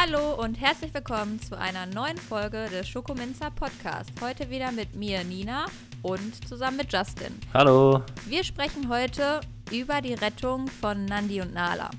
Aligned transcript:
Hallo 0.00 0.40
und 0.40 0.60
herzlich 0.60 0.94
willkommen 0.94 1.40
zu 1.42 1.58
einer 1.58 1.84
neuen 1.84 2.18
Folge 2.18 2.68
des 2.70 2.88
Schokominzer 2.88 3.50
Podcast. 3.50 4.12
Heute 4.20 4.48
wieder 4.48 4.70
mit 4.70 4.94
mir, 4.94 5.24
Nina, 5.24 5.66
und 6.02 6.48
zusammen 6.48 6.76
mit 6.76 6.92
Justin. 6.92 7.34
Hallo. 7.52 8.02
Wir 8.26 8.44
sprechen 8.44 8.88
heute 8.88 9.40
über 9.72 10.00
die 10.00 10.14
Rettung 10.14 10.68
von 10.68 11.04
Nandi 11.04 11.40
und 11.40 11.52
Nala. 11.52 11.90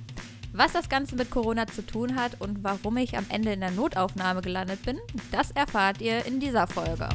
Was 0.53 0.71
das 0.71 0.87
Ganze 0.87 1.17
mit 1.17 1.29
Corona 1.29 1.67
zu 1.67 1.85
tun 1.85 2.15
hat 2.15 2.39
und 2.39 2.63
warum 2.63 2.95
ich 2.95 3.17
am 3.17 3.25
Ende 3.27 3.51
in 3.51 3.59
der 3.59 3.71
Notaufnahme 3.71 4.41
gelandet 4.41 4.81
bin, 4.85 4.97
das 5.33 5.51
erfahrt 5.51 5.99
ihr 5.99 6.25
in 6.25 6.39
dieser 6.39 6.67
Folge. 6.67 7.09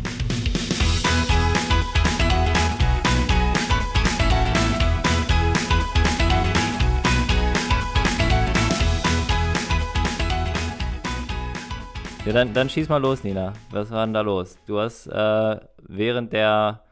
Ja, 12.27 12.33
dann, 12.33 12.55
dann 12.55 12.71
schieß 12.71 12.89
mal 12.89 13.03
los, 13.03 13.23
Nina. 13.23 13.53
Was 13.71 13.91
war 13.91 14.07
denn 14.07 14.15
da 14.15 14.23
los? 14.23 14.57
Du 14.67 14.81
hast 14.81 15.07
äh, 15.09 15.61
während 15.83 16.33
der 16.33 16.83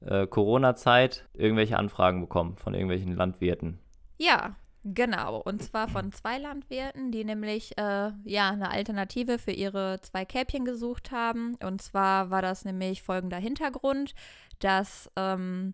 äh, 0.00 0.26
Corona-Zeit 0.26 1.24
irgendwelche 1.32 1.78
Anfragen 1.78 2.20
bekommen 2.20 2.56
von 2.58 2.74
irgendwelchen 2.74 3.16
Landwirten. 3.16 3.78
Ja, 4.18 4.56
genau. 4.84 5.38
Und 5.38 5.62
zwar 5.62 5.88
von 5.88 6.12
zwei 6.12 6.36
Landwirten, 6.36 7.10
die 7.10 7.24
nämlich 7.24 7.78
äh, 7.78 8.10
ja 8.24 8.50
eine 8.50 8.70
Alternative 8.70 9.38
für 9.38 9.52
ihre 9.52 9.98
zwei 10.02 10.26
Kälbchen 10.26 10.66
gesucht 10.66 11.10
haben. 11.10 11.54
Und 11.64 11.80
zwar 11.80 12.28
war 12.28 12.42
das 12.42 12.66
nämlich 12.66 13.02
folgender 13.02 13.38
Hintergrund, 13.38 14.14
dass 14.58 15.10
ähm, 15.16 15.72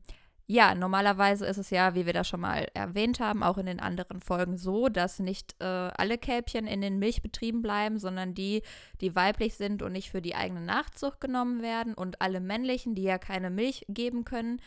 ja, 0.49 0.77
normalerweise 0.77 1.45
ist 1.45 1.59
es 1.59 1.71
ja, 1.71 1.97
wie 1.97 2.07
wir 2.07 2.13
das 2.13 2.29
schon 2.29 2.41
mal 2.41 2.69
erwähnt 2.73 3.19
haben, 3.19 3.43
auch 3.43 3.59
in 3.59 3.67
den 3.67 3.81
anderen 3.81 4.21
Folgen 4.21 4.57
so, 4.57 4.89
dass 4.89 5.19
nicht 5.19 5.57
äh, 5.61 5.65
alle 5.65 6.19
Kälbchen 6.19 6.69
in 6.69 6.81
den 6.81 7.01
Milchbetrieben 7.01 7.63
bleiben, 7.63 7.99
sondern 7.99 8.33
die, 8.33 8.63
die 9.01 9.17
weiblich 9.17 9.55
sind 9.55 9.83
und 9.83 9.93
nicht 9.93 10.11
für 10.11 10.23
die 10.23 10.37
eigene 10.37 10.61
Nachzucht 10.61 11.21
genommen 11.21 11.63
werden 11.63 11.95
und 11.95 12.23
alle 12.23 12.41
männlichen, 12.41 12.95
die 12.95 13.03
ja 13.03 13.19
keine 13.19 13.51
Milch 13.51 13.85
geben 13.89 14.25
können, 14.25 14.61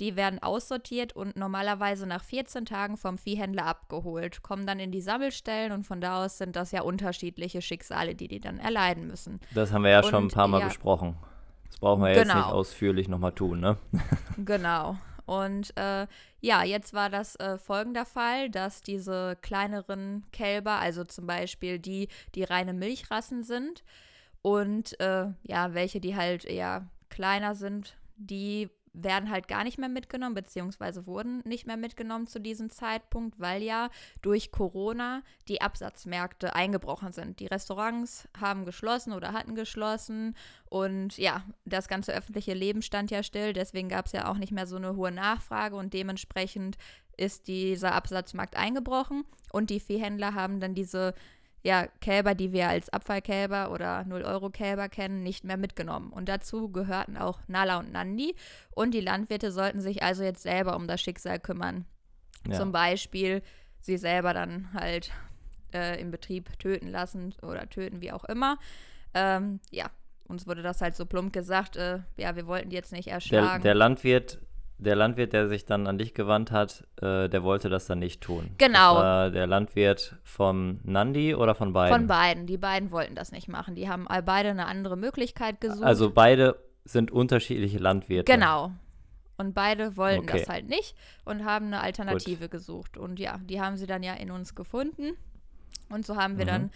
die 0.00 0.16
werden 0.16 0.42
aussortiert 0.42 1.14
und 1.14 1.36
normalerweise 1.36 2.06
nach 2.06 2.24
14 2.24 2.64
Tagen 2.64 2.96
vom 2.96 3.18
Viehhändler 3.18 3.66
abgeholt, 3.66 4.42
kommen 4.42 4.66
dann 4.66 4.78
in 4.78 4.90
die 4.90 5.00
Sammelstellen 5.00 5.72
und 5.72 5.84
von 5.84 6.00
da 6.00 6.24
aus 6.24 6.38
sind 6.38 6.56
das 6.56 6.72
ja 6.72 6.82
unterschiedliche 6.82 7.60
Schicksale, 7.60 8.14
die 8.14 8.28
die 8.28 8.40
dann 8.40 8.58
erleiden 8.58 9.06
müssen. 9.06 9.40
Das 9.54 9.72
haben 9.72 9.84
wir 9.84 9.90
ja 9.90 10.00
und, 10.00 10.06
schon 10.06 10.24
ein 10.24 10.30
paar 10.30 10.48
Mal 10.48 10.60
ja, 10.60 10.68
besprochen. 10.68 11.16
Das 11.68 11.78
brauchen 11.78 12.02
wir 12.02 12.08
genau. 12.08 12.18
jetzt 12.18 12.26
nicht 12.28 12.44
genau. 12.44 12.54
ausführlich 12.56 13.08
nochmal 13.08 13.32
tun, 13.32 13.60
ne? 13.60 13.76
genau. 14.44 14.96
Und 15.26 15.76
äh, 15.76 16.06
ja, 16.40 16.62
jetzt 16.62 16.94
war 16.94 17.10
das 17.10 17.36
äh, 17.36 17.58
folgender 17.58 18.06
Fall, 18.06 18.48
dass 18.48 18.80
diese 18.80 19.36
kleineren 19.42 20.24
Kälber, 20.32 20.78
also 20.78 21.04
zum 21.04 21.26
Beispiel 21.26 21.78
die, 21.78 22.08
die 22.34 22.44
reine 22.44 22.72
Milchrassen 22.72 23.42
sind 23.42 23.82
und 24.42 24.98
äh, 25.00 25.26
ja, 25.42 25.74
welche, 25.74 26.00
die 26.00 26.14
halt 26.14 26.44
eher 26.44 26.88
kleiner 27.10 27.56
sind, 27.56 27.96
die 28.16 28.70
werden 28.96 29.30
halt 29.30 29.46
gar 29.46 29.62
nicht 29.62 29.78
mehr 29.78 29.88
mitgenommen, 29.88 30.34
beziehungsweise 30.34 31.06
wurden 31.06 31.42
nicht 31.44 31.66
mehr 31.66 31.76
mitgenommen 31.76 32.26
zu 32.26 32.40
diesem 32.40 32.70
Zeitpunkt, 32.70 33.38
weil 33.38 33.62
ja 33.62 33.90
durch 34.22 34.50
Corona 34.50 35.22
die 35.48 35.60
Absatzmärkte 35.60 36.54
eingebrochen 36.54 37.12
sind. 37.12 37.38
Die 37.40 37.46
Restaurants 37.46 38.28
haben 38.38 38.64
geschlossen 38.64 39.12
oder 39.12 39.32
hatten 39.32 39.54
geschlossen 39.54 40.34
und 40.68 41.18
ja, 41.18 41.44
das 41.64 41.88
ganze 41.88 42.12
öffentliche 42.12 42.54
Leben 42.54 42.82
stand 42.82 43.10
ja 43.10 43.22
still, 43.22 43.52
deswegen 43.52 43.88
gab 43.88 44.06
es 44.06 44.12
ja 44.12 44.30
auch 44.30 44.38
nicht 44.38 44.52
mehr 44.52 44.66
so 44.66 44.76
eine 44.76 44.96
hohe 44.96 45.12
Nachfrage 45.12 45.76
und 45.76 45.92
dementsprechend 45.92 46.78
ist 47.18 47.48
dieser 47.48 47.94
Absatzmarkt 47.94 48.56
eingebrochen 48.56 49.24
und 49.52 49.70
die 49.70 49.80
Viehhändler 49.80 50.34
haben 50.34 50.60
dann 50.60 50.74
diese 50.74 51.14
ja, 51.66 51.88
Kälber, 52.00 52.36
die 52.36 52.52
wir 52.52 52.68
als 52.68 52.90
Abfallkälber 52.90 53.72
oder 53.72 54.02
0-Euro-Kälber 54.02 54.88
kennen, 54.88 55.24
nicht 55.24 55.42
mehr 55.42 55.56
mitgenommen. 55.56 56.12
Und 56.12 56.28
dazu 56.28 56.70
gehörten 56.70 57.16
auch 57.16 57.40
Nala 57.48 57.80
und 57.80 57.90
Nandi. 57.90 58.36
Und 58.70 58.94
die 58.94 59.00
Landwirte 59.00 59.50
sollten 59.50 59.80
sich 59.80 60.00
also 60.04 60.22
jetzt 60.22 60.44
selber 60.44 60.76
um 60.76 60.86
das 60.86 61.00
Schicksal 61.00 61.40
kümmern. 61.40 61.84
Ja. 62.48 62.54
Zum 62.54 62.70
Beispiel 62.70 63.42
sie 63.80 63.96
selber 63.96 64.32
dann 64.32 64.72
halt 64.74 65.10
äh, 65.74 66.00
im 66.00 66.12
Betrieb 66.12 66.56
töten 66.60 66.86
lassen 66.86 67.34
oder 67.42 67.68
töten, 67.68 68.00
wie 68.00 68.12
auch 68.12 68.24
immer. 68.26 68.58
Ähm, 69.12 69.58
ja, 69.72 69.86
uns 70.28 70.46
wurde 70.46 70.62
das 70.62 70.80
halt 70.80 70.94
so 70.94 71.04
plump 71.04 71.32
gesagt, 71.32 71.74
äh, 71.74 71.98
ja, 72.16 72.36
wir 72.36 72.46
wollten 72.46 72.70
die 72.70 72.76
jetzt 72.76 72.92
nicht 72.92 73.08
erschlagen. 73.08 73.62
Der, 73.64 73.72
der 73.72 73.74
Landwirt 73.74 74.38
der 74.78 74.94
Landwirt, 74.94 75.32
der 75.32 75.48
sich 75.48 75.64
dann 75.64 75.86
an 75.86 75.98
dich 75.98 76.12
gewandt 76.12 76.50
hat, 76.50 76.86
äh, 77.00 77.28
der 77.28 77.42
wollte 77.42 77.68
das 77.68 77.86
dann 77.86 77.98
nicht 77.98 78.20
tun. 78.20 78.50
Genau. 78.58 79.30
Der 79.30 79.46
Landwirt 79.46 80.16
von 80.22 80.80
Nandi 80.84 81.34
oder 81.34 81.54
von 81.54 81.72
beiden? 81.72 81.96
Von 81.96 82.06
beiden. 82.06 82.46
Die 82.46 82.58
beiden 82.58 82.90
wollten 82.90 83.14
das 83.14 83.32
nicht 83.32 83.48
machen. 83.48 83.74
Die 83.74 83.88
haben 83.88 84.06
beide 84.24 84.50
eine 84.50 84.66
andere 84.66 84.96
Möglichkeit 84.96 85.60
gesucht. 85.60 85.84
Also 85.84 86.10
beide 86.10 86.56
sind 86.84 87.10
unterschiedliche 87.10 87.78
Landwirte. 87.78 88.30
Genau. 88.30 88.72
Und 89.38 89.54
beide 89.54 89.96
wollten 89.96 90.28
okay. 90.28 90.40
das 90.40 90.48
halt 90.48 90.68
nicht 90.68 90.94
und 91.24 91.44
haben 91.44 91.66
eine 91.66 91.80
Alternative 91.80 92.44
Gut. 92.44 92.50
gesucht. 92.50 92.96
Und 92.96 93.18
ja, 93.18 93.38
die 93.38 93.60
haben 93.60 93.76
sie 93.76 93.86
dann 93.86 94.02
ja 94.02 94.14
in 94.14 94.30
uns 94.30 94.54
gefunden. 94.54 95.12
Und 95.88 96.06
so 96.06 96.16
haben 96.16 96.38
wir 96.38 96.44
mhm. 96.46 96.50
dann 96.50 96.70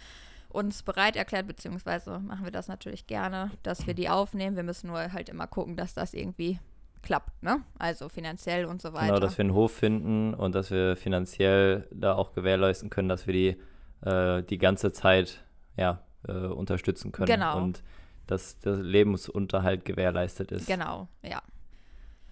uns 0.49 0.83
bereit 0.83 1.15
erklärt, 1.15 1.47
beziehungsweise 1.47 2.19
machen 2.19 2.43
wir 2.43 2.51
das 2.51 2.67
natürlich 2.67 3.07
gerne, 3.07 3.51
dass 3.63 3.87
wir 3.87 3.93
die 3.93 4.09
aufnehmen. 4.09 4.55
Wir 4.55 4.63
müssen 4.63 4.87
nur 4.87 5.11
halt 5.11 5.29
immer 5.29 5.47
gucken, 5.47 5.75
dass 5.75 5.93
das 5.93 6.13
irgendwie 6.13 6.59
klappt, 7.01 7.41
ne? 7.43 7.61
Also 7.79 8.09
finanziell 8.09 8.65
und 8.65 8.81
so 8.81 8.93
weiter. 8.93 9.07
Genau, 9.07 9.19
dass 9.19 9.37
wir 9.37 9.43
einen 9.43 9.53
Hof 9.53 9.71
finden 9.71 10.33
und 10.33 10.55
dass 10.55 10.71
wir 10.71 10.95
finanziell 10.95 11.87
da 11.91 12.15
auch 12.15 12.33
gewährleisten 12.33 12.89
können, 12.89 13.09
dass 13.09 13.27
wir 13.27 13.33
die 13.33 13.57
äh, 14.05 14.43
die 14.43 14.57
ganze 14.57 14.91
Zeit 14.91 15.43
ja, 15.77 15.99
äh, 16.27 16.33
unterstützen 16.33 17.11
können. 17.11 17.27
Genau. 17.27 17.57
Und 17.57 17.83
dass 18.27 18.59
der 18.59 18.75
Lebensunterhalt 18.75 19.85
gewährleistet 19.85 20.51
ist. 20.51 20.67
Genau, 20.67 21.07
ja. 21.23 21.41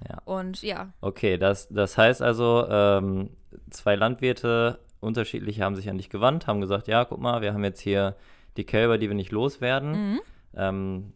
Ja. 0.08 0.22
Und 0.24 0.62
ja. 0.62 0.94
Okay, 1.02 1.38
das, 1.38 1.68
das 1.70 1.98
heißt 1.98 2.22
also, 2.22 2.66
ähm, 2.70 3.32
zwei 3.70 3.96
Landwirte 3.96 4.80
unterschiedlich 5.02 5.62
haben 5.62 5.76
sich 5.76 5.90
an 5.90 5.98
dich 5.98 6.10
gewandt, 6.10 6.48
haben 6.48 6.62
gesagt, 6.62 6.88
ja, 6.88 7.04
guck 7.04 7.20
mal, 7.20 7.42
wir 7.42 7.54
haben 7.54 7.64
jetzt 7.64 7.82
hier 7.82 8.16
die 8.56 8.64
Kälber, 8.64 8.98
die 8.98 9.10
wir 9.10 9.16
nicht 9.16 9.32
loswerden. 9.32 9.92
Mhm. 9.92 10.22
Ähm, 10.56 11.14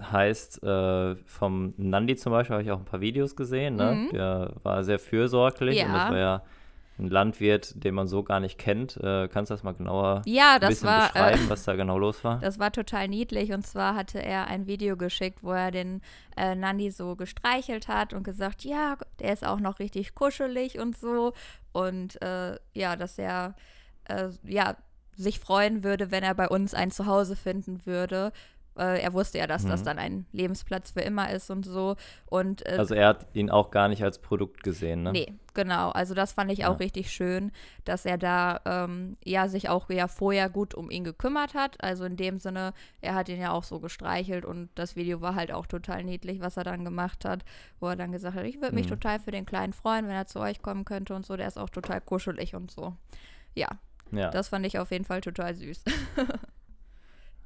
heißt, 0.00 0.62
äh, 0.62 1.16
vom 1.26 1.74
Nandi 1.76 2.16
zum 2.16 2.32
Beispiel 2.32 2.54
habe 2.54 2.62
ich 2.62 2.70
auch 2.70 2.78
ein 2.78 2.84
paar 2.84 3.00
Videos 3.00 3.36
gesehen. 3.36 3.76
Ne? 3.76 3.92
Mhm. 3.92 4.10
Der 4.12 4.52
war 4.62 4.84
sehr 4.84 4.98
fürsorglich 4.98 5.78
ja. 5.78 5.86
und 5.86 5.92
das 5.92 6.10
war 6.10 6.18
ja 6.18 6.42
ein 6.98 7.08
Landwirt, 7.08 7.84
den 7.84 7.94
man 7.94 8.08
so 8.08 8.22
gar 8.22 8.40
nicht 8.40 8.58
kennt. 8.58 8.96
Äh, 8.96 9.28
kannst 9.28 9.50
du 9.50 9.54
das 9.54 9.62
mal 9.62 9.72
genauer 9.72 10.22
ja, 10.26 10.58
ein 10.60 10.68
bisschen 10.68 10.88
war, 10.88 11.12
beschreiben, 11.12 11.46
äh, 11.46 11.50
was 11.50 11.64
da 11.64 11.76
genau 11.76 11.98
los 11.98 12.24
war? 12.24 12.38
Das 12.40 12.58
war 12.58 12.72
total 12.72 13.08
niedlich 13.08 13.52
und 13.52 13.66
zwar 13.66 13.94
hatte 13.94 14.20
er 14.20 14.48
ein 14.48 14.66
Video 14.66 14.96
geschickt, 14.96 15.42
wo 15.42 15.52
er 15.52 15.70
den 15.70 16.02
äh, 16.36 16.54
Nandi 16.54 16.90
so 16.90 17.16
gestreichelt 17.16 17.88
hat 17.88 18.12
und 18.12 18.24
gesagt, 18.24 18.64
ja, 18.64 18.96
der 19.20 19.32
ist 19.32 19.46
auch 19.46 19.60
noch 19.60 19.78
richtig 19.78 20.14
kuschelig 20.14 20.78
und 20.78 20.96
so 20.96 21.32
und 21.72 22.20
äh, 22.22 22.56
ja, 22.74 22.96
dass 22.96 23.18
er 23.18 23.54
äh, 24.04 24.28
ja 24.44 24.76
sich 25.16 25.40
freuen 25.40 25.82
würde, 25.82 26.10
wenn 26.10 26.22
er 26.22 26.34
bei 26.34 26.48
uns 26.48 26.74
ein 26.74 26.90
Zuhause 26.90 27.36
finden 27.36 27.84
würde 27.86 28.32
äh, 28.78 29.00
er 29.00 29.12
wusste 29.12 29.38
ja, 29.38 29.46
dass 29.46 29.64
mhm. 29.64 29.68
das 29.68 29.82
dann 29.82 29.98
ein 29.98 30.26
Lebensplatz 30.32 30.92
für 30.92 31.00
immer 31.00 31.30
ist 31.30 31.50
und 31.50 31.64
so. 31.64 31.96
Und, 32.26 32.66
äh, 32.66 32.76
also 32.78 32.94
er 32.94 33.08
hat 33.08 33.26
ihn 33.34 33.50
auch 33.50 33.70
gar 33.70 33.88
nicht 33.88 34.02
als 34.02 34.18
Produkt 34.20 34.62
gesehen, 34.62 35.02
ne? 35.02 35.12
Nee, 35.12 35.32
genau. 35.54 35.90
Also 35.90 36.14
das 36.14 36.32
fand 36.32 36.52
ich 36.52 36.64
auch 36.64 36.72
ja. 36.72 36.76
richtig 36.78 37.10
schön, 37.10 37.50
dass 37.84 38.04
er 38.04 38.18
da 38.18 38.60
ähm, 38.64 39.16
ja 39.24 39.48
sich 39.48 39.68
auch 39.68 39.90
ja 39.90 40.08
vorher 40.08 40.48
gut 40.48 40.74
um 40.74 40.90
ihn 40.90 41.04
gekümmert 41.04 41.54
hat. 41.54 41.82
Also 41.82 42.04
in 42.04 42.16
dem 42.16 42.38
Sinne, 42.38 42.72
er 43.00 43.14
hat 43.14 43.28
ihn 43.28 43.40
ja 43.40 43.52
auch 43.52 43.64
so 43.64 43.80
gestreichelt 43.80 44.44
und 44.44 44.70
das 44.74 44.96
Video 44.96 45.20
war 45.20 45.34
halt 45.34 45.52
auch 45.52 45.66
total 45.66 46.04
niedlich, 46.04 46.40
was 46.40 46.56
er 46.56 46.64
dann 46.64 46.84
gemacht 46.84 47.24
hat, 47.24 47.44
wo 47.80 47.88
er 47.88 47.96
dann 47.96 48.12
gesagt 48.12 48.36
hat, 48.36 48.44
ich 48.44 48.60
würde 48.60 48.74
mich 48.74 48.86
mhm. 48.86 48.90
total 48.90 49.18
für 49.18 49.32
den 49.32 49.46
Kleinen 49.46 49.72
freuen, 49.72 50.06
wenn 50.06 50.14
er 50.14 50.26
zu 50.26 50.40
euch 50.40 50.62
kommen 50.62 50.84
könnte 50.84 51.14
und 51.14 51.26
so. 51.26 51.36
Der 51.36 51.48
ist 51.48 51.58
auch 51.58 51.70
total 51.70 52.00
kuschelig 52.00 52.54
und 52.54 52.70
so. 52.70 52.94
Ja. 53.54 53.68
Ja. 54.10 54.30
Das 54.30 54.48
fand 54.48 54.64
ich 54.66 54.78
auf 54.78 54.90
jeden 54.90 55.04
Fall 55.04 55.20
total 55.20 55.54
süß. 55.54 55.84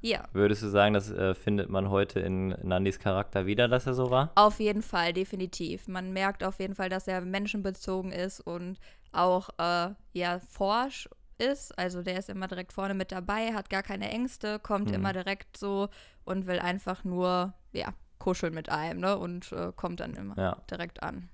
Ja. 0.03 0.25
Würdest 0.33 0.61
du 0.61 0.67
sagen, 0.67 0.93
das 0.93 1.09
äh, 1.09 1.33
findet 1.33 1.69
man 1.69 1.89
heute 1.89 2.19
in 2.19 2.49
Nandis 2.61 2.99
Charakter 2.99 3.45
wieder, 3.45 3.69
dass 3.69 3.87
er 3.87 3.93
so 3.93 4.11
war? 4.11 4.31
Auf 4.35 4.59
jeden 4.59 4.81
Fall, 4.81 5.13
definitiv. 5.13 5.87
Man 5.87 6.11
merkt 6.11 6.43
auf 6.43 6.59
jeden 6.59 6.75
Fall, 6.75 6.89
dass 6.89 7.07
er 7.07 7.21
menschenbezogen 7.21 8.11
ist 8.11 8.41
und 8.41 8.79
auch 9.13 9.49
äh, 9.57 9.91
ja 10.11 10.39
forsch 10.49 11.07
ist. 11.37 11.77
Also 11.79 12.01
der 12.01 12.19
ist 12.19 12.29
immer 12.29 12.49
direkt 12.49 12.73
vorne 12.73 12.95
mit 12.95 13.13
dabei, 13.13 13.53
hat 13.53 13.69
gar 13.69 13.81
keine 13.81 14.09
Ängste, 14.11 14.59
kommt 14.59 14.89
hm. 14.89 14.95
immer 14.95 15.13
direkt 15.13 15.55
so 15.55 15.87
und 16.25 16.47
will 16.47 16.59
einfach 16.59 17.05
nur 17.05 17.53
ja 17.71 17.93
kuscheln 18.19 18.53
mit 18.53 18.69
einem, 18.69 18.99
ne? 18.99 19.17
Und 19.17 19.53
äh, 19.53 19.71
kommt 19.73 20.01
dann 20.01 20.15
immer 20.15 20.37
ja. 20.37 20.57
direkt 20.69 21.01
an. 21.01 21.29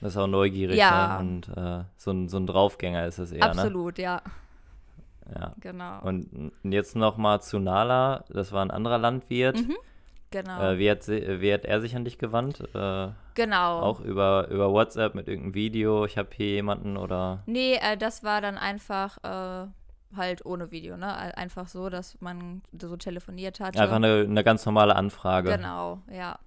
Das 0.00 0.14
ist 0.14 0.16
auch 0.16 0.26
neugierig, 0.26 0.76
ja. 0.76 1.22
Ne? 1.22 1.28
Und 1.28 1.48
äh, 1.56 1.84
so, 1.96 2.10
ein, 2.10 2.28
so 2.28 2.38
ein 2.38 2.48
Draufgänger 2.48 3.06
ist 3.06 3.18
es 3.18 3.30
eher, 3.30 3.44
Absolut, 3.44 3.98
ne? 3.98 4.04
ja. 4.04 4.22
Ja. 5.34 5.54
Genau. 5.60 6.00
Und 6.02 6.52
jetzt 6.62 6.96
nochmal 6.96 7.42
zu 7.42 7.58
Nala, 7.58 8.24
das 8.28 8.52
war 8.52 8.64
ein 8.64 8.70
anderer 8.70 8.98
Landwirt. 8.98 9.56
Mhm. 9.56 9.76
Genau. 10.30 10.62
Äh, 10.62 10.78
wie, 10.78 10.90
hat 10.90 11.02
sie, 11.02 11.40
wie 11.40 11.52
hat 11.52 11.64
er 11.64 11.80
sich 11.80 11.94
an 11.94 12.04
dich 12.04 12.18
gewandt? 12.18 12.60
Äh, 12.74 13.08
genau. 13.34 13.80
Auch 13.80 14.00
über, 14.00 14.48
über 14.48 14.72
WhatsApp 14.72 15.14
mit 15.14 15.28
irgendeinem 15.28 15.54
Video, 15.54 16.06
ich 16.06 16.16
habe 16.16 16.30
hier 16.32 16.48
jemanden 16.48 16.96
oder. 16.96 17.42
Nee, 17.46 17.74
äh, 17.74 17.96
das 17.98 18.24
war 18.24 18.40
dann 18.40 18.56
einfach, 18.56 19.18
äh, 19.22 19.68
halt 20.16 20.44
ohne 20.44 20.70
Video, 20.70 20.96
ne? 20.96 21.36
Einfach 21.36 21.68
so, 21.68 21.88
dass 21.88 22.20
man 22.20 22.62
so 22.78 22.96
telefoniert 22.96 23.60
hat. 23.60 23.76
Einfach 23.76 23.96
eine, 23.96 24.26
eine 24.28 24.44
ganz 24.44 24.64
normale 24.66 24.96
Anfrage. 24.96 25.50
Genau, 25.50 26.00
ja. 26.10 26.38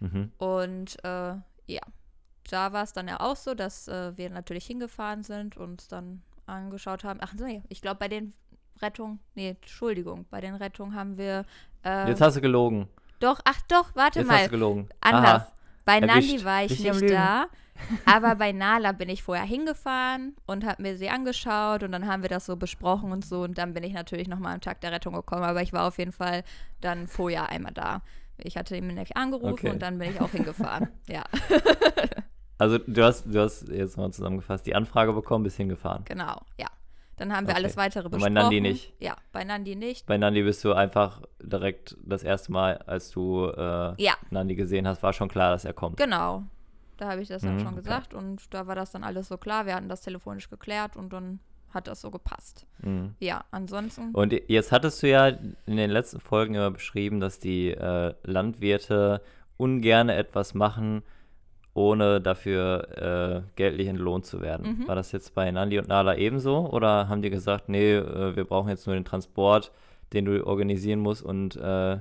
Mhm. 0.00 0.32
Und 0.38 1.04
äh, 1.04 1.34
ja, 1.66 1.82
da 2.50 2.72
war 2.72 2.82
es 2.82 2.92
dann 2.92 3.08
ja 3.08 3.20
auch 3.20 3.36
so, 3.36 3.54
dass 3.54 3.88
äh, 3.88 4.16
wir 4.16 4.30
natürlich 4.30 4.66
hingefahren 4.66 5.22
sind 5.22 5.56
und 5.56 5.92
dann 5.92 6.22
angeschaut 6.52 7.04
haben. 7.04 7.18
Ach 7.22 7.34
nee, 7.34 7.62
ich 7.68 7.80
glaube 7.82 7.98
bei 7.98 8.08
den 8.08 8.32
Rettungen, 8.80 9.20
nee, 9.34 9.50
Entschuldigung, 9.50 10.26
bei 10.30 10.40
den 10.40 10.54
Rettungen 10.54 10.94
haben 10.94 11.16
wir. 11.18 11.44
Äh, 11.84 12.08
Jetzt 12.08 12.20
hast 12.20 12.36
du 12.36 12.40
gelogen. 12.40 12.88
Doch, 13.20 13.40
ach 13.44 13.60
doch, 13.68 13.94
warte 13.94 14.20
Jetzt 14.20 14.28
mal. 14.28 14.38
hast 14.38 14.46
du 14.46 14.50
gelogen. 14.50 14.88
Anders. 15.00 15.42
Aha. 15.42 15.52
Bei 15.84 15.98
Erwischt. 15.98 16.30
Nandi 16.30 16.44
war 16.44 16.62
ich 16.64 16.70
Richtig 16.72 17.00
nicht 17.00 17.12
da. 17.12 17.46
Aber 18.04 18.36
bei 18.36 18.52
Nala 18.52 18.92
bin 18.92 19.08
ich 19.08 19.22
vorher 19.22 19.44
hingefahren 19.44 20.36
und 20.46 20.64
habe 20.64 20.82
mir 20.82 20.96
sie 20.96 21.08
angeschaut 21.08 21.82
und 21.82 21.90
dann 21.92 22.06
haben 22.06 22.22
wir 22.22 22.28
das 22.28 22.46
so 22.46 22.56
besprochen 22.56 23.10
und 23.10 23.24
so. 23.24 23.42
Und 23.42 23.58
dann 23.58 23.72
bin 23.74 23.82
ich 23.82 23.92
natürlich 23.92 24.28
nochmal 24.28 24.54
am 24.54 24.60
Tag 24.60 24.80
der 24.82 24.92
Rettung 24.92 25.14
gekommen. 25.14 25.42
Aber 25.42 25.62
ich 25.62 25.72
war 25.72 25.86
auf 25.88 25.98
jeden 25.98 26.12
Fall 26.12 26.44
dann 26.80 27.08
vorher 27.08 27.48
einmal 27.48 27.72
da. 27.72 28.02
Ich 28.38 28.56
hatte 28.56 28.76
ihn 28.76 28.86
nämlich 28.86 29.16
angerufen 29.16 29.52
Okay. 29.52 29.70
und 29.70 29.82
dann 29.82 29.98
bin 29.98 30.10
ich 30.10 30.20
auch 30.20 30.30
hingefahren. 30.30 30.88
ja, 31.08 31.24
Also 32.62 32.78
du 32.78 33.02
hast, 33.04 33.24
du 33.26 33.40
hast 33.40 33.68
jetzt 33.68 33.96
mal 33.96 34.10
zusammengefasst, 34.12 34.64
die 34.66 34.74
Anfrage 34.74 35.12
bekommen, 35.12 35.42
bist 35.44 35.56
hingefahren. 35.56 36.04
genau, 36.04 36.40
ja. 36.58 36.66
Dann 37.16 37.32
haben 37.36 37.46
wir 37.46 37.52
Okay. 37.54 37.62
alles 37.62 37.76
weitere 37.76 38.04
Und 38.04 38.10
bei 38.12 38.16
besprochen. 38.16 38.34
Nandi 38.34 38.60
nicht? 38.60 38.92
Ja, 38.98 39.16
bei 39.32 39.44
Nandi 39.44 39.76
nicht. 39.76 40.06
Bei 40.06 40.16
Nandi 40.18 40.42
bist 40.42 40.64
du 40.64 40.72
einfach 40.72 41.22
direkt 41.42 41.96
das 42.04 42.22
erste 42.22 42.50
Mal, 42.52 42.78
als 42.78 43.10
du 43.10 43.46
äh, 43.46 43.94
Ja, 44.02 44.14
Nandi 44.30 44.54
gesehen 44.54 44.88
hast, 44.88 45.02
war 45.02 45.12
schon 45.12 45.28
klar, 45.28 45.50
dass 45.52 45.64
er 45.64 45.72
kommt. 45.72 45.96
genau. 45.98 46.44
Da 46.98 47.10
habe 47.10 47.20
ich 47.20 47.28
das 47.28 47.42
dann 47.42 47.56
Mhm, 47.56 47.60
schon 47.60 47.68
okay. 47.68 47.76
gesagt 47.82 48.14
und 48.14 48.42
da 48.54 48.66
war 48.68 48.74
das 48.76 48.92
dann 48.92 49.02
alles 49.02 49.26
so 49.28 49.36
klar. 49.36 49.66
Wir 49.66 49.74
hatten 49.74 49.88
das 49.88 50.00
telefonisch 50.02 50.48
geklärt 50.48 50.96
und 50.96 51.12
dann 51.12 51.40
hat 51.74 51.86
das 51.88 52.00
so 52.00 52.10
gepasst. 52.10 52.66
Mhm. 52.80 53.14
Ja, 53.18 53.44
ansonsten. 53.50 54.10
Und 54.12 54.32
jetzt 54.48 54.70
hattest 54.72 55.02
du 55.02 55.08
ja 55.08 55.26
in 55.28 55.76
den 55.76 55.90
letzten 55.90 56.20
Folgen 56.20 56.54
immer 56.54 56.70
beschrieben, 56.70 57.18
dass 57.18 57.38
die 57.40 57.70
äh, 57.70 58.14
Landwirte 58.24 59.20
ungern 59.56 60.08
etwas 60.10 60.54
machen, 60.54 61.02
ohne 61.74 62.20
dafür 62.20 63.42
äh, 63.46 63.50
geldlich 63.56 63.88
entlohnt 63.88 64.26
zu 64.26 64.40
werden. 64.40 64.80
Mhm. 64.80 64.88
War 64.88 64.94
das 64.94 65.12
jetzt 65.12 65.34
bei 65.34 65.50
Nandi 65.50 65.78
und 65.78 65.88
Nala 65.88 66.16
ebenso? 66.16 66.68
Oder 66.70 67.08
haben 67.08 67.22
die 67.22 67.30
gesagt, 67.30 67.68
nee, 67.68 67.94
äh, 67.94 68.36
wir 68.36 68.44
brauchen 68.44 68.68
jetzt 68.68 68.86
nur 68.86 68.94
den 68.94 69.04
Transport, 69.04 69.72
den 70.12 70.26
du 70.26 70.46
organisieren 70.46 71.00
musst 71.00 71.22
und 71.22 71.56
äh, 71.56 71.98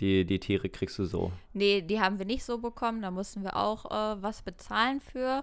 die, 0.00 0.24
die 0.26 0.40
Tiere 0.40 0.68
kriegst 0.68 0.98
du 0.98 1.04
so? 1.04 1.32
Nee, 1.52 1.80
die 1.82 2.00
haben 2.00 2.18
wir 2.18 2.26
nicht 2.26 2.44
so 2.44 2.58
bekommen. 2.58 3.00
Da 3.02 3.10
mussten 3.10 3.44
wir 3.44 3.56
auch 3.56 3.86
äh, 3.86 4.22
was 4.22 4.42
bezahlen 4.42 5.00
für. 5.00 5.42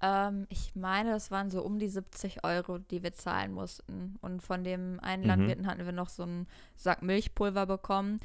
Ähm, 0.00 0.46
ich 0.50 0.72
meine, 0.76 1.10
das 1.10 1.30
waren 1.30 1.50
so 1.50 1.62
um 1.62 1.78
die 1.80 1.88
70 1.88 2.44
Euro, 2.44 2.78
die 2.78 3.02
wir 3.02 3.14
zahlen 3.14 3.52
mussten. 3.52 4.16
Und 4.20 4.42
von 4.42 4.62
dem 4.62 5.00
einen 5.00 5.22
Mhm. 5.22 5.28
Landwirten 5.28 5.66
hatten 5.66 5.84
wir 5.84 5.92
noch 5.92 6.10
so 6.10 6.22
einen 6.24 6.46
Sack 6.76 7.02
Milchpulver 7.02 7.66
bekommen. 7.66 8.20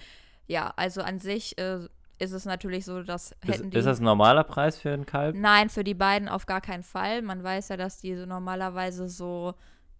Ja, 0.45 0.73
also 0.75 1.01
an 1.01 1.19
sich 1.19 1.57
äh, 1.57 1.79
ist 2.19 2.31
es 2.31 2.45
natürlich 2.45 2.85
so, 2.85 3.03
dass 3.03 3.31
Ist, 3.31 3.37
hätten 3.47 3.69
die. 3.71 3.77
ist 3.77 3.85
das 3.85 3.99
ein 3.99 4.03
normaler 4.05 4.43
Preis 4.43 4.77
für 4.77 4.91
einen 4.93 5.05
Kalb? 5.05 5.35
Nein, 5.35 5.69
für 5.69 5.83
die 5.83 5.93
beiden 5.95 6.29
auf 6.29 6.45
gar 6.45 6.61
keinen 6.61 6.83
Fall. 6.83 7.21
Man 7.21 7.43
weiß 7.43 7.69
ja, 7.69 7.77
dass 7.77 7.97
die 7.99 8.15
so 8.15 8.25
normalerweise 8.25 9.09
so 9.09 9.55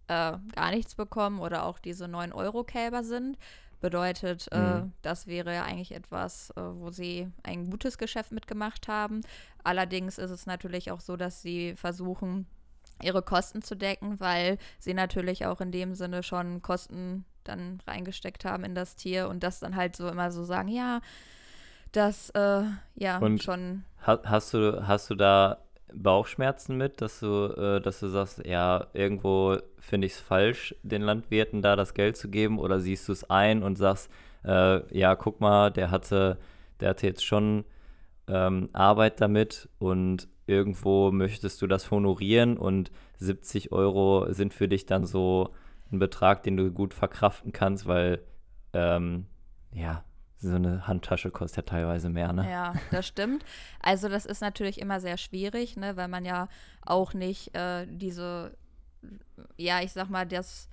äh, 0.07 0.33
gar 0.55 0.71
nichts 0.71 0.95
bekommen 0.95 1.39
oder 1.39 1.65
auch 1.65 1.79
diese 1.79 2.05
9-Euro-Kälber 2.05 3.03
sind. 3.03 3.37
Bedeutet, 3.81 4.47
äh, 4.51 4.81
Mhm. 4.81 4.93
das 5.01 5.27
wäre 5.27 5.53
ja 5.53 5.63
eigentlich 5.63 5.93
etwas, 5.93 6.51
äh, 6.51 6.61
wo 6.61 6.91
sie 6.91 7.29
ein 7.43 7.69
gutes 7.69 7.97
Geschäft 7.97 8.31
mitgemacht 8.31 8.87
haben. 8.87 9.21
Allerdings 9.63 10.17
ist 10.17 10.29
es 10.31 10.45
natürlich 10.45 10.91
auch 10.91 11.01
so, 11.01 11.17
dass 11.17 11.41
sie 11.41 11.75
versuchen, 11.75 12.45
ihre 13.01 13.21
Kosten 13.21 13.61
zu 13.61 13.75
decken, 13.75 14.19
weil 14.21 14.57
sie 14.79 14.93
natürlich 14.93 15.45
auch 15.45 15.59
in 15.59 15.71
dem 15.71 15.95
Sinne 15.95 16.23
schon 16.23 16.61
Kosten 16.61 17.25
dann 17.43 17.79
reingesteckt 17.85 18.45
haben 18.45 18.63
in 18.63 18.75
das 18.75 18.95
Tier 18.95 19.27
und 19.27 19.43
das 19.43 19.59
dann 19.59 19.75
halt 19.75 19.97
so 19.97 20.07
immer 20.07 20.31
so 20.31 20.45
sagen, 20.45 20.69
ja, 20.69 21.01
das 21.95 22.29
äh, 22.31 22.63
ja 22.95 23.17
Und 23.19 23.41
schon 23.41 23.83
Ha 24.05 24.19
hast, 24.25 24.53
du, 24.53 24.85
hast 24.85 25.09
du 25.09 25.15
da 25.15 25.59
Bauchschmerzen 25.93 26.75
mit, 26.75 27.01
dass 27.01 27.19
du, 27.19 27.45
äh, 27.55 27.81
dass 27.81 27.99
du 27.99 28.07
sagst, 28.07 28.45
ja, 28.45 28.87
irgendwo 28.93 29.57
finde 29.79 30.07
ich 30.07 30.13
es 30.13 30.19
falsch, 30.19 30.75
den 30.83 31.01
Landwirten 31.01 31.61
da 31.61 31.75
das 31.75 31.93
Geld 31.93 32.17
zu 32.17 32.29
geben? 32.29 32.59
Oder 32.59 32.79
siehst 32.79 33.07
du 33.07 33.11
es 33.11 33.29
ein 33.29 33.63
und 33.63 33.77
sagst, 33.77 34.09
äh, 34.43 34.81
ja, 34.97 35.15
guck 35.15 35.39
mal, 35.39 35.71
der 35.71 35.91
hatte, 35.91 36.37
der 36.79 36.89
hatte 36.89 37.07
jetzt 37.07 37.23
schon 37.23 37.63
ähm, 38.27 38.69
Arbeit 38.73 39.21
damit 39.21 39.69
und 39.79 40.27
irgendwo 40.47 41.11
möchtest 41.11 41.61
du 41.61 41.67
das 41.67 41.91
honorieren 41.91 42.57
und 42.57 42.91
70 43.19 43.71
Euro 43.71 44.31
sind 44.33 44.53
für 44.53 44.67
dich 44.67 44.85
dann 44.85 45.05
so 45.05 45.53
ein 45.91 45.99
Betrag, 45.99 46.43
den 46.43 46.57
du 46.57 46.71
gut 46.71 46.93
verkraften 46.93 47.51
kannst, 47.53 47.85
weil 47.85 48.21
ähm, 48.73 49.27
ja, 49.71 50.03
so 50.49 50.55
eine 50.55 50.87
Handtasche 50.87 51.31
kostet 51.31 51.57
ja 51.57 51.77
teilweise 51.77 52.09
mehr, 52.09 52.33
ne? 52.33 52.49
Ja, 52.49 52.73
das 52.91 53.07
stimmt. 53.07 53.43
Also 53.79 54.09
das 54.09 54.25
ist 54.25 54.41
natürlich 54.41 54.79
immer 54.79 54.99
sehr 54.99 55.17
schwierig, 55.17 55.75
ne, 55.77 55.95
weil 55.97 56.07
man 56.07 56.25
ja 56.25 56.47
auch 56.85 57.13
nicht 57.13 57.55
äh, 57.55 57.85
diese, 57.87 58.55
ja, 59.57 59.81
ich 59.81 59.91
sag 59.93 60.09
mal, 60.09 60.25
das, 60.25 60.69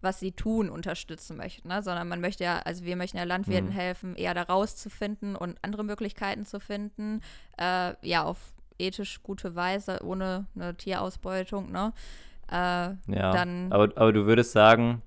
was 0.00 0.20
sie 0.20 0.30
tun, 0.32 0.70
unterstützen 0.70 1.36
möchte, 1.36 1.66
ne? 1.66 1.82
sondern 1.82 2.08
man 2.08 2.20
möchte 2.20 2.44
ja, 2.44 2.60
also 2.60 2.84
wir 2.84 2.94
möchten 2.96 3.16
ja 3.16 3.24
Landwirten 3.24 3.70
Mhm. 3.70 3.72
helfen, 3.74 4.14
eher 4.16 4.32
da 4.34 4.42
rauszufinden 4.42 5.34
und 5.34 5.58
andere 5.62 5.82
Möglichkeiten 5.84 6.46
zu 6.46 6.60
finden, 6.60 7.20
äh, 7.58 7.94
ja, 8.02 8.22
auf 8.24 8.52
ethisch 8.78 9.22
gute 9.24 9.56
Weise, 9.56 9.98
ohne 10.04 10.46
eine 10.54 10.76
Tierausbeutung, 10.76 11.72
ne? 11.72 11.92
Äh, 12.48 12.54
Ja, 12.54 13.32
dann- 13.32 13.72
aber, 13.72 13.88
aber 13.96 14.12
du 14.12 14.24
würdest 14.26 14.52
sagen, 14.52 15.02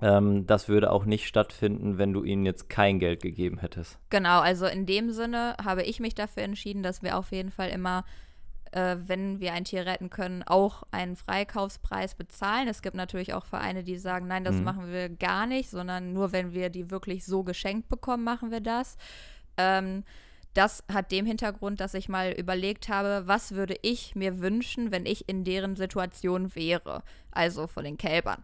ähm, 0.00 0.46
das 0.46 0.68
würde 0.68 0.90
auch 0.92 1.04
nicht 1.04 1.26
stattfinden, 1.26 1.98
wenn 1.98 2.12
du 2.12 2.22
ihnen 2.24 2.46
jetzt 2.46 2.68
kein 2.68 2.98
Geld 2.98 3.20
gegeben 3.22 3.58
hättest. 3.58 3.98
Genau, 4.10 4.40
also 4.40 4.66
in 4.66 4.86
dem 4.86 5.10
Sinne 5.10 5.56
habe 5.62 5.82
ich 5.82 6.00
mich 6.00 6.14
dafür 6.14 6.42
entschieden, 6.44 6.82
dass 6.82 7.02
wir 7.02 7.16
auf 7.16 7.32
jeden 7.32 7.50
Fall 7.50 7.68
immer, 7.70 8.04
äh, 8.72 8.96
wenn 9.06 9.40
wir 9.40 9.52
ein 9.54 9.64
Tier 9.64 9.86
retten 9.86 10.10
können, 10.10 10.42
auch 10.44 10.82
einen 10.92 11.16
Freikaufspreis 11.16 12.14
bezahlen. 12.14 12.68
Es 12.68 12.82
gibt 12.82 12.94
natürlich 12.96 13.34
auch 13.34 13.44
Vereine, 13.46 13.82
die 13.82 13.96
sagen, 13.96 14.26
nein, 14.28 14.44
das 14.44 14.56
Mhm. 14.56 14.64
machen 14.64 14.92
wir 14.92 15.08
gar 15.08 15.46
nicht, 15.46 15.70
sondern 15.70 16.12
nur 16.12 16.32
wenn 16.32 16.52
wir 16.52 16.68
die 16.70 16.90
wirklich 16.90 17.24
so 17.24 17.42
geschenkt 17.42 17.88
bekommen, 17.88 18.24
machen 18.24 18.50
wir 18.50 18.60
das. 18.60 18.96
Ähm, 19.56 20.04
das 20.54 20.82
hat 20.92 21.12
dem 21.12 21.26
Hintergrund, 21.26 21.80
dass 21.80 21.94
ich 21.94 22.08
mal 22.08 22.32
überlegt 22.32 22.88
habe, 22.88 23.22
was 23.26 23.52
würde 23.52 23.76
ich 23.82 24.14
mir 24.16 24.40
wünschen, 24.40 24.90
wenn 24.90 25.06
ich 25.06 25.28
in 25.28 25.44
deren 25.44 25.76
Situation 25.76 26.54
wäre, 26.54 27.02
also 27.30 27.66
von 27.66 27.84
den 27.84 27.96
Kälbern. 27.96 28.42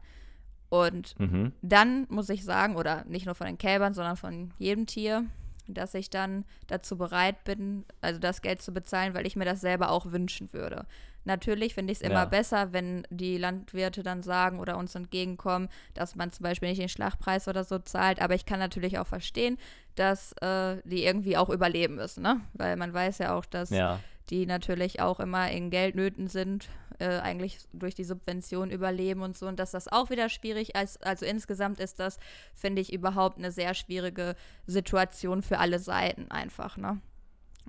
Und 0.74 1.18
Mhm. 1.20 1.52
dann 1.62 2.06
muss 2.10 2.28
ich 2.30 2.42
sagen, 2.44 2.74
oder 2.76 3.04
nicht 3.04 3.26
nur 3.26 3.36
von 3.36 3.46
den 3.46 3.58
Kälbern, 3.58 3.94
sondern 3.94 4.16
von 4.16 4.50
jedem 4.58 4.86
Tier, 4.86 5.24
dass 5.68 5.94
ich 5.94 6.10
dann 6.10 6.44
dazu 6.66 6.98
bereit 6.98 7.44
bin, 7.44 7.84
also 8.00 8.18
das 8.18 8.42
Geld 8.42 8.60
zu 8.60 8.72
bezahlen, 8.72 9.14
weil 9.14 9.24
ich 9.26 9.36
mir 9.36 9.44
das 9.44 9.60
selber 9.60 9.90
auch 9.90 10.10
wünschen 10.10 10.52
würde. 10.52 10.84
Natürlich 11.24 11.74
finde 11.74 11.92
ich 11.92 12.00
es 12.00 12.02
immer 12.06 12.20
Ja. 12.24 12.24
besser, 12.26 12.72
wenn 12.72 13.06
die 13.08 13.38
Landwirte 13.38 14.02
dann 14.02 14.22
sagen 14.22 14.58
oder 14.58 14.76
uns 14.76 14.94
entgegenkommen, 14.94 15.68
dass 15.94 16.16
man 16.16 16.32
zum 16.32 16.42
Beispiel 16.42 16.68
nicht 16.68 16.82
den 16.82 16.88
Schlachtpreis 16.90 17.46
oder 17.48 17.62
so 17.64 17.78
zahlt. 17.78 18.20
Aber 18.20 18.34
ich 18.34 18.44
kann 18.44 18.58
natürlich 18.58 18.98
auch 18.98 19.06
verstehen, 19.06 19.56
dass 19.94 20.32
äh, 20.42 20.82
die 20.84 21.04
irgendwie 21.04 21.36
auch 21.36 21.48
überleben 21.50 21.94
müssen, 21.94 22.22
ne? 22.24 22.40
Weil 22.52 22.76
man 22.76 22.92
weiß 22.92 23.18
ja 23.18 23.34
auch, 23.34 23.46
dass 23.46 23.70
Ja, 23.70 24.00
die 24.30 24.44
natürlich 24.44 25.00
auch 25.00 25.20
immer 25.20 25.50
in 25.50 25.70
Geldnöten 25.70 26.28
sind, 26.28 26.68
äh, 26.98 27.18
eigentlich 27.18 27.58
durch 27.72 27.94
die 27.94 28.04
Subvention 28.04 28.70
überleben 28.70 29.22
und 29.22 29.36
so. 29.36 29.46
Und 29.46 29.58
dass 29.58 29.70
das 29.72 29.88
auch 29.88 30.10
wieder 30.10 30.28
schwierig 30.28 30.74
ist. 30.74 31.04
Also 31.04 31.26
insgesamt 31.26 31.80
ist 31.80 31.98
das, 32.00 32.18
finde 32.54 32.80
ich, 32.82 32.92
überhaupt 32.92 33.38
eine 33.38 33.50
sehr 33.52 33.74
schwierige 33.74 34.36
Situation 34.66 35.42
für 35.42 35.58
alle 35.58 35.78
Seiten 35.78 36.30
einfach, 36.30 36.76
ne? 36.76 37.00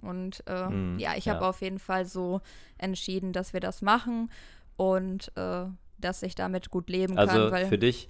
Und 0.01 0.43
äh, 0.47 0.67
Mm, 0.69 0.99
ja, 0.99 1.15
ich 1.15 1.29
habe 1.29 1.41
ja. 1.43 1.49
auf 1.49 1.61
jeden 1.61 1.79
Fall 1.79 2.05
so 2.05 2.41
entschieden, 2.77 3.31
dass 3.33 3.53
wir 3.53 3.61
das 3.61 3.81
machen 3.81 4.29
und 4.75 5.31
äh, 5.37 5.65
dass 5.97 6.21
ich 6.21 6.35
damit 6.35 6.69
gut 6.69 6.89
leben 6.89 7.15
kann. 7.15 7.29
also 7.29 7.51
Weil, 7.51 7.65
für 7.67 7.77
dich, 7.77 8.09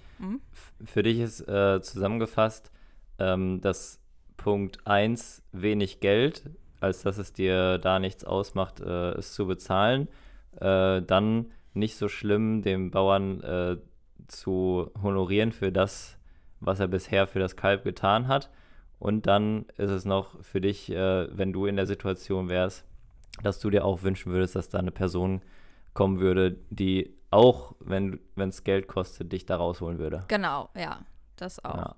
f- 0.51 0.73
für 0.89 1.03
dich 1.03 1.19
ist 1.19 1.41
äh, 1.47 1.79
zusammengefasst, 1.81 2.71
ähm, 3.19 3.61
dass 3.61 3.99
Punkt 4.35 4.85
1 4.87 5.43
wenig 5.51 5.99
Geld, 5.99 6.49
als 6.81 7.03
dass 7.03 7.17
es 7.19 7.31
dir 7.33 7.77
da 7.77 7.99
nichts 7.99 8.25
ausmacht, 8.25 8.79
äh, 8.81 9.11
es 9.11 9.33
zu 9.33 9.45
bezahlen. 9.45 10.07
Äh, 10.59 11.01
dann 11.01 11.51
nicht 11.73 11.97
so 11.97 12.07
schlimm, 12.07 12.61
dem 12.61 12.91
Bauern 12.91 13.41
äh, 13.41 13.77
zu 14.27 14.91
honorieren 15.01 15.51
für 15.51 15.71
das, 15.71 16.17
was 16.59 16.79
er 16.79 16.87
bisher 16.87 17.27
für 17.27 17.39
das 17.39 17.55
Kalb 17.55 17.83
getan 17.83 18.27
hat. 18.27 18.49
Und 18.97 19.27
dann 19.27 19.65
ist 19.77 19.91
es 19.91 20.05
noch 20.05 20.41
für 20.43 20.61
dich, 20.61 20.89
äh, 20.91 21.27
wenn 21.37 21.53
du 21.53 21.65
in 21.65 21.75
der 21.75 21.85
Situation 21.85 22.47
wärst, 22.49 22.85
dass 23.43 23.59
du 23.59 23.69
dir 23.69 23.83
auch 23.83 24.03
wünschen 24.03 24.31
würdest, 24.31 24.55
dass 24.55 24.69
da 24.69 24.79
eine 24.79 24.91
Person 24.91 25.41
kommen 25.93 26.19
würde, 26.19 26.57
die 26.69 27.13
auch, 27.29 27.75
wenn 27.79 28.21
es 28.37 28.63
Geld 28.63 28.87
kostet, 28.87 29.33
dich 29.33 29.45
da 29.45 29.57
rausholen 29.57 29.99
würde. 29.99 30.23
genau, 30.29 30.69
ja, 30.75 31.01
das 31.35 31.63
auch. 31.63 31.75
Ja. 31.75 31.95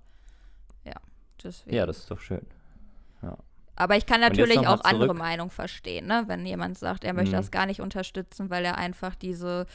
Deswegen. 1.44 1.76
ja, 1.76 1.86
das 1.86 2.00
ist 2.00 2.12
doch 2.12 2.20
schön. 2.20 2.46
Aber 3.80 3.96
ich 3.96 4.06
kann 4.08 4.20
natürlich 4.22 4.60
auch 4.60 4.82
andere 4.84 5.06
zurück. 5.06 5.18
Meinung 5.20 5.50
verstehen, 5.52 6.08
ne? 6.08 6.24
wenn 6.28 6.46
jemand 6.46 6.78
sagt, 6.78 7.04
er 7.04 7.14
möchte 7.14 7.32
Mhm. 7.36 7.38
das 7.38 7.52
gar 7.52 7.66
nicht 7.68 7.80
unterstützen, 7.80 8.50
weil 8.50 8.66
er 8.66 8.78
einfach 8.78 9.14
diese 9.16 9.66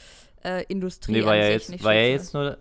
äh, 0.43 0.63
Industrie 0.65 1.13
Nee, 1.13 1.23
war 1.25 1.31
an 1.31 1.37
ja 1.39 1.43
sich 1.45 1.53
jetzt, 1.53 1.69
nicht 1.69 1.83
war 1.85 1.93
ja 1.93 2.01
jetzt 2.07 2.33
nur, 2.33 2.57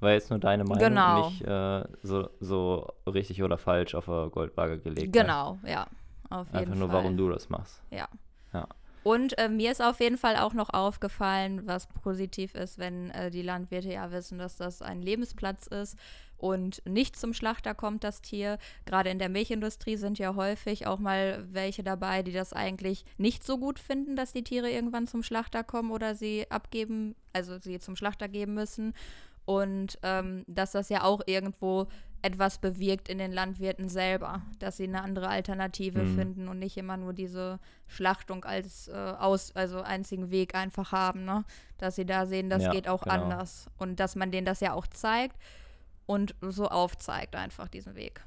war 0.00 0.12
jetzt 0.12 0.30
nur 0.30 0.38
deine 0.38 0.64
Meinung, 0.64 0.78
Genau. 0.78 1.28
nicht 1.28 1.42
äh, 1.42 1.84
so, 2.02 2.30
so 2.40 2.88
richtig 3.06 3.42
oder 3.42 3.58
falsch 3.58 3.94
auf 3.94 4.06
der 4.06 4.28
Goldwaage 4.30 4.78
gelegt. 4.78 5.12
Genau, 5.12 5.58
ja. 5.66 5.86
Auf 6.30 6.46
jeden 6.48 6.58
Einfach 6.58 6.74
nur, 6.76 6.88
Fall. 6.88 6.96
warum 6.98 7.16
du 7.18 7.28
das 7.28 7.50
machst. 7.50 7.82
Ja. 7.90 8.08
Ja. 8.54 8.66
Und 9.02 9.38
äh, 9.38 9.48
mir 9.48 9.72
ist 9.72 9.82
auf 9.82 10.00
jeden 10.00 10.18
Fall 10.18 10.36
auch 10.36 10.52
noch 10.52 10.70
aufgefallen, 10.70 11.66
was 11.66 11.86
positiv 11.86 12.54
ist, 12.54 12.78
wenn 12.78 13.10
äh, 13.10 13.30
die 13.30 13.42
Landwirte 13.42 13.90
ja 13.90 14.10
wissen, 14.12 14.38
dass 14.38 14.56
das 14.56 14.82
ein 14.82 15.00
Lebensplatz 15.00 15.66
ist 15.66 15.96
und 16.36 16.82
nicht 16.86 17.16
zum 17.16 17.32
Schlachter 17.32 17.74
kommt, 17.74 18.04
das 18.04 18.22
Tier. 18.22 18.58
Gerade 18.84 19.10
in 19.10 19.18
der 19.18 19.28
Milchindustrie 19.28 19.96
sind 19.96 20.18
ja 20.18 20.34
häufig 20.34 20.86
auch 20.86 20.98
mal 20.98 21.46
welche 21.50 21.82
dabei, 21.82 22.22
die 22.22 22.32
das 22.32 22.52
eigentlich 22.52 23.04
nicht 23.18 23.44
so 23.44 23.58
gut 23.58 23.78
finden, 23.78 24.16
dass 24.16 24.32
die 24.32 24.44
Tiere 24.44 24.70
irgendwann 24.70 25.06
zum 25.06 25.22
Schlachter 25.22 25.64
kommen 25.64 25.90
oder 25.90 26.14
sie 26.14 26.46
abgeben, 26.50 27.14
also 27.32 27.58
sie 27.58 27.78
zum 27.78 27.96
Schlachter 27.96 28.28
geben 28.28 28.54
müssen. 28.54 28.94
Und 29.44 29.98
ähm, 30.02 30.44
dass 30.46 30.72
das 30.72 30.88
ja 30.90 31.02
auch 31.02 31.22
irgendwo 31.26 31.88
etwas 32.22 32.58
bewirkt 32.58 33.08
in 33.08 33.16
den 33.16 33.32
Landwirten 33.32 33.88
selber, 33.88 34.42
dass 34.58 34.76
sie 34.76 34.84
eine 34.84 35.02
andere 35.02 35.28
Alternative 35.28 36.02
Mhm. 36.02 36.14
finden 36.14 36.48
und 36.48 36.58
nicht 36.58 36.76
immer 36.76 36.98
nur 36.98 37.14
diese 37.14 37.58
Schlachtung 37.86 38.44
als 38.44 38.88
äh, 38.88 38.92
aus, 38.92 39.56
also 39.56 39.80
einzigen 39.80 40.30
Weg 40.30 40.54
einfach 40.54 40.92
haben, 40.92 41.24
ne? 41.24 41.44
Dass 41.78 41.96
sie 41.96 42.04
da 42.04 42.26
sehen, 42.26 42.50
das 42.50 42.64
Ja, 42.64 42.72
geht 42.72 42.88
auch 42.88 43.02
genau. 43.04 43.14
anders. 43.14 43.70
Und 43.78 44.00
dass 44.00 44.16
man 44.16 44.30
denen 44.30 44.44
das 44.44 44.60
ja 44.60 44.74
auch 44.74 44.86
zeigt 44.86 45.36
und 46.04 46.34
so 46.42 46.68
aufzeigt, 46.68 47.36
einfach 47.36 47.68
diesen 47.68 47.94
Weg. 47.94 48.22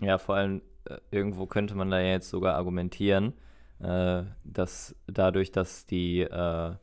Ja, 0.00 0.18
vor 0.18 0.34
allem 0.34 0.60
äh, 0.86 0.98
irgendwo 1.12 1.46
könnte 1.46 1.74
man 1.76 1.90
da 1.90 2.00
ja 2.00 2.12
jetzt 2.12 2.30
sogar 2.30 2.56
argumentieren, 2.56 3.32
äh, 3.78 4.24
dass 4.42 4.96
dadurch, 5.06 5.52
dass 5.52 5.86
die 5.86 6.22
äh, 6.22 6.74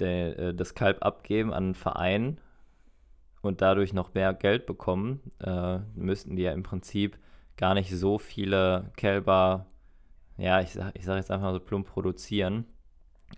der, 0.00 0.38
äh, 0.38 0.54
das 0.54 0.74
Kalb 0.74 1.04
abgeben 1.04 1.52
an 1.52 1.64
einen 1.64 1.74
Verein 1.74 2.40
und 3.42 3.60
dadurch 3.60 3.92
noch 3.92 4.14
mehr 4.14 4.34
Geld 4.34 4.66
bekommen, 4.66 5.20
äh, 5.40 5.78
müssten 5.94 6.36
die 6.36 6.42
ja 6.42 6.52
im 6.52 6.62
Prinzip 6.62 7.18
gar 7.56 7.74
nicht 7.74 7.90
so 7.90 8.18
viele 8.18 8.90
Kälber, 8.96 9.66
ja, 10.36 10.60
ich 10.60 10.70
sag, 10.72 10.92
ich 10.96 11.04
sag 11.04 11.16
jetzt 11.16 11.30
einfach 11.30 11.46
mal 11.46 11.52
so 11.54 11.60
plump 11.60 11.86
produzieren, 11.86 12.66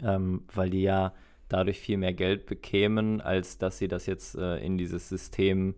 ähm, 0.03 0.45
weil 0.53 0.71
die 0.71 0.83
ja 0.83 1.13
dadurch 1.49 1.79
viel 1.79 1.97
mehr 1.97 2.13
Geld 2.13 2.47
bekämen, 2.47 3.21
als 3.21 3.59
dass 3.59 3.79
sie 3.79 3.89
das 3.89 4.07
jetzt 4.07 4.35
äh, 4.37 4.59
in 4.59 4.77
dieses 4.79 5.09
System 5.09 5.75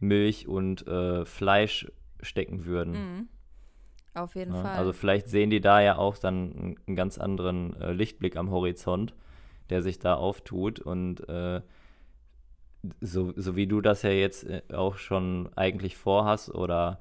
Milch 0.00 0.48
und 0.48 0.86
äh, 0.86 1.24
Fleisch 1.24 1.90
stecken 2.20 2.64
würden. 2.64 2.92
Mhm. 2.92 3.28
Auf 4.14 4.34
jeden 4.34 4.54
Ja, 4.54 4.62
Fall. 4.62 4.76
also 4.76 4.92
vielleicht 4.92 5.28
sehen 5.28 5.50
die 5.50 5.60
da 5.60 5.80
ja 5.80 5.96
auch 5.96 6.18
dann 6.18 6.52
einen, 6.52 6.76
einen 6.86 6.96
ganz 6.96 7.18
anderen 7.18 7.74
äh, 7.80 7.92
Lichtblick 7.92 8.36
am 8.36 8.50
Horizont, 8.50 9.14
der 9.70 9.82
sich 9.82 9.98
da 9.98 10.14
auftut 10.14 10.80
und 10.80 11.28
äh, 11.28 11.60
so, 13.00 13.32
so 13.36 13.54
wie 13.56 13.66
du 13.66 13.80
das 13.80 14.02
ja 14.02 14.10
jetzt 14.10 14.44
äh, 14.44 14.62
auch 14.72 14.96
schon 14.96 15.48
eigentlich 15.56 15.96
vorhast 15.96 16.52
oder 16.54 16.98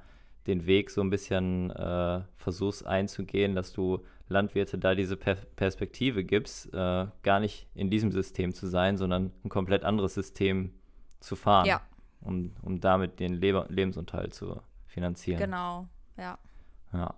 den 0.47 0.65
Weg 0.65 0.89
so 0.89 1.01
ein 1.01 1.09
bisschen 1.09 1.69
äh, 1.71 2.21
versuchst 2.35 2.85
einzugehen, 2.85 3.55
dass 3.55 3.73
du 3.73 3.99
Landwirte 4.27 4.77
da 4.77 4.95
diese 4.95 5.17
per 5.17 5.35
Perspektive 5.35 6.23
gibst, 6.23 6.73
äh, 6.73 7.07
gar 7.23 7.39
nicht 7.39 7.67
in 7.75 7.89
diesem 7.89 8.11
System 8.11 8.53
zu 8.53 8.67
sein, 8.67 8.97
sondern 8.97 9.31
ein 9.43 9.49
komplett 9.49 9.83
anderes 9.83 10.13
System 10.13 10.73
zu 11.19 11.35
fahren, 11.35 11.67
ja, 11.67 11.81
um, 12.21 12.53
um 12.61 12.79
damit 12.79 13.19
den 13.19 13.33
Leber 13.33 13.65
Lebensunterhalt 13.69 14.33
zu 14.33 14.61
finanzieren. 14.87 15.39
genau. 15.39 15.87
Ja, 16.17 16.37
Ja. 16.93 17.13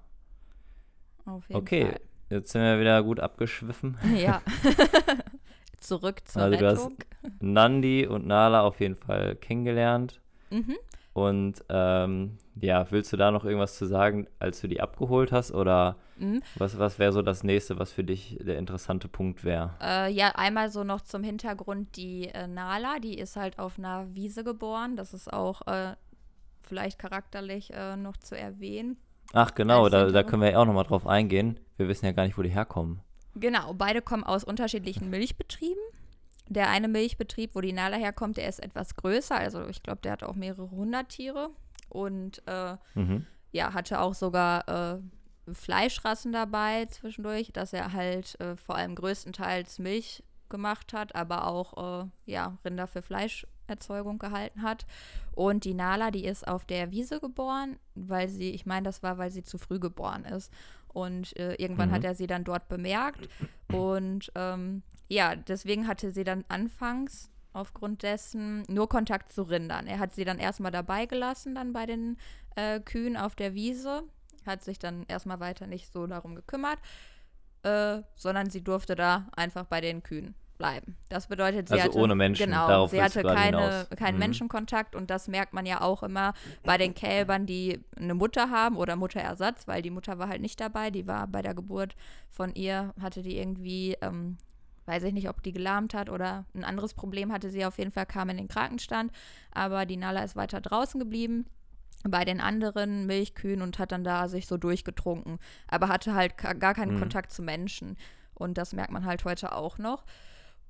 auf 1.26 1.48
jeden 1.50 1.62
Okay, 1.62 1.86
Fall. 1.86 2.02
Jetzt 2.34 2.52
sind 2.52 2.62
wir 2.62 2.80
wieder 2.80 3.02
gut 3.04 3.20
abgeschwiffen. 3.20 3.98
Ja. 4.16 4.42
Zurück 5.80 6.22
zur 6.26 6.42
Also 6.44 6.58
du 6.60 6.66
hast- 6.68 6.80
Rettung. 6.80 6.98
Nandi 7.40 8.08
und 8.08 8.26
Nala 8.26 8.62
auf 8.62 8.80
jeden 8.80 8.96
Fall 8.96 9.36
kennengelernt. 9.36 10.22
Mhm. 10.50 10.78
Und 11.14 11.64
ähm, 11.70 12.38
ja, 12.56 12.90
willst 12.90 13.14
du 13.14 13.18
da 13.18 13.30
noch 13.32 13.46
irgendwas 13.46 13.78
zu 13.78 13.86
sagen, 13.86 14.28
als 14.40 14.62
du 14.62 14.68
die 14.68 14.82
abgeholt 14.82 15.32
hast? 15.32 15.52
Oder 15.52 15.98
Mhm. 16.18 16.42
was, 16.56 16.78
was 16.80 17.00
wäre 17.00 17.12
so 17.12 17.22
das 17.24 17.44
nächste, 17.44 17.80
was 17.80 17.92
für 17.92 18.04
dich 18.04 18.38
der 18.40 18.58
interessante 18.60 19.08
Punkt 19.08 19.44
wäre? 19.44 19.72
Äh, 19.82 20.12
ja, 20.12 20.30
einmal 20.36 20.70
so 20.70 20.84
noch 20.84 21.02
zum 21.02 21.24
Hintergrund 21.24 21.96
die 21.98 22.28
äh, 22.30 22.48
Nala, 22.48 23.00
die 23.00 23.18
ist 23.18 23.36
halt 23.36 23.58
auf 23.60 23.78
einer 23.80 24.14
Wiese 24.16 24.44
geboren. 24.44 24.96
Das 24.96 25.14
ist 25.14 25.32
auch 25.34 25.66
äh, 25.68 25.96
vielleicht 26.62 26.98
charakterlich 27.00 27.74
äh, 27.74 27.96
noch 27.98 28.16
zu 28.18 28.38
erwähnen. 28.38 28.98
Ach 29.34 29.54
genau, 29.54 29.84
Als 29.84 29.92
da, 29.92 29.98
da 30.00 30.06
Hintergrund. 30.06 30.30
können 30.30 30.42
wir 30.44 30.52
ja 30.52 30.60
auch 30.60 30.66
nochmal 30.66 30.86
drauf 30.86 31.06
eingehen. 31.08 31.60
Wir 31.78 31.88
wissen 31.88 32.06
ja 32.06 32.12
gar 32.14 32.24
nicht, 32.26 32.38
wo 32.38 32.42
die 32.44 32.50
herkommen. 32.50 33.02
Genau, 33.36 33.74
beide 33.74 34.02
kommen 34.02 34.24
aus 34.24 34.44
unterschiedlichen 34.44 35.10
Milchbetrieben. 35.10 35.82
Der 36.50 36.70
eine 36.70 36.88
Milchbetrieb, 36.88 37.56
wo 37.56 37.62
die 37.62 37.74
Nala 37.74 37.98
herkommt, 37.98 38.38
der 38.38 38.48
ist 38.48 38.60
etwas 38.60 38.96
größer. 38.96 39.36
Also 39.36 39.68
ich 39.68 39.82
glaube, 39.82 40.02
der 40.04 40.12
hat 40.14 40.24
auch 40.24 40.36
mehrere 40.36 40.70
hundert 40.72 41.10
Tiere. 41.10 41.50
Und 41.90 42.42
äh, 42.48 42.76
Mhm. 42.96 43.26
ja, 43.52 43.74
hatte 43.74 44.00
auch 44.02 44.14
sogar 44.14 44.68
äh, 44.70 45.00
Fleischrassen 45.54 46.32
dabei 46.32 46.86
zwischendurch, 46.86 47.52
dass 47.54 47.74
er 47.74 47.94
halt 47.94 48.40
äh, 48.40 48.56
vor 48.56 48.76
allem 48.76 48.96
größtenteils 48.96 49.80
Milch 49.80 50.24
gemacht 50.50 50.94
hat, 50.94 51.16
aber 51.16 51.48
auch 51.48 52.04
äh, 52.04 52.08
ja, 52.26 52.58
Rinder 52.64 52.86
für 52.88 53.02
Fleischerzeugung 53.74 54.20
gehalten 54.20 54.62
hat. 54.62 54.86
Und 55.34 55.64
die 55.66 55.74
Nala, 55.74 56.12
die 56.12 56.26
ist 56.26 56.48
auf 56.48 56.66
der 56.66 56.92
Wiese 56.92 57.20
geboren, 57.20 57.78
weil 57.96 58.30
sie, 58.30 58.52
ich 58.52 58.66
meine, 58.66 58.86
das 58.86 59.02
war, 59.04 59.18
weil 59.18 59.32
sie 59.32 59.44
zu 59.44 59.58
früh 59.58 59.80
geboren 59.80 60.26
ist. 60.26 60.52
Und 60.90 61.36
äh, 61.38 61.56
irgendwann 61.56 61.90
Mhm. 61.90 61.94
hat 61.94 62.04
er 62.04 62.16
sie 62.16 62.28
dann 62.28 62.44
dort 62.44 62.68
bemerkt. 62.70 63.28
Und 63.72 64.32
ähm, 64.36 64.84
ja, 65.10 65.36
deswegen 65.36 65.88
hatte 65.88 66.12
sie 66.12 66.24
dann 66.24 66.46
anfangs 66.50 67.30
aufgrund 67.54 68.04
dessen 68.04 68.64
nur 68.68 68.88
Kontakt 68.90 69.32
zu 69.32 69.44
Rindern. 69.44 69.88
Er 69.88 70.00
hat 70.00 70.14
sie 70.14 70.26
dann 70.26 70.40
erstmal 70.40 70.72
dabei 70.72 71.06
gelassen, 71.06 71.56
dann 71.56 71.74
bei 71.74 71.86
den 71.86 72.18
äh, 72.56 72.80
Kühen 72.80 73.18
auf 73.18 73.36
der 73.36 73.54
Wiese. 73.54 74.04
Hat 74.46 74.64
sich 74.64 74.78
dann 74.78 75.06
erstmal 75.08 75.40
weiter 75.40 75.68
nicht 75.68 75.92
so 75.92 76.06
darum 76.06 76.36
gekümmert, 76.36 76.78
äh, 77.64 78.02
sondern 78.16 78.50
sie 78.50 78.62
durfte 78.64 78.94
da 78.96 79.28
einfach 79.36 79.66
bei 79.66 79.82
den 79.82 80.04
Kühen 80.04 80.36
bleiben. 80.64 80.98
Das 81.10 81.28
bedeutet, 81.28 81.68
sie 81.68 81.74
Also 81.76 81.86
hatte, 81.86 81.98
ohne 81.98 82.16
Menschen, 82.16 82.46
genau, 82.46 82.68
darauf 82.68 82.92
sie 82.92 83.02
hatte 83.02 83.22
keine, 83.24 83.88
keinen 83.98 84.14
Mhm. 84.16 84.20
Menschenkontakt 84.20 84.96
und 84.96 85.10
das 85.10 85.28
merkt 85.28 85.54
man 85.54 85.66
ja 85.66 85.82
auch 85.82 86.04
immer 86.04 86.34
bei 86.64 86.78
den 86.78 86.94
Kälbern, 86.94 87.46
die 87.46 87.84
eine 87.98 88.14
Mutter 88.14 88.50
haben 88.50 88.78
oder 88.78 88.96
Mutterersatz, 88.96 89.68
weil 89.68 89.82
die 89.82 89.90
Mutter 89.92 90.20
war 90.20 90.28
halt 90.30 90.42
nicht 90.42 90.60
dabei, 90.60 90.90
die 90.90 91.06
war 91.08 91.28
bei 91.28 91.42
der 91.42 91.54
Geburt 91.54 91.96
von 92.30 92.54
ihr, 92.56 92.94
hatte 93.02 93.22
die 93.22 93.38
irgendwie, 93.38 93.98
ähm, 94.02 94.38
weiß 94.86 95.04
ich 95.04 95.14
nicht, 95.14 95.30
ob 95.30 95.42
die 95.44 95.52
gelahmt 95.54 95.94
hat 95.94 96.10
oder 96.10 96.46
ein 96.54 96.64
anderes 96.64 96.94
Problem 96.94 97.32
hatte 97.32 97.50
sie 97.50 97.66
auf 97.66 97.78
jeden 97.78 97.92
Fall, 97.92 98.06
kam 98.06 98.30
in 98.30 98.38
den 98.38 98.48
Krankenstand, 98.48 99.12
aber 99.52 99.86
die 99.86 99.98
Nala 99.98 100.24
ist 100.24 100.36
weiter 100.36 100.62
draußen 100.62 101.00
geblieben 101.00 101.46
bei 102.06 102.26
den 102.26 102.42
anderen 102.42 103.06
Milchkühen 103.06 103.62
und 103.62 103.80
hat 103.80 103.94
dann 103.94 104.04
da 104.04 104.28
sich 104.28 104.46
so 104.48 104.58
durchgetrunken, 104.58 105.40
aber 105.68 105.88
hatte 105.88 106.14
halt 106.14 106.36
gar 106.38 106.74
keinen 106.74 106.96
Mhm. 106.96 107.00
Kontakt 107.00 107.32
zu 107.32 107.42
Menschen 107.42 107.96
und 108.34 108.58
das 108.58 108.74
merkt 108.74 108.92
man 108.92 109.06
halt 109.06 109.24
heute 109.24 109.56
auch 109.56 109.78
noch. 109.78 110.04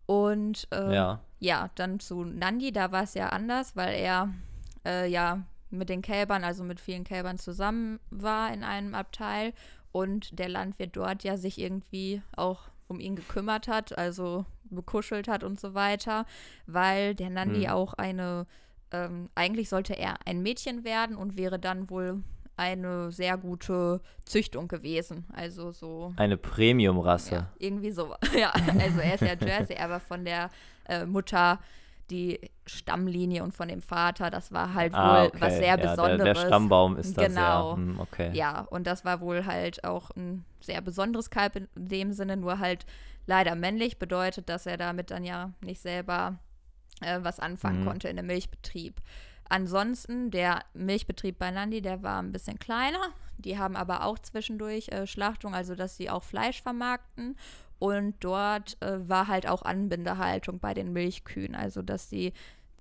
Und 0.05 0.67
äh, 0.71 0.93
Ja. 0.93 1.19
ja, 1.39 1.69
dann 1.75 1.99
zu 1.99 2.23
Nandi, 2.23 2.71
da 2.71 2.91
war 2.91 3.03
es 3.03 3.13
ja 3.13 3.29
anders, 3.29 3.75
weil 3.75 3.95
er 3.95 4.33
äh, 4.85 5.07
ja 5.09 5.43
mit 5.69 5.89
den 5.89 6.01
Kälbern, 6.01 6.43
also 6.43 6.63
mit 6.63 6.79
vielen 6.79 7.03
Kälbern 7.03 7.37
zusammen 7.37 7.99
war 8.11 8.53
in 8.53 8.63
einem 8.63 8.93
Abteil 8.93 9.53
und 9.91 10.37
der 10.37 10.49
Landwirt 10.49 10.95
dort 10.95 11.23
ja 11.23 11.37
sich 11.37 11.59
irgendwie 11.59 12.21
auch 12.35 12.69
um 12.87 12.99
ihn 12.99 13.15
gekümmert 13.15 13.67
hat, 13.67 13.97
also 13.97 14.45
bekuschelt 14.65 15.27
hat 15.27 15.43
und 15.43 15.59
so 15.59 15.73
weiter, 15.73 16.25
weil 16.67 17.15
der 17.15 17.29
Nandi 17.29 17.63
Hm. 17.63 17.71
auch 17.71 17.93
eine, 17.93 18.45
ähm, 18.91 19.29
eigentlich 19.35 19.69
sollte 19.69 19.93
er 19.93 20.15
ein 20.25 20.43
Mädchen 20.43 20.83
werden 20.83 21.15
und 21.15 21.37
wäre 21.37 21.59
dann 21.59 21.89
wohl 21.89 22.23
eine 22.55 23.11
sehr 23.11 23.37
gute 23.37 24.01
Züchtung 24.25 24.67
gewesen. 24.67 25.25
Also 25.33 25.71
so 25.71 26.13
Eine 26.17 26.37
Premium-Rasse. 26.37 27.35
ja, 27.35 27.49
irgendwie 27.59 27.91
so. 27.91 28.13
Ja, 28.37 28.51
also 28.79 28.99
er 28.99 29.15
ist 29.15 29.21
ja 29.21 29.33
Jersey, 29.47 29.77
aber 29.77 29.99
von 29.99 30.23
der 30.25 30.49
äh, 30.87 31.05
Mutter 31.05 31.59
die 32.09 32.39
Stammlinie 32.65 33.43
und 33.43 33.53
von 33.55 33.69
dem 33.69 33.81
Vater, 33.81 34.29
das 34.29 34.51
war 34.51 34.73
halt 34.73 34.91
wohl 34.93 34.99
Ah, 34.99 35.23
okay. 35.25 35.37
was 35.39 35.53
sehr 35.57 35.67
ja, 35.67 35.75
Besonderes. 35.77 36.17
Der, 36.23 36.33
der 36.33 36.35
Stammbaum 36.47 36.97
ist 36.97 37.17
das, 37.17 37.27
Genau. 37.27 37.71
ja. 37.71 37.75
Hm, 37.77 37.99
okay. 37.99 38.29
Ja, 38.33 38.61
und 38.69 38.85
das 38.85 39.05
war 39.05 39.21
wohl 39.21 39.45
halt 39.45 39.83
auch 39.85 40.11
ein 40.11 40.43
sehr 40.59 40.81
besonderes 40.81 41.29
Kalb 41.29 41.55
in 41.55 41.67
dem 41.75 42.11
Sinne, 42.11 42.35
nur 42.37 42.59
halt 42.59 42.85
leider 43.25 43.55
männlich, 43.55 43.99
bedeutet, 43.99 44.49
dass 44.49 44.65
er 44.65 44.75
damit 44.77 45.11
dann 45.11 45.23
ja 45.23 45.51
nicht 45.61 45.81
selber 45.81 46.37
äh, 47.01 47.19
was 47.21 47.39
anfangen 47.39 47.81
Mhm. 47.83 47.87
konnte 47.87 48.09
in 48.09 48.17
dem 48.17 48.27
Milchbetrieb. 48.27 49.01
Ansonsten, 49.49 50.31
der 50.31 50.63
Milchbetrieb 50.73 51.37
bei 51.37 51.51
Nandi, 51.51 51.81
der 51.81 52.01
war 52.03 52.21
ein 52.21 52.31
bisschen 52.31 52.59
kleiner. 52.59 53.11
Die 53.37 53.57
haben 53.57 53.75
aber 53.75 54.05
auch 54.05 54.19
zwischendurch 54.19 54.89
äh, 54.89 55.05
Schlachtung, 55.07 55.53
also 55.53 55.75
dass 55.75 55.97
sie 55.97 56.09
auch 56.09 56.23
Fleisch 56.23 56.61
vermarkten. 56.61 57.35
Und 57.79 58.15
dort 58.23 58.81
äh, 58.81 59.07
war 59.09 59.27
halt 59.27 59.47
auch 59.47 59.63
Anbindehaltung 59.63 60.59
bei 60.59 60.73
den 60.73 60.93
Milchkühen, 60.93 61.53
also 61.55 61.81
dass 61.81 62.09
sie 62.09 62.33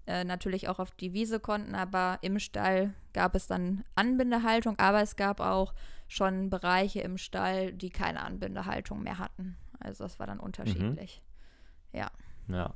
äh, 0.06 0.24
natürlich 0.24 0.68
auch 0.68 0.78
auf 0.78 0.92
die 0.92 1.12
Wiese 1.12 1.40
konnten, 1.40 1.74
aber 1.74 2.18
im 2.22 2.38
Stall 2.38 2.92
gab 3.12 3.34
es 3.34 3.46
dann 3.46 3.84
Anbindehaltung, 3.94 4.78
aber 4.78 5.00
es 5.02 5.16
gab 5.16 5.40
auch 5.40 5.74
schon 6.08 6.50
Bereiche 6.50 7.00
im 7.00 7.18
Stall, 7.18 7.72
die 7.72 7.90
keine 7.90 8.20
Anbindehaltung 8.22 9.02
mehr 9.02 9.18
hatten. 9.18 9.56
Also 9.80 10.04
das 10.04 10.18
war 10.18 10.26
dann 10.26 10.40
unterschiedlich. 10.40 11.22
Ja, 11.92 12.10
Ja. 12.48 12.74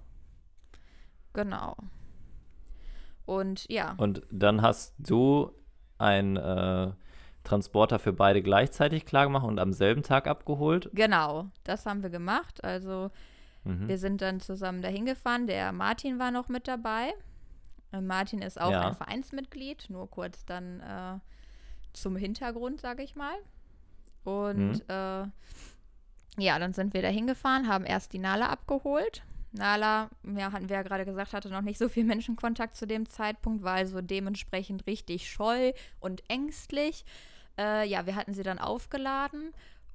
genau. 1.33 1.77
Und 3.27 3.67
ja. 3.69 3.95
Und 3.99 4.23
dann 4.31 4.63
hast 4.63 4.95
du 4.99 5.51
ein 5.99 6.37
äh, 6.37 6.93
Transporter 7.45 7.99
für 7.99 8.13
beide 8.13 8.43
gleichzeitig 8.43 9.05
klargemacht 9.05 9.45
und 9.47 9.59
am 9.59 9.73
selben 9.73 10.03
Tag 10.03 10.27
abgeholt? 10.27 10.91
Genau, 10.95 11.47
das 11.65 11.87
haben 11.87 12.03
wir 12.03 12.11
gemacht. 12.11 12.63
Also 12.65 13.11
Mhm. 13.65 13.89
wir 13.89 13.99
sind 13.99 14.23
dann 14.23 14.39
zusammen 14.41 14.81
dahin 14.81 15.07
gefahren. 15.07 15.47
Der 15.49 15.73
Martin 15.73 16.19
war 16.21 16.31
noch 16.31 16.49
mit 16.49 16.69
dabei. 16.69 17.13
Äh, 17.93 18.01
Martin 18.01 18.41
ist 18.41 18.61
auch 18.61 18.71
Ja. 18.71 18.87
ein 18.89 18.95
Vereinsmitglied, 18.95 19.87
nur 19.91 20.09
kurz 20.09 20.45
dann 20.45 20.81
äh, 20.81 21.19
zum 21.93 22.15
Hintergrund, 22.17 22.81
sage 22.81 23.03
ich 23.03 23.17
mal. 23.17 23.35
Und 24.23 24.69
Mhm. 24.71 24.83
äh, 24.89 25.25
ja, 26.39 26.59
dann 26.61 26.75
sind 26.75 26.95
wir 26.95 27.03
da 27.03 27.09
hingefahren, 27.09 27.67
haben 27.67 27.85
erst 27.85 28.13
die 28.13 28.19
Nala 28.19 28.49
abgeholt. 28.51 29.23
Nala, 29.57 30.11
ja, 30.37 30.53
hatten 30.53 30.69
wir 30.69 30.77
ja 30.77 30.83
gerade 30.83 31.05
gesagt, 31.05 31.33
hatte 31.33 31.49
noch 31.49 31.63
nicht 31.63 31.79
so 31.79 31.89
viel 31.89 32.05
Menschenkontakt 32.05 32.77
zu 32.77 32.87
dem 32.87 33.09
Zeitpunkt, 33.09 33.63
war 33.63 33.75
also 33.75 34.01
dementsprechend 34.01 34.87
richtig 34.87 35.31
scheu 35.31 35.73
und 35.99 36.23
ängstlich. 36.29 37.05
Äh, 37.59 37.89
ja, 37.89 38.07
wir 38.07 38.17
hatten 38.17 38.35
sie 38.35 38.43
dann 38.43 38.59
aufgeladen 38.59 39.53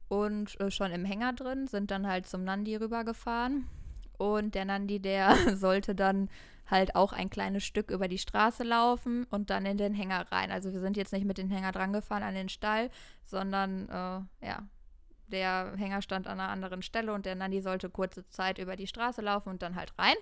und 0.07 0.59
äh, 0.59 0.71
schon 0.71 0.91
im 0.91 1.05
Hänger 1.05 1.33
drin, 1.33 1.67
sind 1.67 1.91
dann 1.91 2.07
halt 2.07 2.27
zum 2.27 2.43
Nandi 2.43 2.75
rübergefahren. 2.75 3.67
Und 4.17 4.55
der 4.55 4.65
Nandi, 4.65 4.99
der 4.99 5.35
sollte 5.55 5.95
dann 5.95 6.29
halt 6.69 6.95
auch 6.95 7.13
ein 7.13 7.29
kleines 7.29 7.63
Stück 7.63 7.91
über 7.91 8.07
die 8.07 8.17
Straße 8.17 8.63
laufen 8.63 9.25
und 9.29 9.49
dann 9.49 9.65
in 9.65 9.77
den 9.77 9.93
Hänger 9.93 10.31
rein. 10.31 10.51
Also 10.51 10.71
wir 10.71 10.79
sind 10.79 10.97
jetzt 10.97 11.13
nicht 11.13 11.25
mit 11.25 11.37
dem 11.37 11.49
Hänger 11.49 11.71
dran 11.71 11.93
gefahren 11.93 12.23
an 12.23 12.33
den 12.33 12.49
Stall, 12.49 12.89
sondern 13.25 13.89
äh, 13.89 14.47
ja, 14.47 14.63
der 15.31 15.73
Hänger 15.77 16.01
stand 16.01 16.27
an 16.27 16.39
einer 16.39 16.50
anderen 16.50 16.81
Stelle 16.83 17.13
und 17.13 17.25
der 17.25 17.35
Nandi 17.35 17.61
sollte 17.61 17.89
kurze 17.89 18.27
Zeit 18.29 18.59
über 18.59 18.75
die 18.75 18.88
Straße 18.88 19.21
laufen 19.21 19.50
und 19.50 19.61
dann 19.61 19.75
halt 19.75 19.93
rein. 19.97 20.15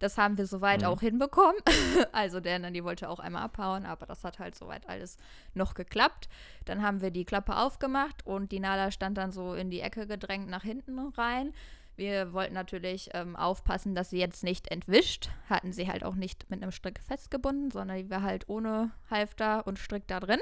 Das 0.00 0.18
haben 0.18 0.36
wir 0.36 0.46
soweit 0.46 0.80
Mhm. 0.80 0.86
auch 0.86 1.00
hinbekommen. 1.00 1.56
Also 2.12 2.40
der 2.40 2.58
Nandi 2.58 2.82
wollte 2.84 3.08
auch 3.08 3.18
einmal 3.20 3.42
abhauen, 3.42 3.86
aber 3.86 4.06
das 4.06 4.24
hat 4.24 4.38
halt 4.38 4.54
soweit 4.54 4.88
alles 4.88 5.16
noch 5.54 5.74
geklappt. 5.74 6.28
Dann 6.64 6.82
haben 6.82 7.00
wir 7.00 7.10
die 7.10 7.24
Klappe 7.24 7.56
aufgemacht 7.56 8.26
und 8.26 8.52
die 8.52 8.60
Nala 8.60 8.90
stand 8.90 9.16
dann 9.18 9.32
so 9.32 9.54
in 9.54 9.70
die 9.70 9.80
Ecke 9.80 10.06
gedrängt 10.06 10.48
nach 10.48 10.62
hinten 10.64 10.98
rein. 11.16 11.52
Wir 11.96 12.34
wollten 12.34 12.52
natürlich 12.52 13.08
ähm, 13.14 13.36
aufpassen, 13.36 13.94
dass 13.94 14.10
sie 14.10 14.18
jetzt 14.18 14.44
nicht 14.44 14.68
entwischt. 14.70 15.30
Hatten 15.48 15.72
sie 15.72 15.88
halt 15.88 16.04
auch 16.04 16.14
nicht 16.14 16.50
mit 16.50 16.62
einem 16.62 16.72
Strick 16.72 17.00
festgebunden, 17.00 17.70
sondern 17.70 17.96
die 17.96 18.10
war 18.10 18.20
halt 18.22 18.48
ohne 18.50 18.90
Halfter 19.10 19.66
und 19.66 19.78
Strick 19.78 20.06
da 20.06 20.20
drin. 20.20 20.40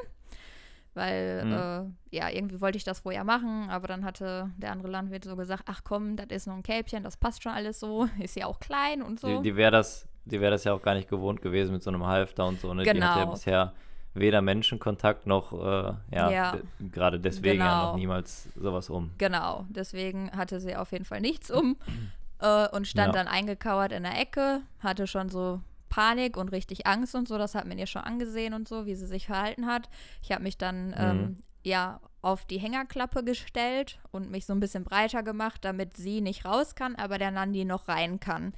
Weil, 0.95 1.45
Mhm. 1.45 1.53
äh, 2.11 2.17
ja, 2.17 2.31
irgendwie 2.31 2.61
wollte 2.61 2.79
ich 2.79 2.85
das 2.85 3.01
vorher 3.01 3.25
machen, 3.25 3.69
aber 3.69 3.89
dann 3.89 4.05
hatte 4.05 4.51
der 4.57 4.71
andere 4.71 4.89
Landwirt 4.89 5.25
so 5.25 5.35
gesagt, 5.35 5.65
ach 5.67 5.81
komm, 5.83 6.15
das 6.17 6.27
ist 6.31 6.47
nur 6.47 6.55
ein 6.57 6.63
Kälbchen, 6.63 7.03
das 7.03 7.17
passt 7.17 7.43
schon 7.43 7.53
alles 7.53 7.81
so, 7.81 8.07
ist 8.21 8.37
ja 8.37 8.47
auch 8.47 8.61
klein 8.61 9.03
und 9.03 9.19
so. 9.19 9.27
Die, 9.27 9.43
die 9.43 9.57
wäre 9.57 9.73
das, 9.73 10.07
die 10.25 10.41
wäre 10.41 10.53
das 10.53 10.63
ja 10.65 10.73
auch 10.73 10.83
gar 10.83 10.95
nicht 10.95 11.09
gewohnt 11.09 11.43
gewesen 11.43 11.73
mit 11.73 11.83
so 11.83 11.91
einem 11.91 12.07
Halfter 12.07 12.47
und 12.47 12.61
so. 12.61 12.73
Ne? 12.75 12.85
Die 12.85 12.91
hat 12.91 12.97
ja 12.97 13.03
Genau. 13.25 13.31
bisher 13.33 13.73
weder 14.15 14.41
Menschenkontakt 14.41 15.27
noch, 15.27 15.53
äh, 15.53 15.95
ja, 16.15 16.31
Ja. 16.31 16.59
gerade 16.79 17.19
deswegen 17.19 17.59
ja 17.65 17.73
Genau. 17.75 17.87
noch 17.89 17.97
niemals 17.97 18.45
sowas 18.55 18.89
um. 18.89 19.11
Genau, 19.19 19.67
deswegen 19.71 20.31
hatte 20.31 20.61
sie 20.61 20.77
auf 20.77 20.93
jeden 20.93 21.05
Fall 21.05 21.21
nichts 21.21 21.51
um 21.51 21.77
äh, 22.39 22.69
und 22.69 22.87
stand 22.87 23.17
Ja. 23.17 23.25
dann 23.25 23.27
eingekauert 23.27 23.91
in 23.91 24.05
der 24.05 24.17
Ecke, 24.21 24.61
hatte 24.79 25.09
schon 25.09 25.29
so 25.29 25.61
Panik 25.95 26.37
und 26.37 26.49
richtig 26.51 26.89
Angst 26.89 27.15
und 27.15 27.29
so. 27.29 27.39
Das 27.39 27.55
hat 27.55 27.67
man 27.69 27.79
ihr 27.79 27.87
schon 27.87 28.03
angesehen 28.03 28.53
und 28.53 28.67
so, 28.67 28.85
wie 28.85 28.97
sie 28.97 29.07
sich 29.07 29.27
verhalten 29.27 29.67
hat. 29.67 29.89
Ich 30.23 30.33
habe 30.33 30.43
mich 30.43 30.59
dann 30.59 30.93
ähm, 30.99 31.39
ja 31.63 32.01
auf 32.21 32.45
die 32.47 32.59
Hängerklappe 32.59 33.23
gestellt 33.23 34.01
und 34.11 34.29
mich 34.29 34.45
so 34.45 34.53
ein 34.55 34.59
bisschen 34.59 34.83
breiter 34.83 35.23
gemacht, 35.23 35.65
damit 35.65 35.97
sie 35.97 36.21
nicht 36.21 36.45
raus 36.45 36.75
kann, 36.75 36.97
aber 36.97 37.19
der 37.19 37.31
Nandi 37.31 37.65
noch 37.65 37.87
rein 37.87 38.19
kann. 38.19 38.55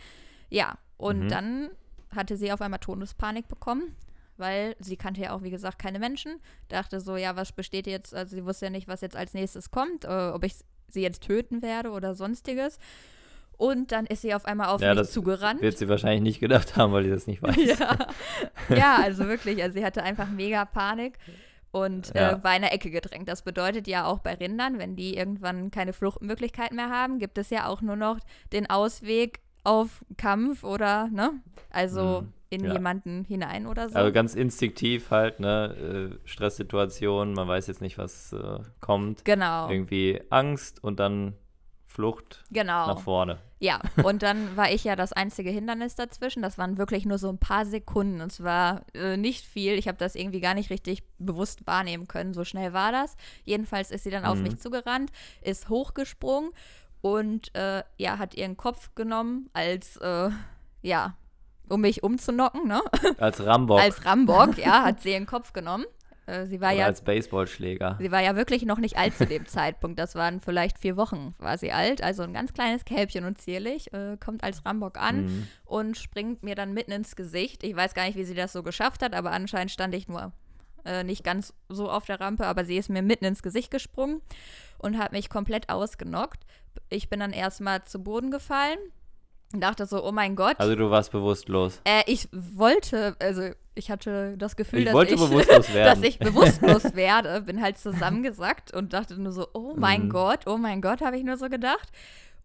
Ja, 0.49 0.79
und 0.97 1.25
Mhm. 1.25 1.29
dann 1.29 1.71
hatte 2.15 2.39
sie 2.39 2.53
auf 2.53 2.63
einmal 2.63 2.81
Todespanik 2.81 3.49
bekommen, 3.49 3.95
weil 4.39 4.75
sie 4.79 4.97
kannte 4.97 5.21
ja 5.21 5.33
auch, 5.33 5.43
wie 5.43 5.51
gesagt, 5.51 5.79
keine 5.79 5.99
Menschen. 5.99 6.41
Dachte 6.69 7.01
so, 7.01 7.17
ja, 7.19 7.37
was 7.37 7.53
besteht 7.53 7.87
jetzt? 7.87 8.15
Also 8.15 8.35
sie 8.37 8.47
wusste 8.47 8.67
ja 8.67 8.71
nicht, 8.71 8.89
was 8.89 9.03
jetzt 9.03 9.17
als 9.17 9.35
nächstes 9.35 9.71
kommt, 9.71 10.07
äh, 10.07 10.31
ob 10.33 10.43
ich 10.43 10.55
sie 10.89 11.03
jetzt 11.03 11.23
töten 11.23 11.61
werde 11.61 11.91
oder 11.91 12.15
sonstiges. 12.15 12.79
Und 13.59 13.91
dann 13.93 14.05
ist 14.07 14.23
sie 14.23 14.35
auf 14.35 14.45
einmal 14.45 14.69
auf 14.69 14.81
Ja, 14.83 14.91
mich 14.91 14.99
das 14.99 15.13
zugerannt. 15.13 15.63
Wird 15.63 15.79
sie 15.79 15.89
wahrscheinlich 15.89 16.23
nicht 16.23 16.41
gedacht 16.41 16.77
haben, 16.77 16.93
weil 16.93 17.05
die 17.05 17.11
das 17.11 17.27
nicht 17.27 17.43
weiß. 17.43 17.57
Ja. 17.57 17.97
ja, 18.77 18.97
also 19.03 19.27
wirklich, 19.27 19.63
also 19.63 19.79
sie 19.79 19.85
hatte 19.85 20.03
einfach 20.03 20.29
mega 20.29 20.65
Panik 20.67 21.19
und 21.71 22.13
Ja. 22.15 22.33
äh, 22.33 22.45
war 22.45 22.55
in 22.55 22.63
der 22.63 22.73
Ecke 22.75 22.91
gedrängt. 22.91 23.29
Das 23.29 23.43
bedeutet 23.43 23.87
ja 23.89 24.05
auch 24.07 24.19
bei 24.21 24.35
Rindern, 24.35 24.79
wenn 24.79 24.95
die 24.97 25.17
irgendwann 25.17 25.71
keine 25.71 25.93
Fluchtmöglichkeit 25.93 26.73
mehr 26.73 26.91
haben, 26.91 27.19
gibt 27.19 27.39
es 27.39 27.51
ja 27.51 27.67
auch 27.67 27.81
nur 27.83 27.97
noch 27.97 28.19
den 28.53 28.69
Ausweg 28.69 29.41
auf 29.65 30.05
Kampf 30.17 30.63
oder, 30.63 31.09
ne? 31.09 31.33
Also 31.71 32.23
Mhm, 32.23 32.33
in 32.51 32.65
ja. 32.65 32.73
jemanden 32.75 33.25
hinein 33.25 33.67
oder 33.67 33.89
so. 33.89 33.97
Also 33.97 34.13
ganz 34.13 34.35
instinktiv 34.35 35.11
halt, 35.11 35.41
ne, 35.41 36.13
äh, 36.23 36.29
Stresssituation, 36.29 37.33
man 37.35 37.49
weiß 37.49 37.67
jetzt 37.67 37.81
nicht, 37.81 37.99
was 37.99 38.33
äh, 38.33 38.59
kommt. 38.81 39.25
genau, 39.25 39.69
Irgendwie 39.69 40.21
Angst 40.31 40.83
und 40.85 41.01
dann 41.01 41.35
Flucht 41.97 42.45
genau. 42.51 42.87
nach 42.87 43.01
vorne. 43.01 43.39
Ja, 43.59 43.81
und 44.05 44.23
dann 44.23 44.55
war 44.55 44.71
ich 44.71 44.85
ja 44.85 44.97
das 44.97 45.15
einzige 45.15 45.49
Hindernis 45.49 45.95
dazwischen. 45.95 46.43
Das 46.43 46.59
waren 46.59 46.77
wirklich 46.77 47.07
nur 47.07 47.17
so 47.17 47.31
ein 47.31 47.39
paar 47.39 47.65
Sekunden. 47.65 48.21
Und 48.21 48.31
es 48.31 48.43
war 48.45 48.83
äh, 48.95 49.17
nicht 49.17 49.47
viel. 49.47 49.73
Ich 49.79 49.89
habe 49.89 49.97
das 49.97 50.15
irgendwie 50.15 50.41
gar 50.41 50.53
nicht 50.53 50.69
richtig 50.69 51.03
bewusst 51.19 51.67
wahrnehmen 51.67 52.07
können. 52.07 52.35
So 52.35 52.45
schnell 52.45 52.75
war 52.75 52.93
das. 52.93 53.17
Jedenfalls 53.47 53.91
ist 53.91 54.05
sie 54.05 54.11
dann 54.11 54.27
auf 54.27 54.37
Mhm. 54.37 54.43
mich 54.43 54.59
zugerannt, 54.59 55.11
ist 55.41 55.71
hochgesprungen 55.71 56.51
und 57.01 57.55
äh, 57.57 57.83
ja, 57.97 58.19
hat 58.19 58.35
ihren 58.35 58.59
Kopf 58.59 58.95
genommen 58.95 59.49
als, 59.55 59.97
äh, 59.97 60.29
ja, 60.83 61.15
um 61.69 61.81
mich 61.81 62.03
umzunocken, 62.03 62.69
ne? 62.69 62.83
Als 63.19 63.43
Rambock 63.45 63.81
Als 63.81 64.05
Rambock, 64.05 64.59
ja, 64.59 64.85
hat 64.85 65.01
sie 65.01 65.13
ihren 65.13 65.27
Kopf 65.27 65.55
genommen. 65.55 65.87
Äh, 66.27 66.47
sie 66.47 66.61
war 66.61 66.71
oder 66.71 66.81
ja 66.81 66.87
als 66.87 67.03
Baseballschläger. 67.03 67.97
Sie 68.01 68.11
war 68.11 68.21
ja 68.21 68.37
wirklich 68.37 68.65
noch 68.67 68.79
nicht 68.79 68.97
alt 68.97 69.17
zu 69.17 69.27
dem 69.27 69.47
Zeitpunkt. 69.47 69.99
Das 69.99 70.15
waren 70.15 70.41
vielleicht 70.41 70.79
vier 70.79 70.97
Wochen, 70.97 71.35
war 71.39 71.57
sie 71.59 71.73
alt. 71.73 72.03
Also 72.03 72.23
ein 72.23 72.33
ganz 72.33 72.53
kleines 72.53 72.85
Kälbchen 72.85 73.25
und 73.25 73.41
zierlich. 73.41 73.93
Äh, 73.93 74.17
kommt 74.19 74.43
als 74.45 74.65
Rambock 74.67 74.99
an 75.01 75.25
Mhm. 75.27 75.49
und 75.65 75.97
springt 75.97 76.43
mir 76.43 76.55
dann 76.55 76.73
mitten 76.75 76.91
ins 76.93 77.17
Gesicht. 77.17 77.63
Ich 77.65 77.75
weiß 77.77 77.95
gar 77.95 78.05
nicht, 78.07 78.17
wie 78.19 78.25
sie 78.25 78.35
das 78.35 78.53
so 78.53 78.63
geschafft 78.63 79.03
hat, 79.03 79.15
aber 79.15 79.31
anscheinend 79.33 79.71
stand 79.71 79.95
ich 79.95 80.09
nur 80.09 80.33
äh, 80.85 81.03
nicht 81.05 81.25
ganz 81.25 81.53
so 81.69 81.91
auf 81.91 82.05
der 82.07 82.21
Rampe, 82.21 82.47
aber 82.47 82.65
sie 82.65 82.77
ist 82.77 82.91
mir 82.91 83.03
mitten 83.03 83.25
ins 83.25 83.43
Gesicht 83.43 83.71
gesprungen 83.71 84.21
und 84.79 84.99
hat 84.99 85.13
mich 85.13 85.29
komplett 85.31 85.69
ausgenockt. 85.69 86.45
Ich 86.91 87.09
bin 87.09 87.19
dann 87.21 87.33
erstmal 87.33 87.85
zu 87.85 88.01
Boden 88.03 88.31
gefallen 88.31 88.79
und 89.53 89.61
dachte 89.61 89.87
so, 89.87 90.05
oh 90.05 90.13
mein 90.13 90.37
Gott. 90.37 90.57
Also 90.59 90.75
du 90.75 90.91
warst 90.91 91.13
bewusstlos. 91.13 91.81
äh, 91.85 92.03
ich 92.07 92.29
wollte, 92.33 93.17
also 93.21 93.51
ich 93.75 93.91
hatte 93.91 94.37
das 94.39 94.57
Gefühl, 94.57 94.81
Ich 94.81 94.85
dass 94.87 95.03
ich 95.05 95.11
bewusstlos 95.17 95.73
werden. 95.75 96.01
dass 96.01 96.09
ich 96.09 96.19
bewusstlos 96.19 96.95
werde, 96.95 97.43
bin 97.43 97.63
halt 97.63 97.79
zusammengesackt 97.79 98.73
und 98.73 98.93
dachte 98.93 99.21
nur 99.21 99.33
so, 99.33 99.49
oh 99.55 99.75
mein 99.77 100.05
Mhm. 100.07 100.11
Gott, 100.11 100.47
oh 100.47 100.57
mein 100.57 100.81
Gott, 100.83 101.01
habe 101.01 101.17
ich 101.17 101.25
nur 101.25 101.37
so 101.37 101.49
gedacht. 101.49 101.89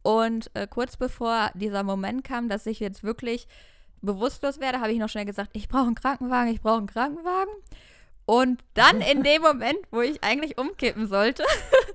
Und 0.03 0.49
äh, 0.55 0.67
kurz 0.67 0.97
bevor 0.97 1.51
dieser 1.53 1.83
Moment 1.83 2.23
kam, 2.23 2.49
dass 2.49 2.65
ich 2.65 2.79
jetzt 2.79 3.03
wirklich 3.03 3.47
bewusstlos 4.01 4.59
werde, 4.59 4.79
habe 4.81 4.91
ich 4.91 4.99
noch 4.99 5.09
schnell 5.09 5.25
gesagt, 5.25 5.51
ich 5.53 5.67
brauche 5.69 5.85
einen 5.85 5.95
Krankenwagen, 5.95 6.51
ich 6.53 6.61
brauche 6.61 6.77
einen 6.79 6.87
Krankenwagen. 6.87 7.53
Und 8.25 8.63
dann 8.73 9.01
in 9.01 9.23
dem 9.23 9.41
Moment, 9.41 9.77
wo 9.91 10.01
ich 10.01 10.23
eigentlich 10.23 10.57
umkippen 10.57 11.07
sollte, 11.07 11.43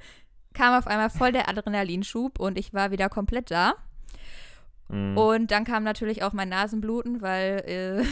kam 0.54 0.74
auf 0.78 0.86
einmal 0.86 1.10
voll 1.10 1.32
der 1.32 1.48
Adrenalinschub 1.48 2.38
und 2.40 2.58
ich 2.58 2.72
war 2.74 2.90
wieder 2.90 3.08
komplett 3.08 3.50
da. 3.50 3.74
Mhm. 4.88 5.18
Und 5.18 5.50
dann 5.50 5.64
kam 5.64 5.82
natürlich 5.82 6.22
auch 6.22 6.32
mein 6.32 6.48
Nasenbluten, 6.48 7.22
weil 7.22 7.62
äh, 7.66 8.04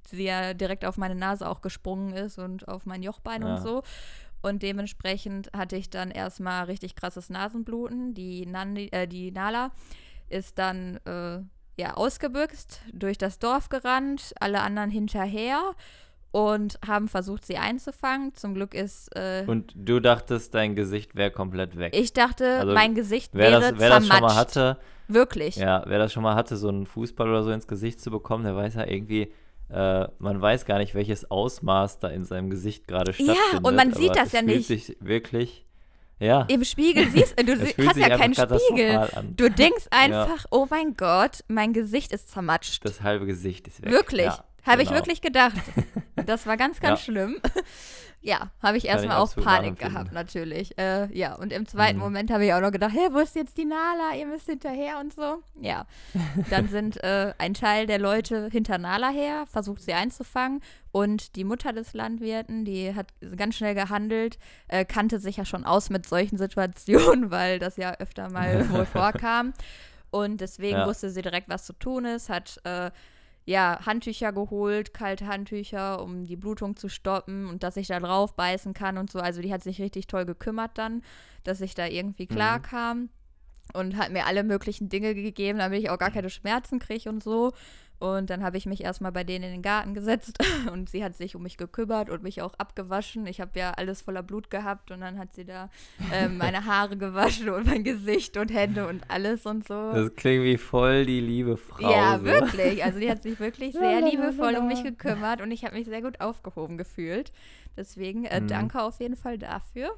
sie 0.08 0.24
ja 0.24 0.54
direkt 0.54 0.84
auf 0.84 0.96
meine 0.96 1.14
Nase 1.14 1.48
auch 1.48 1.60
gesprungen 1.60 2.12
ist 2.14 2.38
und 2.38 2.68
auf 2.68 2.86
mein 2.86 3.02
Jochbein 3.02 3.42
Ja. 3.42 3.54
und 3.54 3.62
so. 3.62 3.82
Und 4.42 4.62
dementsprechend 4.62 5.50
hatte 5.52 5.76
ich 5.76 5.88
dann 5.88 6.10
erstmal 6.10 6.64
richtig 6.64 6.96
krasses 6.96 7.30
Nasenbluten. 7.30 8.12
Die, 8.14 8.44
Nandi, 8.44 8.88
äh, 8.90 9.06
die 9.06 9.30
Nala 9.30 9.70
ist 10.28 10.58
dann 10.58 10.96
äh, 11.06 11.40
ja 11.80 11.94
ausgebüxt, 11.94 12.82
durch 12.92 13.18
das 13.18 13.38
Dorf 13.38 13.68
gerannt, 13.68 14.32
alle 14.40 14.60
anderen 14.62 14.90
hinterher 14.90 15.74
und 16.32 16.78
haben 16.86 17.08
versucht, 17.08 17.44
sie 17.46 17.56
einzufangen. 17.58 18.34
Zum 18.34 18.54
Glück 18.54 18.74
ist 18.74 19.14
äh, 19.14 19.44
Und 19.46 19.72
du 19.76 20.00
dachtest, 20.00 20.54
dein 20.54 20.74
Gesicht 20.74 21.14
wäre 21.14 21.30
komplett 21.30 21.78
weg. 21.78 21.94
ich 21.96 22.12
dachte, 22.12 22.58
Also, 22.60 22.72
mein 22.72 22.94
Gesicht 22.94 23.34
wäre 23.34 23.60
das, 23.60 23.74
wer 23.76 23.90
das 23.90 24.06
schon 24.08 24.20
mal 24.20 24.34
hatte, 24.34 24.78
Wirklich. 25.08 25.56
ja, 25.56 25.82
wer 25.86 25.98
das 25.98 26.12
schon 26.12 26.22
mal 26.22 26.34
hatte, 26.34 26.56
so 26.56 26.68
einen 26.68 26.86
Fußball 26.86 27.28
oder 27.28 27.42
so 27.44 27.50
ins 27.50 27.66
Gesicht 27.66 28.00
zu 28.00 28.10
bekommen, 28.10 28.44
der 28.44 28.56
weiß 28.56 28.74
ja 28.74 28.86
irgendwie, 28.86 29.32
äh, 29.68 30.08
man 30.18 30.40
weiß 30.40 30.64
gar 30.64 30.78
nicht, 30.78 30.94
welches 30.94 31.30
Ausmaß 31.30 31.98
da 31.98 32.08
in 32.08 32.24
seinem 32.24 32.48
Gesicht 32.50 32.88
gerade 32.88 33.10
Ja, 33.12 33.34
stattfindet. 33.34 33.64
und 33.66 33.76
man 33.76 33.92
sieht 33.92 34.16
das 34.16 34.32
ja 34.32 34.40
nicht. 34.42 34.66
sich 34.66 34.96
wirklich, 35.00 35.66
ja, 36.18 36.42
Im 36.48 36.62
Spiegel 36.64 37.08
siehst 37.10 37.38
du, 37.38 37.44
du 37.44 37.60
hast 37.88 37.96
ja 37.98 38.16
keinen 38.16 38.34
Spiegel. 38.34 39.08
Du 39.36 39.50
denkst 39.50 39.86
einfach, 39.90 40.44
oh 40.50 40.66
mein 40.70 40.96
Gott, 40.96 41.40
mein 41.48 41.72
Gesicht 41.72 42.12
ist 42.12 42.30
zermatscht. 42.30 42.84
Das 42.84 43.02
halbe 43.02 43.26
Gesicht 43.26 43.66
ist 43.66 43.82
weg. 43.82 43.90
wirklich. 43.90 44.26
Ja, 44.26 44.44
Habe 44.64 44.82
ich 44.82 44.88
genau. 44.88 45.00
wirklich 45.00 45.20
gedacht. 45.20 45.56
das 46.26 46.46
war 46.46 46.56
ganz, 46.56 46.80
ganz 46.80 47.00
Ja. 47.00 47.04
schlimm. 47.04 47.36
ja, 48.20 48.50
habe 48.62 48.76
ich 48.76 48.84
ich 48.84 48.90
erstmal 48.90 49.16
auch 49.18 49.34
Panik 49.34 49.78
gehabt, 49.78 50.12
natürlich. 50.12 50.78
Äh, 50.78 51.06
ja, 51.16 51.34
und 51.34 51.52
im 51.52 51.66
zweiten 51.66 51.96
Mhm. 51.98 52.04
Moment 52.04 52.30
habe 52.30 52.44
ich 52.46 52.54
auch 52.54 52.60
noch 52.60 52.70
gedacht, 52.70 52.92
hä, 52.94 53.08
wo 53.10 53.18
ist 53.18 53.34
jetzt 53.34 53.56
die 53.58 53.64
Nala? 53.64 54.14
Ihr 54.16 54.26
müsst 54.26 54.46
hinterher 54.46 55.00
und 55.00 55.12
so. 55.12 55.42
Ja, 55.60 55.86
dann 56.50 56.68
sind 56.68 57.02
äh, 57.02 57.34
ein 57.38 57.54
Teil 57.54 57.86
der 57.86 57.98
Leute 57.98 58.48
hinter 58.52 58.78
Nala 58.78 59.08
her, 59.10 59.44
versucht 59.50 59.82
sie 59.82 59.94
einzufangen. 59.94 60.60
Und 60.92 61.34
die 61.36 61.44
Mutter 61.44 61.72
des 61.72 61.94
Landwirten, 61.94 62.64
die 62.64 62.94
hat 62.94 63.08
ganz 63.36 63.56
schnell 63.56 63.74
gehandelt, 63.74 64.38
äh, 64.68 64.84
kannte 64.84 65.18
sich 65.18 65.38
ja 65.38 65.44
schon 65.44 65.64
aus 65.64 65.90
mit 65.90 66.06
solchen 66.06 66.38
Situationen, 66.38 67.30
weil 67.32 67.58
das 67.58 67.76
ja 67.78 67.94
öfter 67.98 68.30
mal 68.30 68.68
wohl 68.70 68.86
vorkam. 68.86 69.54
Und 70.10 70.40
deswegen 70.42 70.76
Ja. 70.78 70.86
wusste 70.86 71.10
sie 71.10 71.22
direkt, 71.22 71.48
was 71.48 71.64
zu 71.64 71.72
tun 71.72 72.04
ist, 72.04 72.28
hat 72.28 72.60
äh, 72.64 72.90
ja 73.44 73.80
Handtücher 73.84 74.32
geholt, 74.32 74.94
kalte 74.94 75.26
Handtücher, 75.26 76.02
um 76.02 76.24
die 76.24 76.36
Blutung 76.36 76.76
zu 76.76 76.88
stoppen 76.88 77.48
und 77.48 77.62
dass 77.62 77.76
ich 77.76 77.88
da 77.88 77.98
drauf 78.00 78.34
beißen 78.34 78.72
kann 78.74 78.98
und 78.98 79.10
so. 79.10 79.18
Also 79.18 79.42
die 79.42 79.52
hat 79.52 79.62
sich 79.62 79.80
richtig 79.80 80.06
toll 80.06 80.24
gekümmert 80.24 80.78
dann, 80.78 81.02
dass 81.44 81.60
ich 81.60 81.74
da 81.74 81.86
irgendwie 81.86 82.26
klar 82.26 82.58
Mhm. 82.58 82.62
kam 82.62 83.08
und 83.74 83.96
hat 83.96 84.10
mir 84.12 84.26
alle 84.26 84.44
möglichen 84.44 84.88
Dinge 84.88 85.14
gegeben, 85.14 85.58
damit 85.58 85.80
ich 85.80 85.90
auch 85.90 85.98
gar 85.98 86.10
keine 86.10 86.30
Schmerzen 86.30 86.78
kriege 86.78 87.08
und 87.08 87.22
so. 87.22 87.52
Und 88.02 88.30
dann 88.30 88.42
habe 88.42 88.56
ich 88.56 88.66
mich 88.66 88.82
erstmal 88.82 89.12
bei 89.12 89.22
denen 89.22 89.44
in 89.44 89.52
den 89.52 89.62
Garten 89.62 89.94
gesetzt 89.94 90.36
und 90.72 90.90
sie 90.90 91.04
hat 91.04 91.16
sich 91.16 91.36
um 91.36 91.44
mich 91.44 91.56
gekümmert 91.56 92.10
und 92.10 92.24
mich 92.24 92.42
auch 92.42 92.54
abgewaschen. 92.54 93.28
Ich 93.28 93.40
habe 93.40 93.56
ja 93.56 93.70
alles 93.76 94.02
voller 94.02 94.24
Blut 94.24 94.50
gehabt 94.50 94.90
und 94.90 95.02
dann 95.02 95.20
hat 95.20 95.32
sie 95.34 95.44
da 95.44 95.70
ähm, 96.12 96.36
meine 96.36 96.64
Haare 96.66 96.96
gewaschen 96.96 97.48
und 97.50 97.64
mein 97.64 97.84
Gesicht 97.84 98.36
und 98.36 98.52
Hände 98.52 98.88
und 98.88 99.04
alles 99.08 99.46
und 99.46 99.68
so. 99.68 99.92
Das 99.92 100.12
klingt 100.16 100.42
wie 100.42 100.56
voll 100.56 101.06
die 101.06 101.20
liebe 101.20 101.56
Frau. 101.56 101.92
Ja, 101.92 102.18
so. 102.18 102.24
wirklich. 102.24 102.82
Also 102.82 102.98
die 102.98 103.08
hat 103.08 103.22
sich 103.22 103.38
wirklich 103.38 103.72
sehr 103.78 104.00
liebevoll 104.00 104.56
um 104.56 104.66
mich 104.66 104.82
gekümmert 104.82 105.40
und 105.40 105.52
ich 105.52 105.64
habe 105.64 105.76
mich 105.76 105.86
sehr 105.86 106.02
gut 106.02 106.20
aufgehoben 106.20 106.78
gefühlt. 106.78 107.30
Deswegen 107.76 108.24
äh, 108.24 108.40
Mhm. 108.40 108.48
danke 108.48 108.82
auf 108.82 108.98
jeden 108.98 109.14
Fall 109.14 109.38
dafür. 109.38 109.94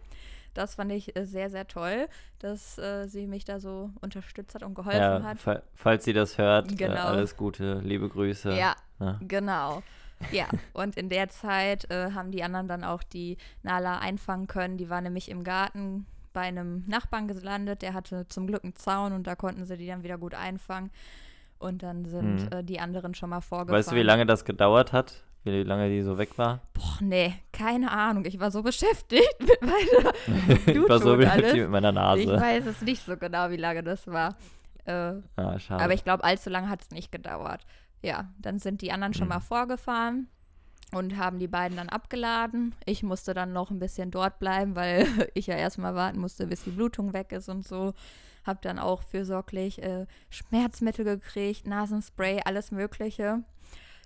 Das 0.54 0.76
fand 0.76 0.92
ich 0.92 1.16
äh, 1.16 1.24
sehr, 1.26 1.50
sehr 1.50 1.66
toll, 1.66 2.08
dass 2.38 2.78
äh, 2.78 3.06
sie 3.08 3.26
mich 3.26 3.44
da 3.44 3.60
so 3.60 3.90
unterstützt 4.00 4.54
hat 4.54 4.62
und 4.62 4.74
geholfen 4.74 5.00
Ja, 5.00 5.22
hat. 5.22 5.38
fa 5.40 5.62
falls 5.74 6.04
sie 6.04 6.12
das 6.12 6.38
hört, 6.38 6.72
äh, 6.72 6.74
Genau. 6.76 7.02
alles 7.06 7.36
Gute, 7.36 7.80
liebe 7.80 8.08
Grüße. 8.08 8.52
Ja, 8.56 8.74
Ja. 9.00 9.18
genau. 9.20 9.82
Ja, 10.30 10.46
und 10.72 10.96
in 10.96 11.08
der 11.08 11.28
Zeit 11.28 11.90
äh, 11.90 12.12
haben 12.12 12.30
die 12.30 12.42
anderen 12.42 12.68
dann 12.68 12.84
auch 12.84 13.02
die 13.02 13.36
Nala 13.62 13.98
einfangen 13.98 14.46
können. 14.46 14.78
Die 14.78 14.88
war 14.88 15.00
nämlich 15.00 15.28
im 15.28 15.42
Garten 15.44 16.06
bei 16.32 16.42
einem 16.42 16.84
Nachbarn 16.86 17.28
gelandet. 17.28 17.82
Der 17.82 17.92
hatte 17.94 18.26
zum 18.28 18.46
Glück 18.46 18.64
einen 18.64 18.74
Zaun 18.76 19.12
und 19.12 19.26
da 19.26 19.34
konnten 19.34 19.64
sie 19.66 19.76
die 19.76 19.86
dann 19.86 20.02
wieder 20.02 20.18
gut 20.18 20.34
einfangen. 20.34 20.90
Und 21.58 21.82
dann 21.82 22.04
sind 22.04 22.42
Mhm. 22.42 22.48
äh, 22.52 22.62
die 22.64 22.80
anderen 22.80 23.14
schon 23.14 23.30
mal 23.30 23.40
vorgefahren. 23.40 23.78
Weißt 23.78 23.92
du, 23.92 23.96
wie 23.96 24.02
lange 24.02 24.26
das 24.26 24.44
gedauert 24.44 24.92
hat? 24.92 25.22
Wie 25.44 25.62
lange 25.62 25.90
die 25.90 26.00
so 26.02 26.16
weg 26.16 26.36
war? 26.38 26.60
Boah, 26.72 26.98
nee, 27.00 27.34
keine 27.52 27.90
Ahnung. 27.90 28.24
Ich 28.24 28.40
war 28.40 28.50
so 28.50 28.62
beschäftigt 28.62 29.36
mit 29.40 29.60
meiner 29.60 30.14
ich 30.66 30.88
war 30.88 30.98
so 30.98 31.16
beschäftigt 31.16 31.54
mit 31.56 31.70
meiner 31.70 31.90
Ich 32.16 32.26
Nase. 32.26 32.40
weiß 32.40 32.66
es 32.66 32.80
nicht 32.80 33.04
so 33.04 33.16
genau, 33.16 33.50
wie 33.50 33.56
lange 33.58 33.82
das 33.82 34.06
war. 34.06 34.36
Äh, 34.86 35.14
Ah, 35.36 35.58
schade. 35.58 35.82
aber 35.84 35.92
ich 35.94 36.04
glaube, 36.04 36.24
allzu 36.24 36.48
lange 36.50 36.68
hat 36.70 36.82
es 36.82 36.90
nicht 36.90 37.12
gedauert. 37.12 37.64
Ja, 38.02 38.30
dann 38.38 38.58
sind 38.58 38.80
die 38.82 38.92
anderen 38.92 39.14
schon 39.14 39.24
Mhm. 39.28 39.34
mal 39.34 39.40
vorgefahren 39.40 40.28
und 40.92 41.16
haben 41.18 41.38
die 41.38 41.48
beiden 41.48 41.76
dann 41.76 41.88
abgeladen. 41.88 42.74
Ich 42.86 43.02
musste 43.02 43.34
dann 43.34 43.52
noch 43.52 43.70
ein 43.70 43.78
bisschen 43.78 44.10
dort 44.10 44.38
bleiben, 44.38 44.76
weil 44.76 45.06
ich 45.34 45.46
ja 45.46 45.56
erstmal 45.56 45.94
warten 45.94 46.18
musste, 46.20 46.46
bis 46.46 46.64
die 46.64 46.70
Blutung 46.70 47.12
weg 47.12 47.32
ist 47.32 47.48
und 47.48 47.66
so. 47.66 47.92
Hab 48.46 48.60
dann 48.62 48.78
auch 48.78 49.02
fürsorglich 49.02 49.82
äh, 49.82 50.06
Schmerzmittel 50.30 51.04
gekriegt, 51.06 51.66
Nasenspray, 51.66 52.40
alles 52.44 52.70
Mögliche, 52.70 53.42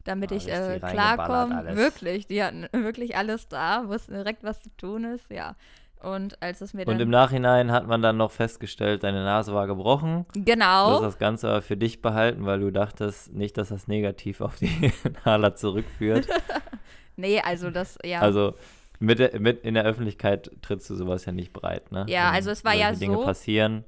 damit 0.04 0.32
Ah, 0.32 0.36
ich 0.36 0.48
äh, 0.48 0.80
klarkomme. 0.80 1.76
Wirklich, 1.76 2.26
die 2.26 2.42
hatten 2.42 2.66
wirklich 2.72 3.16
alles 3.16 3.48
da, 3.48 3.88
wussten 3.88 4.14
direkt, 4.14 4.42
was 4.44 4.62
zu 4.62 4.70
tun 4.76 5.04
ist, 5.04 5.30
ja. 5.30 5.54
Und 6.00 6.40
als 6.40 6.60
es 6.60 6.74
mir 6.74 6.84
dann 6.84 6.94
Und 6.94 7.00
im 7.00 7.10
Nachhinein 7.10 7.72
hat 7.72 7.88
man 7.88 8.00
dann 8.02 8.16
noch 8.16 8.30
festgestellt, 8.30 9.02
deine 9.02 9.24
Nase 9.24 9.52
war 9.52 9.66
gebrochen. 9.66 10.26
Du 10.32 10.38
hast 10.40 10.44
genau, 10.44 11.00
das 11.00 11.18
Ganze 11.18 11.48
aber 11.48 11.60
für 11.62 11.76
dich 11.76 12.00
behalten, 12.02 12.46
weil 12.46 12.60
du 12.60 12.70
dachtest 12.70 13.32
nicht, 13.32 13.58
dass 13.58 13.70
das 13.70 13.88
negativ 13.88 14.40
auf 14.40 14.56
die 14.56 14.92
Nala 15.24 15.56
zurückführt. 15.56 16.28
nee, 17.16 17.40
also 17.40 17.70
das 17.70 17.98
ja. 18.04 18.20
Also 18.20 18.54
mit, 19.00 19.40
mit 19.40 19.64
in 19.64 19.74
der 19.74 19.84
Öffentlichkeit 19.84 20.50
trittst 20.62 20.88
du 20.90 20.94
sowas 20.94 21.24
ja 21.24 21.32
nicht 21.32 21.52
breit, 21.52 21.90
ne? 21.90 22.04
Ja, 22.08 22.28
Wenn 22.28 22.34
also 22.34 22.50
es 22.50 22.64
war 22.64 22.74
ja 22.74 22.92
Dinge 22.92 23.16
so- 23.16 23.24
passieren. 23.24 23.84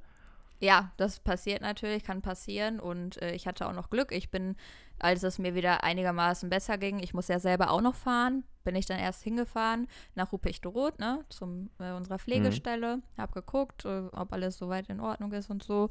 Ja, 0.62 0.92
das 0.99 1.20
passiert 1.20 1.62
natürlich, 1.62 2.05
kann 2.05 2.20
passieren 2.20 2.81
und 2.81 3.20
äh, 3.23 3.33
ich 3.35 3.46
hatte 3.46 3.66
auch 3.66 3.73
noch 3.73 3.88
Glück. 3.88 4.12
Ich 4.12 4.31
bin, 4.31 4.57
als 5.01 5.23
es 5.23 5.39
mir 5.39 5.55
wieder 5.55 5.85
einigermaßen 5.85 6.51
besser 6.51 6.79
ging, 6.79 6.99
ich 7.01 7.15
muss 7.15 7.29
ja 7.29 7.39
selber 7.39 7.71
auch 7.71 7.81
noch 7.81 7.95
fahren, 7.95 8.45
bin 8.65 8.75
ich 8.75 8.87
dann 8.87 8.99
erst 8.99 9.23
hingefahren 9.23 9.89
nach 10.15 10.33
Ruprecht-Roth, 10.33 10.99
ne, 10.99 11.25
zum 11.29 11.71
äh, 11.79 11.93
unserer 11.93 12.19
Pflegestelle, 12.19 13.01
hab 13.17 13.33
geguckt, 13.33 13.85
äh, 13.85 14.03
ob 14.13 14.33
alles 14.33 14.59
soweit 14.59 14.89
in 14.89 15.01
Ordnung 15.01 15.33
ist 15.33 15.51
und 15.51 15.63
so. 15.63 15.89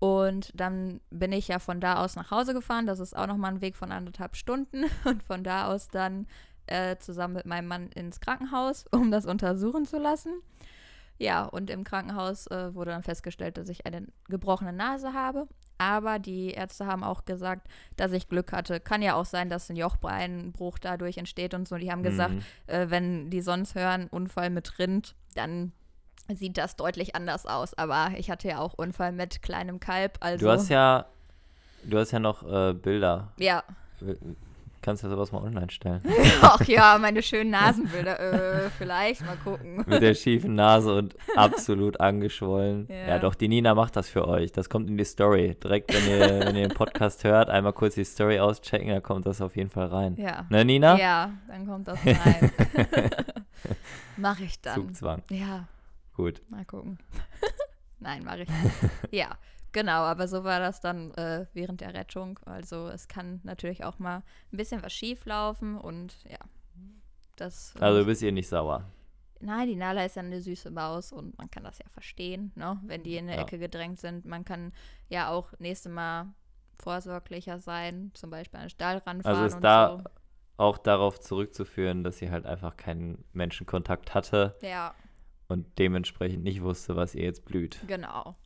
Und 0.00 0.52
dann 0.54 1.00
bin 1.10 1.32
ich 1.32 1.48
ja 1.48 1.58
von 1.58 1.80
da 1.80 2.02
aus 2.04 2.16
nach 2.16 2.30
Hause 2.30 2.54
gefahren. 2.54 2.86
Das 2.86 3.00
ist 3.00 3.16
auch 3.16 3.26
nochmal 3.26 3.52
ein 3.52 3.60
Weg 3.60 3.76
von 3.76 3.90
anderthalb 3.90 4.36
Stunden. 4.36 4.84
Und 5.04 5.24
von 5.24 5.42
da 5.42 5.66
aus 5.66 5.88
dann 5.88 6.28
äh, 6.66 6.96
zusammen 6.98 7.34
mit 7.34 7.46
meinem 7.46 7.66
Mann 7.66 7.88
ins 7.92 8.20
Krankenhaus, 8.20 8.84
um 8.92 9.10
das 9.10 9.26
untersuchen 9.26 9.86
zu 9.86 9.98
lassen. 9.98 10.42
Ja, 11.20 11.44
und 11.44 11.68
im 11.70 11.82
Krankenhaus 11.82 12.46
äh, 12.46 12.74
wurde 12.74 12.92
dann 12.92 13.02
festgestellt, 13.02 13.56
dass 13.56 13.68
ich 13.68 13.86
eine 13.86 14.06
gebrochene 14.28 14.72
Nase 14.72 15.14
habe. 15.14 15.48
Aber 15.78 16.18
die 16.18 16.50
Ärzte 16.50 16.86
haben 16.86 17.04
auch 17.04 17.24
gesagt, 17.24 17.68
dass 17.96 18.12
ich 18.12 18.28
Glück 18.28 18.52
hatte. 18.52 18.80
Kann 18.80 19.00
ja 19.00 19.14
auch 19.14 19.24
sein, 19.24 19.48
dass 19.48 19.70
ein 19.70 19.76
Jochbeinbruch 19.76 20.78
dadurch 20.78 21.18
entsteht 21.18 21.54
und 21.54 21.68
so. 21.68 21.76
Die 21.76 21.90
haben 21.92 22.02
gesagt, 22.02 22.34
Mhm. 22.34 22.42
äh, 22.66 22.90
wenn 22.90 23.30
die 23.30 23.40
sonst 23.40 23.74
hören, 23.76 24.08
Unfall 24.08 24.50
mit 24.50 24.78
Rind, 24.80 25.14
dann 25.36 25.70
sieht 26.34 26.58
das 26.58 26.74
deutlich 26.76 27.14
anders 27.14 27.46
aus. 27.46 27.74
Aber 27.74 28.10
ich 28.16 28.28
hatte 28.30 28.48
ja 28.48 28.58
auch 28.58 28.74
Unfall 28.74 29.12
mit 29.12 29.40
kleinem 29.42 29.78
Kalb. 29.80 30.18
Also, 30.20 30.46
Du 30.46 30.50
hast 30.52 30.68
ja, 30.68 31.06
du 31.84 31.96
hast 31.98 32.10
ja 32.10 32.18
noch 32.18 32.42
äh, 32.42 32.74
Bilder. 32.74 33.32
ja. 33.38 33.62
Kannst 34.88 35.04
du 35.04 35.10
sowas 35.10 35.32
mal 35.32 35.42
online 35.42 35.70
stellen? 35.70 36.00
Ach 36.40 36.62
ja, 36.62 36.96
meine 36.98 37.22
schönen 37.22 37.50
Nasenbilder. 37.50 38.18
äh, 38.64 38.70
vielleicht 38.70 39.20
mal 39.20 39.36
gucken. 39.36 39.84
Mit 39.86 40.00
der 40.00 40.14
schiefen 40.14 40.54
Nase 40.54 40.94
und 40.94 41.14
absolut 41.36 42.00
angeschwollen. 42.00 42.86
Ja. 42.88 42.96
Ja. 43.08 43.18
doch, 43.18 43.34
die 43.34 43.48
Nina 43.48 43.74
macht 43.74 43.96
das 43.96 44.08
für 44.08 44.26
euch. 44.26 44.50
Das 44.50 44.70
kommt 44.70 44.88
in 44.88 44.96
die 44.96 45.04
Story. 45.04 45.58
Direkt, 45.62 45.92
wenn 45.92 46.08
ihr, 46.08 46.40
wenn 46.40 46.56
ihr 46.56 46.68
den 46.68 46.74
Podcast 46.74 47.22
hört, 47.22 47.50
einmal 47.50 47.74
kurz 47.74 47.96
die 47.96 48.04
Story 48.04 48.40
auschecken, 48.40 48.88
da 48.88 49.00
kommt 49.00 49.26
das 49.26 49.42
auf 49.42 49.56
jeden 49.56 49.68
Fall 49.68 49.88
rein. 49.88 50.16
Ja. 50.16 50.46
Ne, 50.48 50.64
Nina? 50.64 50.98
Ja, 50.98 51.32
dann 51.48 51.66
kommt 51.66 51.86
das 51.86 51.98
rein. 52.06 52.50
Mach 54.16 54.40
ich 54.40 54.58
dann. 54.62 54.74
Zugzwang. 54.74 55.22
Ja, 55.28 55.68
Gut. 56.16 56.40
mal 56.48 56.64
gucken. 56.64 56.98
Nein, 58.00 58.24
mache 58.24 58.44
ich 58.44 58.48
nicht. 58.48 58.74
Ja, 59.10 59.36
genau, 59.72 60.02
aber 60.02 60.28
so 60.28 60.44
war 60.44 60.60
das 60.60 60.80
dann 60.80 61.12
äh, 61.14 61.46
während 61.52 61.80
der 61.80 61.94
Rettung. 61.94 62.38
Also 62.44 62.88
es 62.88 63.08
kann 63.08 63.40
natürlich 63.44 63.84
auch 63.84 63.98
mal 63.98 64.22
ein 64.52 64.56
bisschen 64.56 64.82
was 64.82 64.92
schief 64.92 65.24
laufen 65.26 65.76
und 65.78 66.16
ja, 66.24 66.38
das. 67.36 67.74
Also 67.80 68.00
du 68.00 68.06
bist 68.06 68.22
ihr 68.22 68.32
nicht 68.32 68.48
sauer. 68.48 68.84
Nein, 69.40 69.68
die 69.68 69.76
Nala 69.76 70.04
ist 70.04 70.16
ja 70.16 70.22
eine 70.22 70.40
süße 70.40 70.70
Maus 70.70 71.12
und 71.12 71.38
man 71.38 71.48
kann 71.50 71.62
das 71.62 71.78
ja 71.78 71.84
verstehen, 71.90 72.50
ne? 72.56 72.80
wenn 72.86 73.04
die 73.04 73.16
in 73.16 73.28
eine 73.28 73.36
Ja. 73.36 73.42
Ecke 73.42 73.58
gedrängt 73.58 74.00
sind. 74.00 74.24
Man 74.24 74.44
kann 74.44 74.72
ja 75.08 75.30
auch 75.30 75.52
nächstes 75.60 75.92
Mal 75.92 76.26
vorsorglicher 76.80 77.60
sein, 77.60 78.10
zum 78.14 78.30
Beispiel 78.30 78.58
an 78.58 78.64
den 78.66 78.70
Stall 78.70 78.96
ranfahren 78.98 79.36
Also 79.36 79.56
ist 79.56 79.62
da 79.62 80.02
auch 80.56 80.76
darauf 80.78 81.20
zurückzuführen, 81.20 82.02
dass 82.02 82.18
sie 82.18 82.32
halt 82.32 82.46
einfach 82.46 82.76
keinen 82.76 83.24
Menschenkontakt 83.32 84.12
hatte 84.12 84.56
so. 84.60 84.66
Ja, 84.66 84.92
und 85.46 85.78
dementsprechend 85.78 86.42
nicht 86.42 86.62
wusste, 86.62 86.96
was 86.96 87.14
ihr 87.14 87.22
jetzt 87.24 87.44
blüht. 87.44 87.80
genau. 87.86 88.36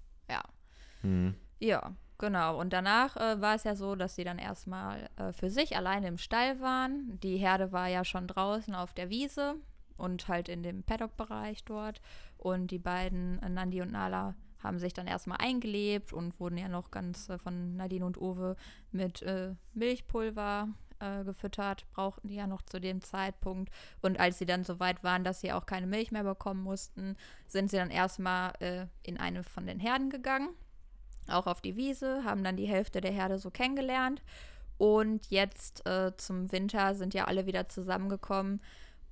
Ja. 1.02 1.08
Hm. 1.08 1.34
Ja, 1.62 1.92
genau. 2.18 2.58
Und 2.58 2.72
danach 2.72 3.16
äh, 3.16 3.40
war 3.40 3.54
es 3.54 3.62
ja 3.62 3.76
so, 3.76 3.94
dass 3.94 4.16
sie 4.16 4.24
dann 4.24 4.38
erstmal 4.38 5.08
äh, 5.16 5.32
für 5.32 5.48
sich 5.48 5.76
alleine 5.76 6.08
im 6.08 6.18
Stall 6.18 6.60
waren. 6.60 7.20
Die 7.22 7.36
Herde 7.36 7.70
war 7.70 7.86
ja 7.86 8.04
schon 8.04 8.26
draußen 8.26 8.74
auf 8.74 8.94
der 8.94 9.10
Wiese 9.10 9.54
und 9.96 10.26
halt 10.26 10.48
in 10.48 10.64
dem 10.64 10.82
Paddock-Bereich 10.82 11.64
dort. 11.64 12.00
Und 12.36 12.72
die 12.72 12.80
beiden, 12.80 13.40
äh, 13.42 13.48
Nandi 13.48 13.80
und 13.80 13.92
Nala, 13.92 14.34
haben 14.58 14.80
sich 14.80 14.92
dann 14.92 15.06
erstmal 15.06 15.38
eingelebt 15.40 16.12
und 16.12 16.38
wurden 16.40 16.58
ja 16.58 16.66
noch 16.66 16.90
ganz 16.90 17.28
äh, 17.28 17.38
von 17.38 17.76
Nadine 17.76 18.06
und 18.06 18.20
Uwe 18.20 18.56
mit 18.90 19.22
äh, 19.22 19.54
Milchpulver 19.74 20.68
äh, 20.98 21.22
gefüttert, 21.22 21.88
brauchten 21.92 22.26
die 22.26 22.36
ja 22.36 22.48
noch 22.48 22.62
zu 22.62 22.80
dem 22.80 23.02
Zeitpunkt. 23.02 23.72
Und 24.00 24.18
als 24.18 24.38
sie 24.38 24.46
dann 24.46 24.64
so 24.64 24.80
weit 24.80 25.04
waren, 25.04 25.22
dass 25.22 25.40
sie 25.40 25.52
auch 25.52 25.66
keine 25.66 25.86
Milch 25.86 26.10
mehr 26.10 26.24
bekommen 26.24 26.62
mussten, 26.64 27.16
sind 27.46 27.70
sie 27.70 27.76
dann 27.76 27.90
erstmal 27.90 28.52
äh, 28.60 28.86
in 29.04 29.18
eine 29.18 29.44
von 29.44 29.66
den 29.66 29.78
Herden 29.78 30.10
gegangen 30.10 30.48
auch 31.28 31.46
auf 31.46 31.60
die 31.60 31.76
Wiese, 31.76 32.24
haben 32.24 32.44
dann 32.44 32.56
die 32.56 32.66
Hälfte 32.66 33.00
der 33.00 33.12
Herde 33.12 33.38
so 33.38 33.50
kennengelernt. 33.50 34.22
Und 34.78 35.30
jetzt 35.30 35.86
äh, 35.86 36.16
zum 36.16 36.50
Winter 36.50 36.94
sind 36.94 37.14
ja 37.14 37.26
alle 37.26 37.46
wieder 37.46 37.68
zusammengekommen 37.68 38.60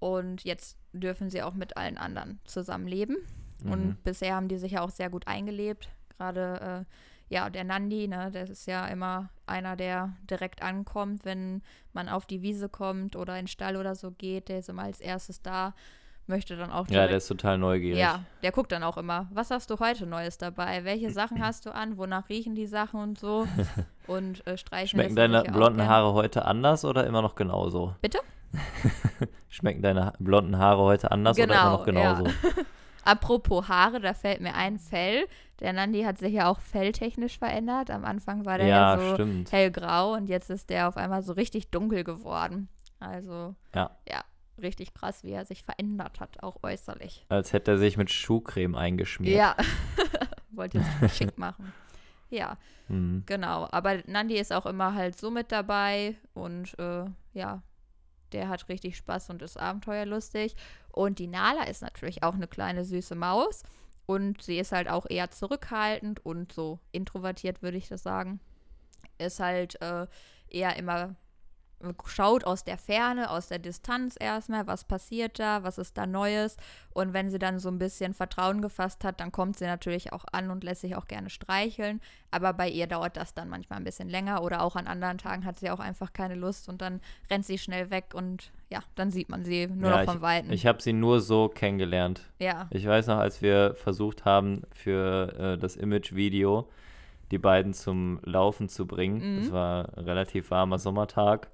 und 0.01 0.43
jetzt 0.43 0.77
dürfen 0.93 1.31
sie 1.31 1.43
auch 1.43 1.55
mit 1.55 1.77
allen 1.77 1.97
anderen 1.97 2.41
zusammenleben. 2.45 3.19
Mhm. 3.63 3.73
Und 3.73 4.03
bisher 4.03 4.35
haben 4.35 4.49
die 4.49 4.59
sich 4.59 4.73
ja 4.73 4.83
auch 4.83 4.91
sehr 4.91 5.11
gut 5.11 5.29
eingelebt. 5.29 5.91
Gerade 6.17 6.87
ja, 7.31 7.49
der 7.49 7.63
Nandi, 7.65 8.09
ne, 8.09 8.31
das 8.33 8.51
ist 8.51 8.67
ja 8.67 8.87
immer 8.89 9.31
einer, 9.47 9.77
der 9.77 10.17
direkt 10.29 10.63
ankommt, 10.63 11.25
wenn 11.25 11.63
man 11.93 12.09
auf 12.09 12.27
die 12.27 12.43
Wiese 12.43 12.69
kommt 12.69 13.15
oder 13.15 13.35
in 13.39 13.45
den 13.45 13.49
Stall 13.49 13.77
oder 13.77 13.95
so 13.95 14.11
geht. 14.11 14.49
Der 14.49 14.59
ist 14.59 14.69
immer 14.69 14.83
als 14.83 15.01
erstes 15.01 15.41
da, 15.41 15.73
möchte 16.31 16.57
dann 16.57 16.71
auch 16.73 16.89
Ja, 16.89 17.07
der 17.07 17.19
ist 17.19 17.29
total 17.29 17.59
neugierig. 17.59 18.01
Ja, 18.01 18.21
der 18.43 18.53
guckt 18.53 18.73
dann 18.73 18.83
auch 18.83 18.97
immer, 18.97 19.29
was 19.31 19.51
hast 19.51 19.69
du 19.71 19.79
heute 19.79 20.07
Neues 20.07 20.39
dabei? 20.39 20.85
Welche 20.85 21.11
Sachen 21.11 21.41
hast 21.45 21.67
du 21.67 21.75
an? 21.75 21.99
Wonach 21.99 22.31
riechen 22.31 22.55
die 22.55 22.67
Sachen 22.67 22.99
und 23.01 23.19
so? 23.19 23.47
Und 24.07 24.47
äh, 24.47 24.57
streichen 24.57 24.99
Schmecken 24.99 25.15
deine 25.15 25.45
ja 25.45 25.53
blonden. 25.53 25.87
Haare 25.87 26.15
heute 26.15 26.45
anders 26.47 26.85
oder 26.87 27.07
immer 27.07 27.21
noch 27.23 27.35
genauso? 27.35 27.95
Bitte? 28.01 28.19
Schmecken 29.49 29.83
deine 29.83 30.13
blonden 30.19 30.59
Haare 30.59 30.83
heute 30.83 31.11
anders 31.11 31.39
oder 31.39 31.55
immer 31.55 31.71
noch 31.73 31.85
Genau, 31.85 32.01
ja. 32.01 32.13
genauso? 32.15 32.37
Apropos 33.05 33.69
Haare, 33.69 34.01
da 34.01 34.13
fällt 34.15 34.41
mir 34.41 34.55
ein 34.55 34.79
Fell. 34.79 35.27
Der 35.61 35.73
Nandi 35.73 36.03
hat 36.03 36.19
sich 36.19 36.33
ja 36.35 36.49
auch 36.51 36.61
felltechnisch 36.61 37.39
verändert. 37.39 37.91
Am 37.91 38.05
Anfang 38.05 38.45
war 38.45 38.59
der 38.59 38.67
ja, 38.67 38.95
Ja, 38.97 38.99
so 39.09 39.15
stimmt. 39.15 39.53
hellgrau 39.53 40.13
und 40.15 40.29
jetzt 40.29 40.51
ist 40.51 40.71
der 40.71 40.89
auf 40.89 40.97
einmal 40.97 41.23
so 41.23 41.33
richtig 41.33 41.71
dunkel 41.71 42.05
geworden. 42.05 42.69
Also, 42.99 43.55
Ja. 43.75 43.91
ja, 44.09 44.21
richtig 44.63 44.95
krass, 44.95 45.23
wie 45.25 45.33
er 45.33 45.45
sich 45.45 45.63
verändert 45.63 46.21
hat, 46.21 46.43
auch 46.43 46.63
äußerlich. 46.63 47.25
Als 47.29 47.53
hätte 47.53 47.73
er 47.73 47.79
sich 47.79 47.97
mit 47.97 48.11
Schuhcreme 48.11 48.75
eingeschmiert. 48.77 49.37
Ja, 49.37 49.57
wollte 50.51 50.81
sich 51.01 51.13
schick 51.15 51.39
machen. 51.39 51.73
Ja, 52.31 52.57
Mhm. 52.89 53.23
genau. 53.27 53.69
Aber 53.71 53.99
Nandi 54.07 54.37
ist 54.37 54.53
auch 54.53 54.67
immer 54.67 54.95
halt 54.95 55.17
so 55.19 55.31
mit 55.31 55.53
dabei 55.53 56.17
und 56.35 56.77
äh, 56.81 57.05
ja, 57.35 57.63
der 58.33 58.49
hat 58.49 58.69
richtig 58.69 58.97
Spaß 58.97 59.31
und 59.31 59.43
ist 59.43 59.57
abenteuerlustig. 59.59 60.55
Und 60.93 61.19
die 61.21 61.27
Nala 61.29 61.65
ist 61.65 61.83
natürlich 61.83 62.23
auch 62.25 62.35
eine 62.35 62.49
kleine 62.49 62.85
süße 62.85 63.15
Maus 63.15 63.63
und 64.07 64.43
sie 64.43 64.59
ist 64.59 64.73
halt 64.73 64.89
auch 64.89 65.07
eher 65.09 65.31
zurückhaltend 65.31 66.25
und 66.25 66.53
so 66.53 66.81
introvertiert, 66.93 67.63
würde 67.63 67.77
ich 67.77 67.89
das 67.89 68.03
sagen. 68.03 68.41
Ist 69.19 69.39
halt 69.41 69.81
äh, 69.83 70.07
eher 70.49 70.77
immer 70.77 71.15
schaut 72.07 72.45
aus 72.45 72.65
der 72.65 72.77
Ferne, 72.79 73.31
aus 73.31 73.49
der 73.49 73.59
Distanz 73.59 74.17
erstmal, 74.19 74.67
was 74.67 74.85
passiert 74.85 75.39
da, 75.39 75.63
was 75.63 75.79
ist 75.79 75.97
da 75.97 76.07
Neues. 76.07 76.57
Und 76.93 77.13
wenn 77.13 77.31
sie 77.31 77.39
dann 77.39 77.59
so 77.59 77.69
ein 77.69 77.79
bisschen 77.79 78.15
Vertrauen 78.15 78.61
gefasst 78.61 79.05
hat, 79.05 79.21
dann 79.21 79.33
kommt 79.33 79.59
sie 79.59 79.65
natürlich 79.65 80.13
auch 80.13 80.25
an 80.33 80.51
und 80.51 80.65
lässt 80.65 80.83
sich 80.83 80.97
auch 80.97 81.07
gerne 81.07 81.31
streicheln. 81.31 82.01
Aber 82.31 82.53
bei 82.53 82.69
ihr 82.69 82.87
dauert 82.87 83.17
das 83.17 83.35
dann 83.35 83.49
manchmal 83.49 83.79
ein 83.79 83.85
bisschen 83.85 84.09
länger 84.09 84.43
oder 84.43 84.63
auch 84.63 84.77
an 84.77 84.87
anderen 84.87 85.19
Tagen 85.19 85.45
hat 85.45 85.59
sie 85.59 85.71
auch 85.71 85.81
einfach 85.81 86.13
keine 86.13 86.35
Lust 86.35 86.69
und 86.69 86.83
dann 86.83 87.01
rennt 87.31 87.47
sie 87.47 87.59
schnell 87.59 87.91
weg 87.91 88.13
und 88.15 88.51
ja, 88.69 88.81
dann 88.95 89.11
sieht 89.11 89.29
man 89.29 89.45
sie 89.45 89.67
nur 89.67 89.91
Ja, 89.91 89.99
noch 89.99 90.13
von 90.13 90.21
Weitem. 90.23 90.53
Ich 90.53 90.67
habe 90.67 90.83
sie 90.83 90.93
nur 90.93 91.21
so 91.21 91.49
kennengelernt. 91.49 92.23
ja, 92.39 92.69
Ich 92.71 92.87
weiß 92.87 93.07
noch, 93.07 93.19
als 93.19 93.43
wir 93.43 93.75
versucht 93.75 94.25
haben, 94.25 94.63
für 94.73 95.33
äh, 95.39 95.59
das 95.59 95.77
Image-Video 95.77 96.69
die 97.31 97.39
beiden 97.39 97.73
zum 97.73 98.21
Laufen 98.25 98.69
zu 98.69 98.87
bringen. 98.87 99.37
Mhm. 99.37 99.43
Es 99.43 99.53
war 99.53 99.97
ein 99.97 100.05
relativ 100.05 100.51
warmer 100.51 100.79
Sommertag 100.79 101.49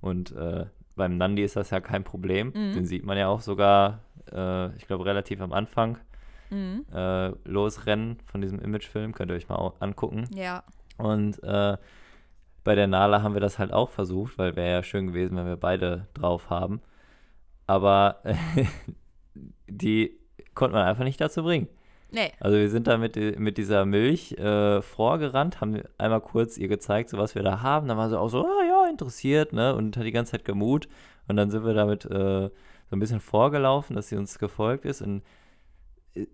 und 0.00 0.32
äh, 0.32 0.66
beim 0.98 1.16
Nandi 1.16 1.42
ist 1.42 1.56
das 1.56 1.70
ja 1.70 1.80
kein 1.80 2.04
Problem. 2.04 2.48
Mhm. 2.48 2.74
Den 2.74 2.84
sieht 2.84 3.04
man 3.04 3.16
ja 3.16 3.28
auch 3.28 3.40
sogar, 3.40 4.00
äh, 4.30 4.74
ich 4.76 4.86
glaube, 4.86 5.06
relativ 5.06 5.40
am 5.40 5.52
Anfang 5.52 5.98
mhm. 6.50 6.84
äh, 6.92 7.28
losrennen 7.44 8.18
von 8.26 8.42
diesem 8.42 8.58
Imagefilm. 8.58 9.14
Könnt 9.14 9.30
ihr 9.30 9.36
euch 9.36 9.48
mal 9.48 9.72
angucken. 9.80 10.28
ja, 10.34 10.62
Und 10.98 11.42
äh, 11.42 11.76
bei 12.64 12.74
der 12.74 12.86
Nala 12.86 13.22
haben 13.22 13.34
wir 13.34 13.40
das 13.40 13.58
halt 13.58 13.72
auch 13.72 13.88
versucht, 13.88 14.36
weil 14.36 14.56
wäre 14.56 14.70
ja 14.70 14.82
schön 14.82 15.06
gewesen, 15.06 15.36
wenn 15.36 15.46
wir 15.46 15.56
beide 15.56 16.06
drauf 16.12 16.50
haben. 16.50 16.82
Aber 17.66 18.22
die 19.66 20.18
konnte 20.54 20.74
man 20.74 20.86
einfach 20.86 21.04
nicht 21.04 21.20
dazu 21.20 21.42
bringen. 21.42 21.68
nee, 22.10 22.32
Also 22.40 22.58
wir 22.58 22.68
sind 22.68 22.86
da 22.86 22.98
mit, 22.98 23.16
mit 23.38 23.56
dieser 23.56 23.86
Milch 23.86 24.32
äh, 24.32 24.82
vorgerannt, 24.82 25.60
haben 25.60 25.80
einmal 25.96 26.20
kurz 26.20 26.58
ihr 26.58 26.68
gezeigt, 26.68 27.10
so 27.10 27.18
was 27.18 27.34
wir 27.34 27.42
da 27.42 27.62
haben. 27.62 27.88
Dann 27.88 27.96
war 27.96 28.08
sie 28.08 28.18
auch 28.18 28.28
so, 28.28 28.44
ah 28.44 28.64
interessiert, 28.90 29.52
ne? 29.52 29.74
Und 29.74 29.96
hat 29.96 30.04
die 30.04 30.12
ganze 30.12 30.32
Zeit 30.32 30.44
gemut. 30.44 30.88
Und 31.26 31.36
dann 31.36 31.50
sind 31.50 31.64
wir 31.64 31.74
damit 31.74 32.04
äh, 32.06 32.48
so 32.48 32.96
ein 32.96 33.00
bisschen 33.00 33.20
vorgelaufen, 33.20 33.96
dass 33.96 34.08
sie 34.08 34.16
uns 34.16 34.38
gefolgt 34.38 34.84
ist. 34.84 35.02
Und 35.02 35.22
äh, 36.14 36.26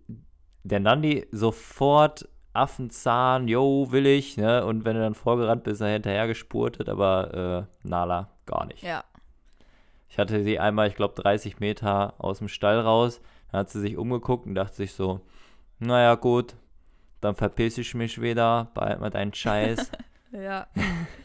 der 0.62 0.80
Nandi 0.80 1.26
sofort 1.30 2.28
Affenzahn, 2.52 3.48
yo, 3.48 3.88
will 3.90 4.06
ich, 4.06 4.36
ne? 4.36 4.64
Und 4.64 4.84
wenn 4.84 4.96
er 4.96 5.02
dann 5.02 5.14
vorgerannt 5.14 5.64
bist, 5.64 5.74
ist 5.74 5.80
er 5.80 5.92
hinterher 5.92 6.26
gespurtet, 6.26 6.88
aber 6.88 7.66
äh, 7.84 7.88
Nala 7.88 8.30
gar 8.46 8.66
nicht. 8.66 8.82
ja, 8.82 9.02
Ich 10.08 10.18
hatte 10.18 10.42
sie 10.44 10.60
einmal, 10.60 10.88
ich 10.88 10.94
glaube, 10.94 11.20
30 11.20 11.58
Meter 11.58 12.14
aus 12.18 12.38
dem 12.38 12.48
Stall 12.48 12.78
raus. 12.80 13.20
Dann 13.50 13.60
hat 13.60 13.70
sie 13.70 13.80
sich 13.80 13.96
umgeguckt 13.96 14.46
und 14.46 14.54
dachte 14.54 14.76
sich 14.76 14.92
so, 14.92 15.20
naja 15.80 16.14
gut, 16.14 16.54
dann 17.20 17.34
verpiss 17.34 17.78
ich 17.78 17.94
mich 17.94 18.20
wieder, 18.20 18.70
behalt 18.74 19.00
mal 19.00 19.10
deinen 19.10 19.34
Scheiß. 19.34 19.90
ja. 20.32 20.66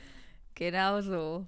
genau 0.60 1.02
so. 1.02 1.48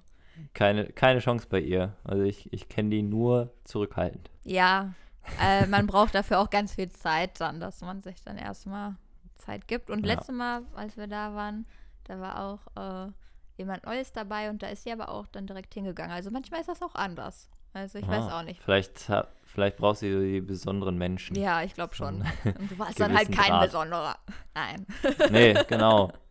keine, 0.54 0.86
keine 0.86 1.20
Chance 1.20 1.46
bei 1.48 1.60
ihr. 1.60 1.94
Also 2.04 2.24
ich, 2.24 2.52
ich 2.52 2.68
kenne 2.68 2.90
die 2.90 3.02
nur 3.02 3.52
zurückhaltend. 3.62 4.30
Ja, 4.44 4.94
äh, 5.40 5.66
man 5.66 5.86
braucht 5.86 6.14
dafür 6.14 6.40
auch 6.40 6.50
ganz 6.50 6.74
viel 6.74 6.90
Zeit 6.90 7.40
dann, 7.40 7.60
dass 7.60 7.80
man 7.82 8.00
sich 8.00 8.20
dann 8.22 8.36
erstmal 8.38 8.96
Zeit 9.36 9.68
gibt. 9.68 9.90
Und 9.90 10.04
Ja. 10.06 10.14
letztes 10.14 10.34
Mal, 10.34 10.62
als 10.74 10.96
wir 10.96 11.06
da 11.06 11.34
waren, 11.34 11.66
da 12.04 12.18
war 12.18 12.42
auch 12.42 13.06
äh, 13.06 13.12
jemand 13.58 13.84
Neues 13.84 14.10
dabei 14.12 14.50
und 14.50 14.62
da 14.62 14.68
ist 14.68 14.82
sie 14.84 14.92
aber 14.92 15.10
auch 15.10 15.26
dann 15.28 15.46
direkt 15.46 15.74
hingegangen. 15.74 16.10
Also 16.12 16.30
manchmal 16.30 16.60
ist 16.60 16.68
das 16.68 16.82
auch 16.82 16.94
anders. 16.96 17.48
Also 17.74 17.98
ich 17.98 18.06
weiß 18.08 18.24
Ah, 18.24 18.40
auch 18.40 18.44
nicht. 18.44 18.60
Vielleicht, 18.62 19.10
vielleicht 19.44 19.76
braucht 19.78 19.98
sie 19.98 20.12
so 20.12 20.20
die 20.20 20.40
besonderen 20.42 20.98
Menschen. 20.98 21.36
Ja, 21.36 21.62
ich 21.62 21.72
glaube 21.74 21.94
schon. 21.94 22.22
Und 22.44 22.70
du 22.70 22.78
warst 22.78 23.00
dann 23.00 23.16
halt 23.16 23.32
kein 23.32 23.50
Grad. 23.50 23.64
besonderer. 23.64 24.16
Nein. 24.54 24.86
Nee, 25.30 25.54
genau. 25.68 26.10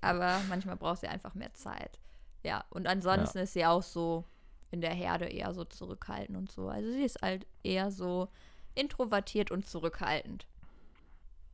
Aber 0.00 0.40
manchmal 0.48 0.76
braucht 0.76 1.00
sie 1.00 1.08
einfach 1.08 1.34
mehr 1.34 1.52
Zeit. 1.54 1.98
Ja, 2.44 2.64
und 2.70 2.86
ansonsten 2.86 3.38
ist 3.38 3.52
sie 3.52 3.66
auch 3.66 3.82
so 3.82 4.24
in 4.70 4.80
der 4.80 4.92
Herde 4.94 5.26
eher 5.26 5.52
so 5.54 5.64
zurückhaltend 5.64 6.36
und 6.36 6.50
so. 6.50 6.68
Also 6.68 6.90
sie 6.92 7.02
ist 7.02 7.20
halt 7.22 7.46
eher 7.62 7.90
so 7.90 8.28
introvertiert 8.74 9.50
und 9.50 9.66
zurückhaltend. 9.66 10.46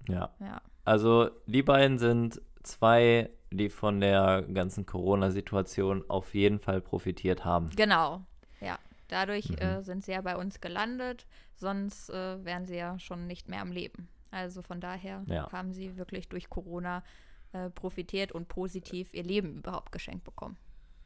Ja. 0.09 0.35
Ja. 0.41 0.61
Also 0.85 1.31
die 1.47 1.63
beiden 1.63 1.99
sind 1.99 2.43
zwei, 2.63 3.31
die 3.51 3.71
von 3.71 4.01
der 4.01 4.43
ganzen 4.43 4.85
Corona-Situation 4.85 6.05
auf 6.09 6.35
jeden 6.35 6.59
Fall 6.59 6.81
profitiert 6.81 7.45
haben. 7.45 7.71
Genau, 7.77 8.23
ja. 8.61 8.79
Dadurch 9.09 9.51
Mhm. 9.51 9.59
äh, 9.59 9.83
sind 9.83 10.05
sie 10.05 10.13
ja 10.13 10.21
bei 10.23 10.37
uns 10.37 10.61
gelandet, 10.61 11.27
sonst 11.55 12.11
äh, 12.11 12.45
wären 12.45 12.67
sie 12.67 12.77
ja 12.77 12.99
schon 12.99 13.27
nicht 13.27 13.49
mehr 13.49 13.61
am 13.61 13.71
Leben. 13.71 14.09
Also 14.31 14.63
von 14.63 14.81
daher 14.81 15.23
Ja. 15.27 15.51
haben 15.53 15.73
sie 15.73 15.97
wirklich 15.97 16.29
durch 16.29 16.51
Corona 16.51 17.05
äh, 17.55 17.71
profitiert 17.71 18.33
und 18.33 18.49
positiv 18.49 19.15
ihr 19.15 19.23
Leben 19.23 19.59
überhaupt 19.59 19.93
geschenkt 19.93 20.25
bekommen. 20.25 20.57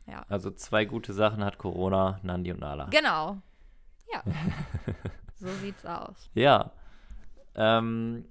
Ja. 0.07 0.25
Also 0.29 0.51
zwei 0.51 0.87
gute 0.87 1.13
Sachen 1.13 1.45
hat 1.45 1.59
Corona, 1.59 2.19
Nandi 2.23 2.53
und 2.53 2.61
Nala. 2.61 2.87
Genau. 2.87 3.37
Ja. 4.11 4.23
so 5.35 5.49
sieht's 5.63 5.85
aus. 5.85 6.31
Ja. 6.35 6.73
Ähm, 7.55 8.25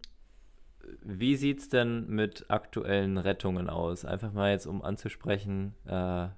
wie 1.03 1.35
sieht's 1.35 1.69
denn 1.69 2.07
mit 2.07 2.49
aktuellen 2.49 3.17
Rettungen 3.17 3.69
aus? 3.69 4.03
Einfach 4.03 4.33
mal 4.33 4.51
jetzt, 4.51 4.65
um 4.65 4.81
anzusprechen. 4.81 5.75
Äh, 5.85 6.29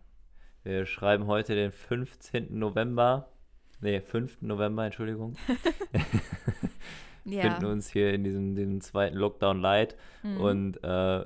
wir 0.63 0.85
schreiben 0.85 1.27
heute 1.27 1.55
den 1.55 1.71
15. 1.71 2.59
November. 2.59 3.29
Nee, 3.79 4.01
5. 4.01 4.41
November, 4.41 4.85
Entschuldigung. 4.85 5.37
Ja. 7.25 7.41
Finden 7.41 7.65
uns 7.65 7.89
hier 7.89 8.13
in 8.13 8.23
diesem, 8.23 8.55
diesem 8.55 8.81
zweiten 8.81 9.17
Lockdown 9.17 9.61
light. 9.61 9.95
Mhm. 10.23 10.41
Und 10.41 10.83
äh, 10.83 11.25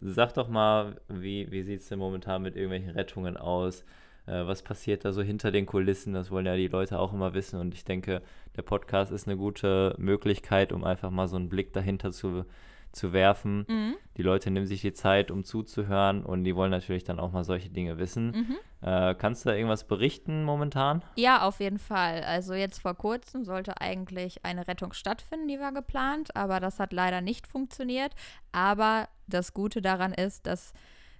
sag 0.00 0.34
doch 0.34 0.48
mal, 0.48 1.00
wie, 1.08 1.50
wie 1.50 1.62
sieht 1.62 1.80
es 1.80 1.88
denn 1.88 1.98
momentan 1.98 2.42
mit 2.42 2.56
irgendwelchen 2.56 2.90
Rettungen 2.90 3.36
aus? 3.36 3.84
Äh, 4.26 4.46
was 4.46 4.62
passiert 4.62 5.04
da 5.04 5.12
so 5.12 5.22
hinter 5.22 5.50
den 5.50 5.66
Kulissen? 5.66 6.12
Das 6.12 6.30
wollen 6.30 6.46
ja 6.46 6.56
die 6.56 6.68
Leute 6.68 6.98
auch 6.98 7.12
immer 7.12 7.34
wissen. 7.34 7.60
Und 7.60 7.74
ich 7.74 7.84
denke, 7.84 8.22
der 8.56 8.62
Podcast 8.62 9.12
ist 9.12 9.26
eine 9.26 9.36
gute 9.36 9.94
Möglichkeit, 9.98 10.72
um 10.72 10.84
einfach 10.84 11.10
mal 11.10 11.28
so 11.28 11.36
einen 11.36 11.48
Blick 11.48 11.72
dahinter 11.72 12.12
zu, 12.12 12.44
zu 12.92 13.12
werfen. 13.12 13.66
Mhm. 13.68 13.94
Die 14.16 14.22
Leute 14.22 14.50
nehmen 14.50 14.66
sich 14.66 14.80
die 14.80 14.92
Zeit, 14.92 15.30
um 15.30 15.44
zuzuhören 15.44 16.24
und 16.24 16.44
die 16.44 16.56
wollen 16.56 16.70
natürlich 16.70 17.04
dann 17.04 17.20
auch 17.20 17.32
mal 17.32 17.44
solche 17.44 17.68
Dinge 17.68 17.98
wissen. 17.98 18.30
Mhm. 18.30 18.56
Äh, 18.80 19.14
kannst 19.14 19.44
du 19.44 19.50
da 19.50 19.54
irgendwas 19.54 19.84
berichten 19.84 20.44
momentan? 20.44 21.02
Ja, 21.16 21.42
auf 21.42 21.60
jeden 21.60 21.78
Fall. 21.78 22.22
Also 22.22 22.54
jetzt 22.54 22.80
vor 22.80 22.94
kurzem 22.94 23.44
sollte 23.44 23.80
eigentlich 23.80 24.44
eine 24.44 24.66
Rettung 24.68 24.92
stattfinden, 24.92 25.48
die 25.48 25.60
war 25.60 25.72
geplant, 25.72 26.34
aber 26.36 26.60
das 26.60 26.78
hat 26.78 26.92
leider 26.92 27.20
nicht 27.20 27.46
funktioniert. 27.46 28.14
Aber 28.52 29.08
das 29.26 29.52
Gute 29.52 29.82
daran 29.82 30.12
ist, 30.12 30.46
dass 30.46 30.72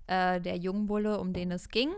äh, 0.06 0.40
der 0.40 0.56
Jungbulle, 0.56 1.18
um 1.18 1.32
den 1.32 1.50
es 1.50 1.68
ging, 1.68 1.90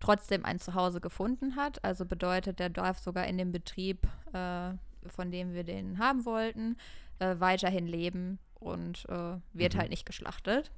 trotzdem 0.00 0.44
ein 0.44 0.58
Zuhause 0.58 1.00
gefunden 1.00 1.56
hat. 1.56 1.84
Also 1.84 2.04
bedeutet, 2.04 2.58
der 2.58 2.70
darf 2.70 2.98
sogar 2.98 3.26
in 3.26 3.38
dem 3.38 3.52
Betrieb, 3.52 4.06
äh, 4.32 4.72
von 5.06 5.30
dem 5.30 5.54
wir 5.54 5.64
den 5.64 5.98
haben 5.98 6.24
wollten, 6.24 6.76
äh, 7.18 7.36
weiterhin 7.38 7.86
leben 7.86 8.38
und 8.64 9.04
äh, 9.08 9.36
wird 9.52 9.74
Mhm. 9.74 9.78
halt 9.78 9.90
nicht 9.90 10.06
geschlachtet. 10.06 10.70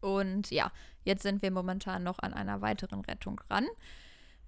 Und 0.00 0.50
ja, 0.50 0.70
jetzt 1.04 1.22
sind 1.22 1.42
wir 1.42 1.50
momentan 1.50 2.04
noch 2.04 2.18
an 2.20 2.32
einer 2.34 2.60
weiteren 2.60 3.00
Rettung 3.00 3.40
dran. 3.48 3.66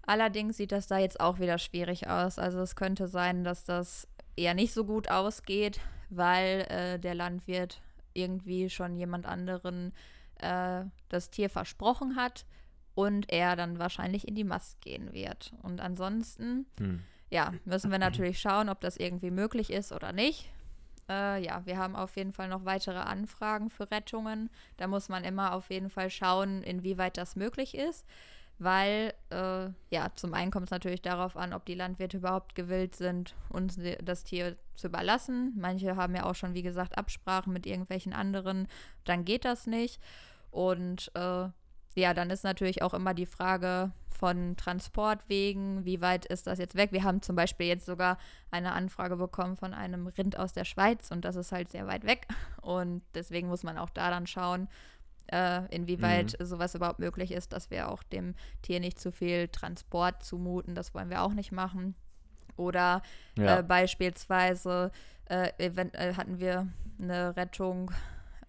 Allerdings 0.02 0.56
sieht 0.56 0.72
das 0.72 0.86
da 0.86 0.98
jetzt 0.98 1.20
auch 1.20 1.38
wieder 1.40 1.58
schwierig 1.58 2.08
aus. 2.08 2.38
Also 2.38 2.60
es 2.60 2.76
könnte 2.76 3.08
sein, 3.08 3.44
dass 3.44 3.64
das 3.64 4.06
eher 4.36 4.54
nicht 4.54 4.72
so 4.72 4.84
gut 4.84 5.10
ausgeht, 5.10 5.80
weil 6.08 6.60
äh, 6.68 6.98
der 6.98 7.14
Landwirt 7.14 7.80
irgendwie 8.14 8.70
schon 8.70 8.96
jemand 8.96 9.26
anderen 9.26 9.92
äh, 10.38 10.84
das 11.08 11.30
Tier 11.30 11.50
versprochen 11.50 12.16
hat 12.16 12.44
und 12.94 13.30
er 13.32 13.56
dann 13.56 13.78
wahrscheinlich 13.78 14.26
in 14.26 14.34
die 14.34 14.44
Mast 14.44 14.80
gehen 14.80 15.12
wird. 15.12 15.52
Und 15.62 15.80
ansonsten, 15.80 16.66
Hm. 16.78 17.02
ja, 17.30 17.52
müssen 17.64 17.90
wir 17.90 17.98
natürlich 17.98 18.40
schauen, 18.40 18.68
ob 18.68 18.80
das 18.80 18.96
irgendwie 18.96 19.30
möglich 19.30 19.70
ist 19.70 19.92
oder 19.92 20.12
nicht. 20.12 20.48
Äh, 21.10 21.44
ja, 21.44 21.62
wir 21.66 21.76
haben 21.76 21.96
auf 21.96 22.16
jeden 22.16 22.32
Fall 22.32 22.48
noch 22.48 22.64
weitere 22.64 22.98
Anfragen 22.98 23.68
für 23.68 23.90
Rettungen. 23.90 24.48
Da 24.76 24.86
muss 24.86 25.08
man 25.08 25.24
immer 25.24 25.54
auf 25.54 25.70
jeden 25.70 25.90
Fall 25.90 26.08
schauen, 26.08 26.62
inwieweit 26.62 27.16
das 27.16 27.34
möglich 27.34 27.74
ist. 27.74 28.06
Weil, 28.60 29.14
äh, 29.30 29.70
ja, 29.90 30.14
zum 30.14 30.34
einen 30.34 30.50
kommt 30.50 30.66
es 30.66 30.70
natürlich 30.70 31.02
darauf 31.02 31.36
an, 31.36 31.54
ob 31.54 31.64
die 31.64 31.74
Landwirte 31.74 32.18
überhaupt 32.18 32.54
gewillt 32.54 32.94
sind, 32.94 33.34
uns 33.48 33.80
das 34.04 34.22
Tier 34.22 34.56
zu 34.76 34.88
überlassen. 34.88 35.54
Manche 35.58 35.96
haben 35.96 36.14
ja 36.14 36.26
auch 36.26 36.34
schon, 36.34 36.54
wie 36.54 36.62
gesagt, 36.62 36.96
Absprachen 36.96 37.52
mit 37.52 37.66
irgendwelchen 37.66 38.12
anderen. 38.12 38.68
Dann 39.04 39.24
geht 39.24 39.44
das 39.46 39.66
nicht. 39.66 39.98
Und 40.50 41.10
äh, 41.14 41.48
ja, 41.94 42.14
dann 42.14 42.30
ist 42.30 42.44
natürlich 42.44 42.82
auch 42.82 42.94
immer 42.94 43.14
die 43.14 43.26
Frage 43.26 43.90
von 44.10 44.54
Transportwegen, 44.56 45.84
wie 45.84 46.00
weit 46.00 46.26
ist 46.26 46.46
das 46.46 46.58
jetzt 46.58 46.74
weg? 46.74 46.92
Wir 46.92 47.04
haben 47.04 47.22
zum 47.22 47.36
Beispiel 47.36 47.66
jetzt 47.66 47.86
sogar 47.86 48.18
eine 48.50 48.72
Anfrage 48.72 49.16
bekommen 49.16 49.56
von 49.56 49.72
einem 49.72 50.06
Rind 50.06 50.38
aus 50.38 50.52
der 50.52 50.64
Schweiz 50.64 51.10
und 51.10 51.24
das 51.24 51.36
ist 51.36 51.52
halt 51.52 51.70
sehr 51.70 51.86
weit 51.86 52.04
weg. 52.04 52.26
Und 52.60 53.02
deswegen 53.14 53.48
muss 53.48 53.62
man 53.62 53.78
auch 53.78 53.90
da 53.90 54.10
dann 54.10 54.26
schauen, 54.26 54.68
äh, 55.32 55.64
inwieweit 55.74 56.36
sowas 56.42 56.74
überhaupt 56.74 56.98
möglich 56.98 57.32
ist, 57.32 57.52
dass 57.52 57.70
wir 57.70 57.88
auch 57.90 58.02
dem 58.02 58.34
Tier 58.62 58.80
nicht 58.80 58.98
zu 58.98 59.10
viel 59.10 59.48
Transport 59.48 60.22
zumuten. 60.22 60.74
Das 60.74 60.92
wollen 60.94 61.08
wir 61.08 61.22
auch 61.22 61.32
nicht 61.32 61.52
machen. 61.52 61.94
Oder 62.56 63.02
Ja. 63.38 63.60
äh, 63.60 63.62
beispielsweise 63.62 64.90
äh, 65.30 65.50
äh, 65.58 66.14
hatten 66.14 66.40
wir 66.40 66.68
eine 67.00 67.36
Rettung, 67.36 67.90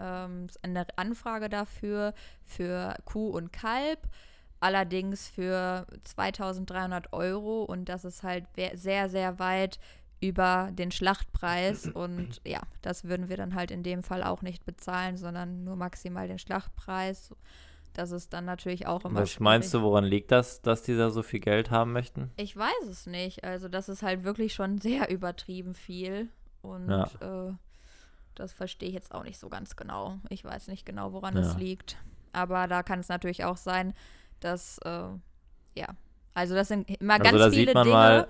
ähm, 0.01 0.47
eine 0.63 0.85
Anfrage 0.95 1.49
dafür 1.49 2.13
für 2.43 2.95
Kuh 3.05 3.29
und 3.29 3.53
Kalb, 3.53 3.99
allerdings 4.59 5.27
für 5.29 5.85
2300 6.03 7.13
Euro 7.13 7.63
und 7.63 7.85
das 7.89 8.05
ist 8.05 8.23
halt 8.23 8.45
sehr, 8.75 9.09
sehr 9.09 9.39
weit 9.39 9.79
über 10.19 10.69
den 10.71 10.91
Schlachtpreis 10.91 11.87
und 11.93 12.41
ja, 12.45 12.61
das 12.81 13.03
würden 13.05 13.29
wir 13.29 13.37
dann 13.37 13.55
halt 13.55 13.71
in 13.71 13.83
dem 13.83 14.03
Fall 14.03 14.23
auch 14.23 14.41
nicht 14.41 14.65
bezahlen, 14.65 15.17
sondern 15.17 15.63
nur 15.63 15.75
maximal 15.75 16.27
den 16.27 16.39
Schlachtpreis. 16.39 17.33
Das 17.93 18.11
ist 18.11 18.31
dann 18.31 18.45
natürlich 18.45 18.87
auch 18.87 19.03
immer 19.03 19.19
Was 19.19 19.39
meinst 19.41 19.73
du, 19.73 19.81
woran 19.81 20.05
liegt 20.05 20.31
das, 20.31 20.61
dass 20.61 20.81
die 20.83 20.95
da 20.95 21.09
so 21.09 21.23
viel 21.23 21.41
Geld 21.41 21.71
haben 21.71 21.91
möchten? 21.91 22.31
ich 22.37 22.55
weiß 22.55 22.87
es 22.89 23.05
nicht. 23.05 23.43
Also 23.43 23.67
das 23.67 23.89
ist 23.89 24.01
halt 24.01 24.23
wirklich 24.23 24.53
schon 24.53 24.77
sehr 24.77 25.09
übertrieben 25.09 25.73
viel. 25.73 26.29
Und 26.61 26.87
Ja. 26.89 27.09
äh, 27.49 27.53
das 28.35 28.53
verstehe 28.53 28.89
ich 28.89 28.95
jetzt 28.95 29.13
auch 29.13 29.23
nicht 29.23 29.39
so 29.39 29.49
ganz 29.49 29.75
genau. 29.75 30.17
Ich 30.29 30.43
weiß 30.43 30.67
nicht 30.67 30.85
genau, 30.85 31.13
woran 31.13 31.35
Ja. 31.35 31.41
es 31.41 31.55
liegt. 31.57 31.97
Aber 32.33 32.67
da 32.67 32.81
kann 32.83 32.99
es 33.01 33.09
natürlich 33.09 33.43
auch 33.43 33.57
sein, 33.57 33.93
dass, 34.39 34.77
äh, 34.79 35.03
ja, 35.75 35.87
also 36.33 36.55
das 36.55 36.69
sind 36.69 36.89
immer 37.01 37.19
Also 37.19 37.37
ganz 37.37 37.53
viele 37.55 37.73
Dinge, 37.73 37.89
mal, 37.91 38.27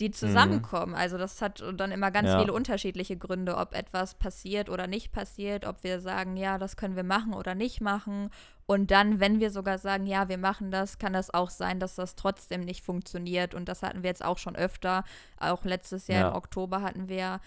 die 0.00 0.10
zusammenkommen. 0.10 0.94
Also 0.94 1.18
das 1.18 1.42
hat 1.42 1.62
dann 1.76 1.92
immer 1.92 2.10
ganz 2.10 2.30
Ja. 2.30 2.38
viele 2.38 2.52
unterschiedliche 2.52 3.16
Gründe, 3.16 3.56
ob 3.56 3.74
etwas 3.74 4.14
passiert 4.14 4.70
oder 4.70 4.86
nicht 4.86 5.12
passiert, 5.12 5.64
ob 5.66 5.82
wir 5.84 6.00
sagen, 6.00 6.36
ja, 6.36 6.58
das 6.58 6.76
können 6.76 6.96
wir 6.96 7.04
machen 7.04 7.34
oder 7.34 7.54
nicht 7.54 7.80
machen. 7.80 8.30
Und 8.66 8.90
dann, 8.90 9.20
wenn 9.20 9.38
wir 9.40 9.50
sogar 9.50 9.78
sagen, 9.78 10.06
ja, 10.06 10.28
wir 10.28 10.38
machen 10.38 10.70
das, 10.70 10.98
kann 10.98 11.12
das 11.12 11.34
auch 11.34 11.50
sein, 11.50 11.78
dass 11.78 11.96
das 11.96 12.14
trotzdem 12.14 12.62
nicht 12.62 12.84
funktioniert. 12.84 13.54
Und 13.54 13.68
das 13.68 13.82
hatten 13.82 14.02
wir 14.02 14.08
jetzt 14.08 14.24
auch 14.24 14.38
schon 14.38 14.56
öfter. 14.56 15.04
Auch 15.38 15.64
letztes 15.64 16.06
Jahr 16.08 16.20
Ja. 16.20 16.28
im 16.28 16.36
Oktober 16.36 16.80
hatten 16.80 17.08
wir 17.08 17.40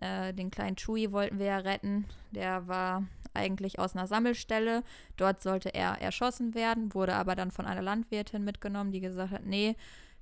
äh, 0.00 0.32
den 0.32 0.50
kleinen 0.50 0.76
Chewie 0.76 1.12
wollten 1.12 1.38
wir 1.38 1.46
ja 1.46 1.58
retten. 1.58 2.06
Der 2.30 2.66
war 2.66 3.04
eigentlich 3.34 3.78
aus 3.78 3.94
einer 3.94 4.06
Sammelstelle. 4.06 4.82
Dort 5.16 5.42
sollte 5.42 5.74
er 5.74 6.00
erschossen 6.00 6.54
werden, 6.54 6.94
wurde 6.94 7.14
aber 7.14 7.34
dann 7.34 7.50
von 7.50 7.66
einer 7.66 7.82
Landwirtin 7.82 8.44
mitgenommen, 8.44 8.92
die 8.92 9.00
gesagt 9.00 9.30
hat, 9.30 9.46
nee, 9.46 9.76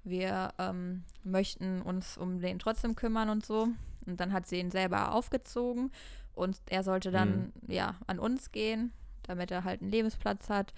wir 0.05 0.53
ähm, 0.59 1.05
möchten 1.25 1.83
uns 1.83 2.17
um 2.17 2.41
den 2.41 2.59
trotzdem 2.59 2.97
kümmern 2.97 3.29
und 3.29 3.45
so. 3.45 3.69
Und 4.07 4.21
dann 4.21 4.33
hat 4.33 4.47
sie 4.47 4.59
ihn 4.59 4.71
selber 4.71 5.13
aufgezogen 5.15 5.91
und 6.35 6.57
er 6.71 6.83
sollte 6.83 7.11
dann 7.11 7.53
ja 7.67 7.97
an 8.07 8.19
uns 8.19 8.51
gehen, 8.51 8.93
damit 9.25 9.51
er 9.51 9.65
halt 9.65 9.83
einen 9.83 9.91
Lebensplatz 9.91 10.49
hat. 10.49 10.73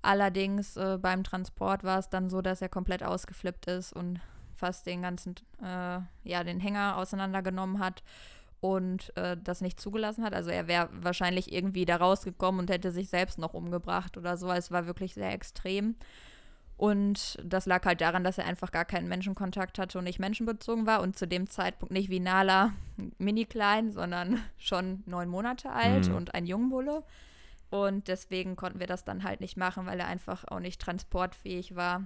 Allerdings 0.00 0.76
äh, 0.76 0.98
beim 1.00 1.22
Transport 1.22 1.84
war 1.84 1.98
es 1.98 2.08
dann 2.08 2.30
so, 2.30 2.42
dass 2.42 2.62
er 2.62 2.68
komplett 2.68 3.02
ausgeflippt 3.02 3.66
ist 3.66 3.92
und 3.92 4.20
fast 4.62 4.86
den 4.86 5.02
ganzen, 5.02 5.34
äh, 5.62 5.98
ja, 6.24 6.44
den 6.44 6.60
Hänger 6.60 6.96
auseinandergenommen 6.96 7.78
hat 7.80 8.02
und 8.60 9.16
äh, 9.16 9.36
das 9.42 9.60
nicht 9.60 9.80
zugelassen 9.80 10.24
hat. 10.24 10.34
Also 10.34 10.50
er 10.50 10.68
wäre 10.68 10.88
wahrscheinlich 10.92 11.52
irgendwie 11.52 11.84
da 11.84 11.96
rausgekommen 11.96 12.60
und 12.60 12.70
hätte 12.70 12.92
sich 12.92 13.08
selbst 13.08 13.38
noch 13.38 13.54
umgebracht 13.54 14.16
oder 14.16 14.36
so. 14.36 14.50
Es 14.52 14.70
war 14.70 14.86
wirklich 14.86 15.14
sehr 15.14 15.32
extrem. 15.32 15.96
Und 16.76 17.38
das 17.44 17.66
lag 17.66 17.84
halt 17.84 18.00
daran, 18.00 18.24
dass 18.24 18.38
er 18.38 18.46
einfach 18.46 18.72
gar 18.72 18.84
keinen 18.84 19.08
Menschenkontakt 19.08 19.78
hatte 19.78 19.98
und 19.98 20.04
nicht 20.04 20.18
menschenbezogen 20.18 20.86
war 20.86 21.00
und 21.00 21.16
zu 21.16 21.26
dem 21.28 21.48
Zeitpunkt 21.48 21.92
nicht 21.92 22.08
wie 22.10 22.18
Nala 22.20 22.72
mini 23.18 23.44
klein, 23.44 23.92
sondern 23.92 24.40
schon 24.58 25.02
neun 25.06 25.28
Monate 25.28 25.70
alt 25.70 26.08
Mhm. 26.08 26.14
und 26.16 26.34
ein 26.34 26.46
Jungbulle. 26.46 27.04
Und 27.70 28.08
deswegen 28.08 28.54
konnten 28.56 28.80
wir 28.80 28.86
das 28.86 29.04
dann 29.04 29.22
halt 29.24 29.40
nicht 29.40 29.56
machen, 29.56 29.86
weil 29.86 29.98
er 29.98 30.06
einfach 30.06 30.44
auch 30.48 30.60
nicht 30.60 30.80
transportfähig 30.80 31.74
war. 31.74 32.04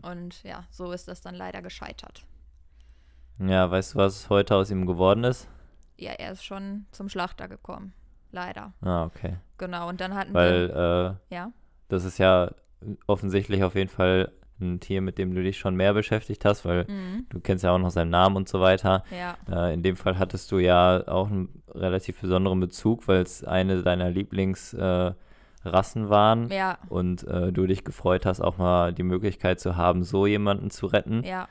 Und 0.00 0.42
ja, 0.42 0.64
so 0.70 0.92
ist 0.92 1.08
das 1.08 1.20
dann 1.20 1.34
leider 1.34 1.60
gescheitert. 1.62 2.24
ja, 3.38 3.70
weißt 3.70 3.94
du, 3.94 3.98
was 3.98 4.30
heute 4.30 4.56
aus 4.56 4.70
ihm 4.70 4.86
geworden 4.86 5.24
ist? 5.24 5.48
Ja, 5.98 6.12
er 6.12 6.32
ist 6.32 6.44
schon 6.44 6.86
zum 6.92 7.08
Schlachter 7.08 7.48
gekommen. 7.48 7.92
Leider. 8.30 8.72
Ah, 8.80 9.04
okay. 9.04 9.36
Genau. 9.58 9.88
Und 9.88 10.00
dann 10.00 10.14
hatten 10.14 10.32
Weil 10.34 10.68
wir. 10.68 11.18
äh, 11.30 11.34
Ja. 11.34 11.52
das 11.88 12.04
ist 12.04 12.18
ja 12.18 12.50
offensichtlich 13.06 13.62
auf 13.62 13.74
jeden 13.74 13.90
Fall 13.90 14.32
ein 14.60 14.80
Tier, 14.80 15.00
mit 15.02 15.18
dem 15.18 15.34
du 15.34 15.42
dich 15.42 15.58
schon 15.58 15.74
mehr 15.76 15.92
beschäftigt 15.92 16.44
hast, 16.44 16.64
weil 16.64 16.84
Mhm. 16.84 17.26
du 17.30 17.40
kennst 17.40 17.62
ja 17.64 17.72
auch 17.72 17.78
noch 17.78 17.90
seinen 17.90 18.10
Namen 18.10 18.36
und 18.36 18.48
so 18.48 18.60
weiter. 18.60 19.04
Ja. 19.10 19.36
Äh, 19.50 19.74
in 19.74 19.82
dem 19.82 19.96
Fall 19.96 20.18
hattest 20.18 20.50
du 20.52 20.58
ja 20.58 21.06
auch 21.08 21.28
einen 21.28 21.62
relativ 21.68 22.20
besonderen 22.20 22.60
Bezug, 22.60 23.06
weil 23.08 23.22
es 23.22 23.44
eine 23.44 23.82
deiner 23.82 24.10
Lieblingsrassen 24.10 24.80
äh, 24.80 25.14
Rassen 25.64 26.08
waren 26.10 26.48
Ja. 26.50 26.78
und 26.88 27.24
äh, 27.26 27.52
du 27.52 27.66
dich 27.66 27.84
gefreut 27.84 28.26
hast, 28.26 28.40
auch 28.40 28.58
mal 28.58 28.92
die 28.92 29.02
Möglichkeit 29.04 29.60
zu 29.60 29.76
haben, 29.76 30.02
so 30.02 30.26
jemanden 30.26 30.70
zu 30.70 30.86
retten. 30.86 31.22
Ja. 31.24 31.48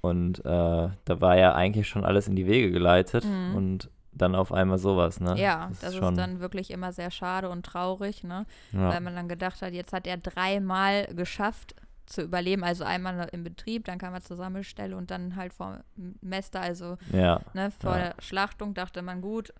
Und 0.00 0.38
äh, 0.44 0.88
da 1.04 1.20
war 1.20 1.36
ja 1.36 1.54
eigentlich 1.54 1.88
schon 1.88 2.04
alles 2.04 2.26
in 2.28 2.36
die 2.36 2.46
Wege 2.46 2.70
geleitet 2.70 3.24
Mhm. 3.24 3.54
und 3.54 3.90
dann 4.12 4.34
auf 4.34 4.52
einmal 4.52 4.78
sowas, 4.78 5.20
ne? 5.20 5.34
Ja, 5.38 5.68
das, 5.80 5.92
ist, 5.94 5.98
schon, 5.98 6.16
dann 6.16 6.40
wirklich 6.40 6.70
immer 6.72 6.92
sehr 6.92 7.10
schade 7.10 7.48
und 7.48 7.64
traurig, 7.64 8.24
ne? 8.24 8.44
ja. 8.72 8.88
Weil 8.92 9.00
man 9.00 9.14
dann 9.14 9.28
gedacht 9.28 9.62
hat, 9.62 9.72
jetzt 9.72 9.92
hat 9.92 10.06
er 10.06 10.16
dreimal 10.16 11.06
geschafft 11.14 11.74
zu 12.06 12.22
überleben. 12.22 12.64
Also 12.64 12.82
einmal 12.84 13.28
im 13.32 13.44
Betrieb, 13.44 13.84
dann 13.84 13.98
kam 13.98 14.12
er 14.14 14.20
zur 14.20 14.36
Sammelstelle 14.36 14.96
und 14.96 15.10
dann 15.12 15.36
halt 15.36 15.52
vor 15.54 15.78
Mester, 16.22 16.60
also 16.60 16.96
ja, 17.12 17.40
ne, 17.54 17.70
vor 17.70 17.92
Ja. 17.96 17.98
der 17.98 18.14
Schlachtung 18.20 18.74
dachte 18.74 19.00
man, 19.02 19.20
gut, 19.20 19.52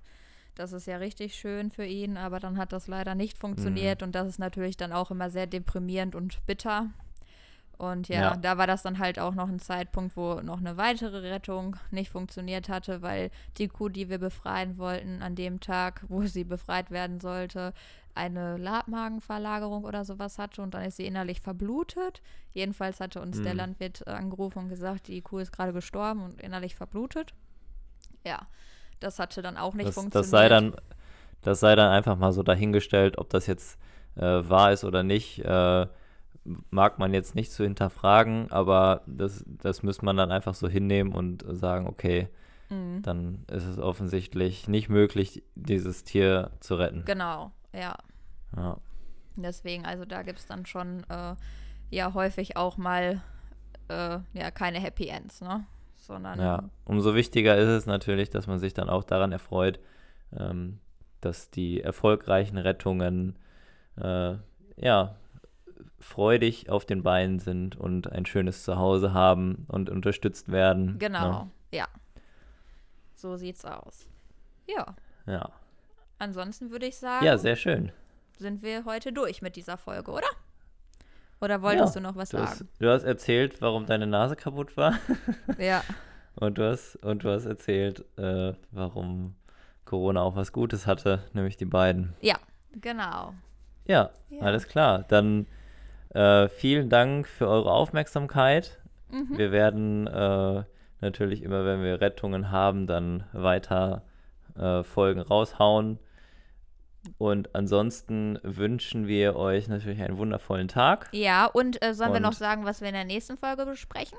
das 0.54 0.72
ist 0.72 0.86
ja 0.86 0.96
richtig 0.98 1.34
schön 1.34 1.70
für 1.70 1.84
ihn, 1.84 2.16
aber 2.16 2.40
dann 2.40 2.56
hat 2.58 2.72
das 2.72 2.86
leider 2.86 3.14
nicht 3.14 3.36
Mhm. 3.36 3.40
funktioniert 3.40 4.02
und 4.02 4.14
das 4.14 4.26
ist 4.26 4.38
natürlich 4.38 4.76
dann 4.76 4.92
auch 4.92 5.10
immer 5.10 5.30
sehr 5.30 5.46
deprimierend 5.46 6.14
und 6.14 6.44
bitter. 6.46 6.90
Und 7.78 8.08
ja, 8.08 8.20
Ja. 8.20 8.36
da 8.36 8.58
war 8.58 8.66
das 8.66 8.82
dann 8.82 8.98
halt 8.98 9.18
auch 9.18 9.34
noch 9.34 9.48
ein 9.48 9.58
Zeitpunkt, 9.58 10.14
wo 10.14 10.34
noch 10.42 10.58
eine 10.58 10.76
weitere 10.76 11.30
Rettung 11.30 11.76
nicht 11.90 12.10
funktioniert 12.10 12.68
hatte, 12.68 13.00
weil 13.00 13.30
die 13.56 13.68
Kuh, 13.68 13.88
die 13.88 14.10
wir 14.10 14.18
befreien 14.18 14.76
wollten, 14.76 15.22
an 15.22 15.34
dem 15.34 15.60
Tag, 15.60 16.04
wo 16.08 16.22
sie 16.26 16.44
befreit 16.44 16.90
werden 16.90 17.20
sollte, 17.20 17.72
eine 18.14 18.58
Labmagenverlagerung 18.58 19.84
oder 19.84 20.04
sowas 20.04 20.38
hatte 20.38 20.60
und 20.60 20.74
dann 20.74 20.82
ist 20.84 20.98
sie 20.98 21.06
innerlich 21.06 21.40
verblutet. 21.40 22.20
Jedenfalls 22.52 23.00
hatte 23.00 23.22
uns 23.22 23.40
der 23.40 23.52
Mhm. 23.52 23.58
Landwirt 23.58 24.02
äh, 24.06 24.10
angerufen 24.10 24.58
und 24.58 24.68
gesagt, 24.68 25.08
die 25.08 25.22
Kuh 25.22 25.38
ist 25.38 25.52
gerade 25.52 25.72
gestorben 25.72 26.22
und 26.22 26.38
innerlich 26.42 26.74
verblutet. 26.76 27.32
Ja, 28.26 28.46
das 29.00 29.18
hatte 29.18 29.42
dann 29.42 29.56
auch 29.56 29.74
nicht 29.74 29.88
das, 29.88 29.94
funktioniert. 29.94 30.24
das 30.24 30.30
sei 30.30 30.48
dann, 30.48 30.74
das 31.42 31.60
sei 31.60 31.74
dann 31.74 31.90
einfach 31.90 32.16
mal 32.16 32.32
so 32.32 32.42
dahingestellt, 32.42 33.18
ob 33.18 33.30
das 33.30 33.46
jetzt 33.46 33.78
äh, 34.16 34.22
wahr 34.22 34.72
ist 34.72 34.84
oder 34.84 35.02
nicht. 35.02 35.40
Äh, 35.44 35.86
mag 36.70 36.98
man 36.98 37.12
jetzt 37.12 37.34
nicht 37.34 37.52
zu 37.52 37.64
hinterfragen, 37.64 38.50
aber 38.50 39.02
das, 39.06 39.44
das 39.46 39.82
müsste 39.82 40.04
man 40.04 40.16
dann 40.16 40.32
einfach 40.32 40.54
so 40.54 40.68
hinnehmen 40.68 41.12
und 41.12 41.44
sagen, 41.48 41.86
okay, 41.86 42.28
Mhm. 42.70 43.02
dann 43.02 43.44
ist 43.50 43.64
es 43.64 43.78
offensichtlich 43.78 44.68
nicht 44.68 44.88
möglich, 44.88 45.42
dieses 45.56 46.04
Tier 46.04 46.52
zu 46.60 46.77
retten. 46.77 47.04
Genau, 47.04 47.50
ja. 47.72 47.96
Ja, 48.56 48.77
Deswegen, 49.37 49.85
also 49.87 50.04
da 50.04 50.22
gibt 50.22 50.38
es 50.38 50.46
dann 50.46 50.66
schon 50.66 51.02
äh, 51.08 51.35
ja 51.90 52.14
häufig 52.14 52.56
auch 52.56 52.77
mal 52.77 53.22
äh, 53.88 54.18
ja 54.35 54.50
keine 54.52 54.79
Happy 54.81 55.08
Ends, 55.08 55.40
ne? 55.40 55.66
Sondern 56.11 56.40
ja. 56.40 56.69
Umso 56.87 57.15
wichtiger 57.15 57.56
ist 57.56 57.69
es 57.69 57.87
natürlich, 57.87 58.31
dass 58.31 58.48
man 58.48 58.58
sich 58.58 58.75
dann 58.75 58.88
auch 58.90 59.04
daran 59.04 59.31
erfreut, 59.31 59.79
ähm, 60.37 60.81
dass 61.21 61.50
die 61.52 61.81
erfolgreichen 61.81 62.58
Rettungen 62.58 63.38
äh, 63.96 64.35
ja 64.77 65.15
freudig 66.00 66.69
auf 66.69 66.85
den 66.85 67.04
Beinen 67.04 67.38
sind 67.38 67.77
und 67.77 68.11
ein 68.11 68.27
schönes 68.27 68.65
Zuhause 68.65 69.13
haben 69.13 69.67
und 69.69 69.88
unterstützt 69.88 70.50
werden. 70.50 70.98
genau, 70.98 71.44
Ne? 71.44 71.50
ja. 71.71 71.87
So 73.15 73.37
sieht's 73.37 73.65
aus. 73.65 74.08
Ja, 74.67 74.96
Ja. 75.27 75.48
ansonsten 76.19 76.73
würde 76.73 76.87
ich 76.87 76.96
sagen, 76.96 77.25
Ja, 77.25 77.38
sehr 77.38 77.54
schön. 77.54 77.92
sind 78.37 78.63
wir 78.65 78.85
heute 78.85 79.13
durch 79.13 79.42
mit 79.42 79.54
dieser 79.54 79.77
Folge, 79.77 80.11
oder? 80.11 80.27
Oder 81.40 81.62
wolltest 81.62 81.94
Ja, 81.94 82.00
du 82.00 82.06
noch 82.08 82.16
was 82.16 82.28
Du 82.30 82.38
hast, 82.38 82.58
sagen? 82.58 82.70
du 82.78 82.90
hast 82.90 83.04
erzählt, 83.04 83.60
warum 83.62 83.86
deine 83.86 84.06
Nase 84.06 84.36
kaputt 84.36 84.76
war. 84.76 84.94
Ja. 85.58 85.82
Und 86.36 86.58
du 86.58 86.68
hast, 86.70 86.96
und 86.96 87.24
du 87.24 87.30
hast 87.30 87.44
erzählt, 87.46 88.04
äh, 88.16 88.52
warum 88.70 89.34
Corona 89.84 90.22
auch 90.22 90.36
was 90.36 90.52
Gutes 90.52 90.86
hatte, 90.86 91.24
nämlich 91.32 91.56
die 91.56 91.64
beiden. 91.64 92.14
Ja, 92.20 92.36
genau. 92.80 93.34
Ja, 93.86 94.10
Ja. 94.30 94.42
alles 94.42 94.68
klar. 94.68 95.04
Dann 95.08 95.46
äh, 96.10 96.48
vielen 96.48 96.88
Dank 96.88 97.26
für 97.26 97.48
eure 97.48 97.72
Aufmerksamkeit. 97.72 98.78
Mhm. 99.10 99.36
Wir 99.38 99.50
werden 99.52 100.06
äh, 100.06 100.62
natürlich 101.00 101.42
immer, 101.42 101.64
wenn 101.64 101.82
wir 101.82 102.00
Rettungen 102.00 102.50
haben, 102.50 102.86
dann 102.86 103.24
weiter 103.32 104.02
äh, 104.56 104.82
Folgen 104.84 105.20
raushauen. 105.20 105.98
Und 107.19 107.55
ansonsten 107.55 108.38
wünschen 108.42 109.07
wir 109.07 109.37
euch 109.37 109.69
natürlich 109.69 110.03
einen 110.03 110.19
wundervollen 110.19 110.69
Tag. 110.69 111.09
Ja, 111.13 111.46
und 111.46 111.83
äh, 111.85 111.94
sollen 111.94 112.13
wir 112.13 112.21
noch 112.21 112.31
Und- 112.31 112.37
sagen, 112.37 112.65
was 112.65 112.81
wir 112.81 112.88
in 112.88 112.94
der 112.94 113.05
nächsten 113.05 113.37
Folge 113.38 113.65
besprechen? 113.65 114.19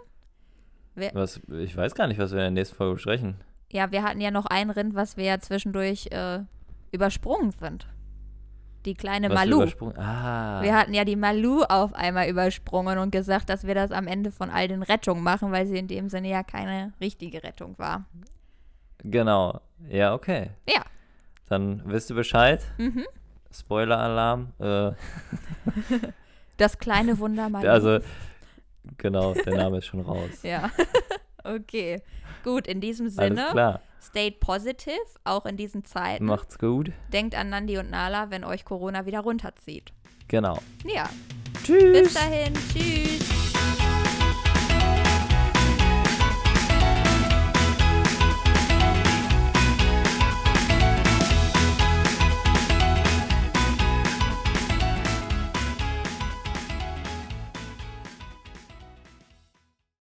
Was, 1.14 1.40
ich 1.60 1.76
weiß 1.78 1.96
gar 1.96 2.08
nicht, 2.08 2.20
was 2.20 2.32
wir 2.32 2.40
in 2.40 2.44
der 2.44 2.52
nächsten 2.52 2.76
Folge 2.76 2.96
besprechen. 2.96 3.36
Ja, 3.72 3.92
wir 3.92 4.04
hatten 4.04 4.20
ja 4.20 4.30
noch 4.32 4.46
ein 4.48 4.70
Rind, 4.70 4.94
was 4.96 5.16
wir 5.16 5.24
ja 5.26 5.40
zwischendurch 5.40 6.08
äh, 6.12 6.40
übersprungen 6.92 7.52
sind. 7.52 7.88
Die 8.86 8.96
kleine 8.96 9.30
Was 9.30 9.36
wir 9.36 9.46
Malu. 9.46 9.58
übersprungen- 9.62 9.98
Ah, 9.98 10.62
Wir 10.64 10.76
hatten 10.76 10.94
ja 10.96 11.06
die 11.06 11.16
Malu 11.16 11.62
auf 11.64 11.94
einmal 11.94 12.28
übersprungen 12.28 12.98
und 12.98 13.12
gesagt, 13.12 13.48
dass 13.50 13.66
wir 13.66 13.76
das 13.76 13.92
am 13.92 14.08
Ende 14.08 14.32
von 14.32 14.50
all 14.50 14.68
den 14.68 14.82
Rettungen 14.84 15.24
machen, 15.24 15.52
weil 15.52 15.68
sie 15.68 15.78
in 15.78 15.88
dem 15.88 16.10
Sinne 16.10 16.30
ja 16.30 16.42
keine 16.44 16.92
richtige 17.00 17.44
Rettung 17.44 17.78
war. 17.78 18.06
genau. 19.04 19.62
Ja, 19.90 20.14
okay. 20.14 20.52
Ja. 20.68 20.82
Dann 21.52 21.82
wisst 21.86 22.10
ihr 22.10 22.16
Bescheid. 22.16 22.62
Mhm. 22.78 23.06
Spoiler-Alarm. 23.54 24.54
Äh, 24.60 24.92
Das 26.58 26.78
kleine 26.78 27.18
Wunder 27.20 27.50
Malu. 27.50 27.68
also, 27.68 28.00
genau, 28.98 29.34
der 29.34 29.56
Name 29.58 29.80
ist 29.80 29.88
schon 29.88 30.00
raus. 30.02 30.30
ja. 30.44 30.70
okay. 31.44 32.02
Gut, 32.46 32.68
in 32.68 32.80
diesem 32.82 33.08
Alles 33.08 33.16
Sinne, 33.16 33.48
klar. 33.52 33.82
stay 34.02 34.32
positive, 34.32 34.96
auch 35.26 35.46
in 35.46 35.58
diesen 35.58 35.84
Zeiten. 35.84 36.24
Macht's 36.26 36.58
gut. 36.58 36.92
Denkt 37.12 37.36
an 37.36 37.50
Nandi 37.50 37.78
und 37.80 37.90
Nala, 37.90 38.30
wenn 38.32 38.44
euch 38.46 38.64
Corona 38.64 39.06
wieder 39.06 39.20
runterzieht. 39.22 39.92
Genau. 40.28 40.58
Ja. 40.86 41.10
Tschüss. 41.64 42.04
Bis 42.04 42.14
dahin. 42.14 42.54
Tschüss. 42.54 43.51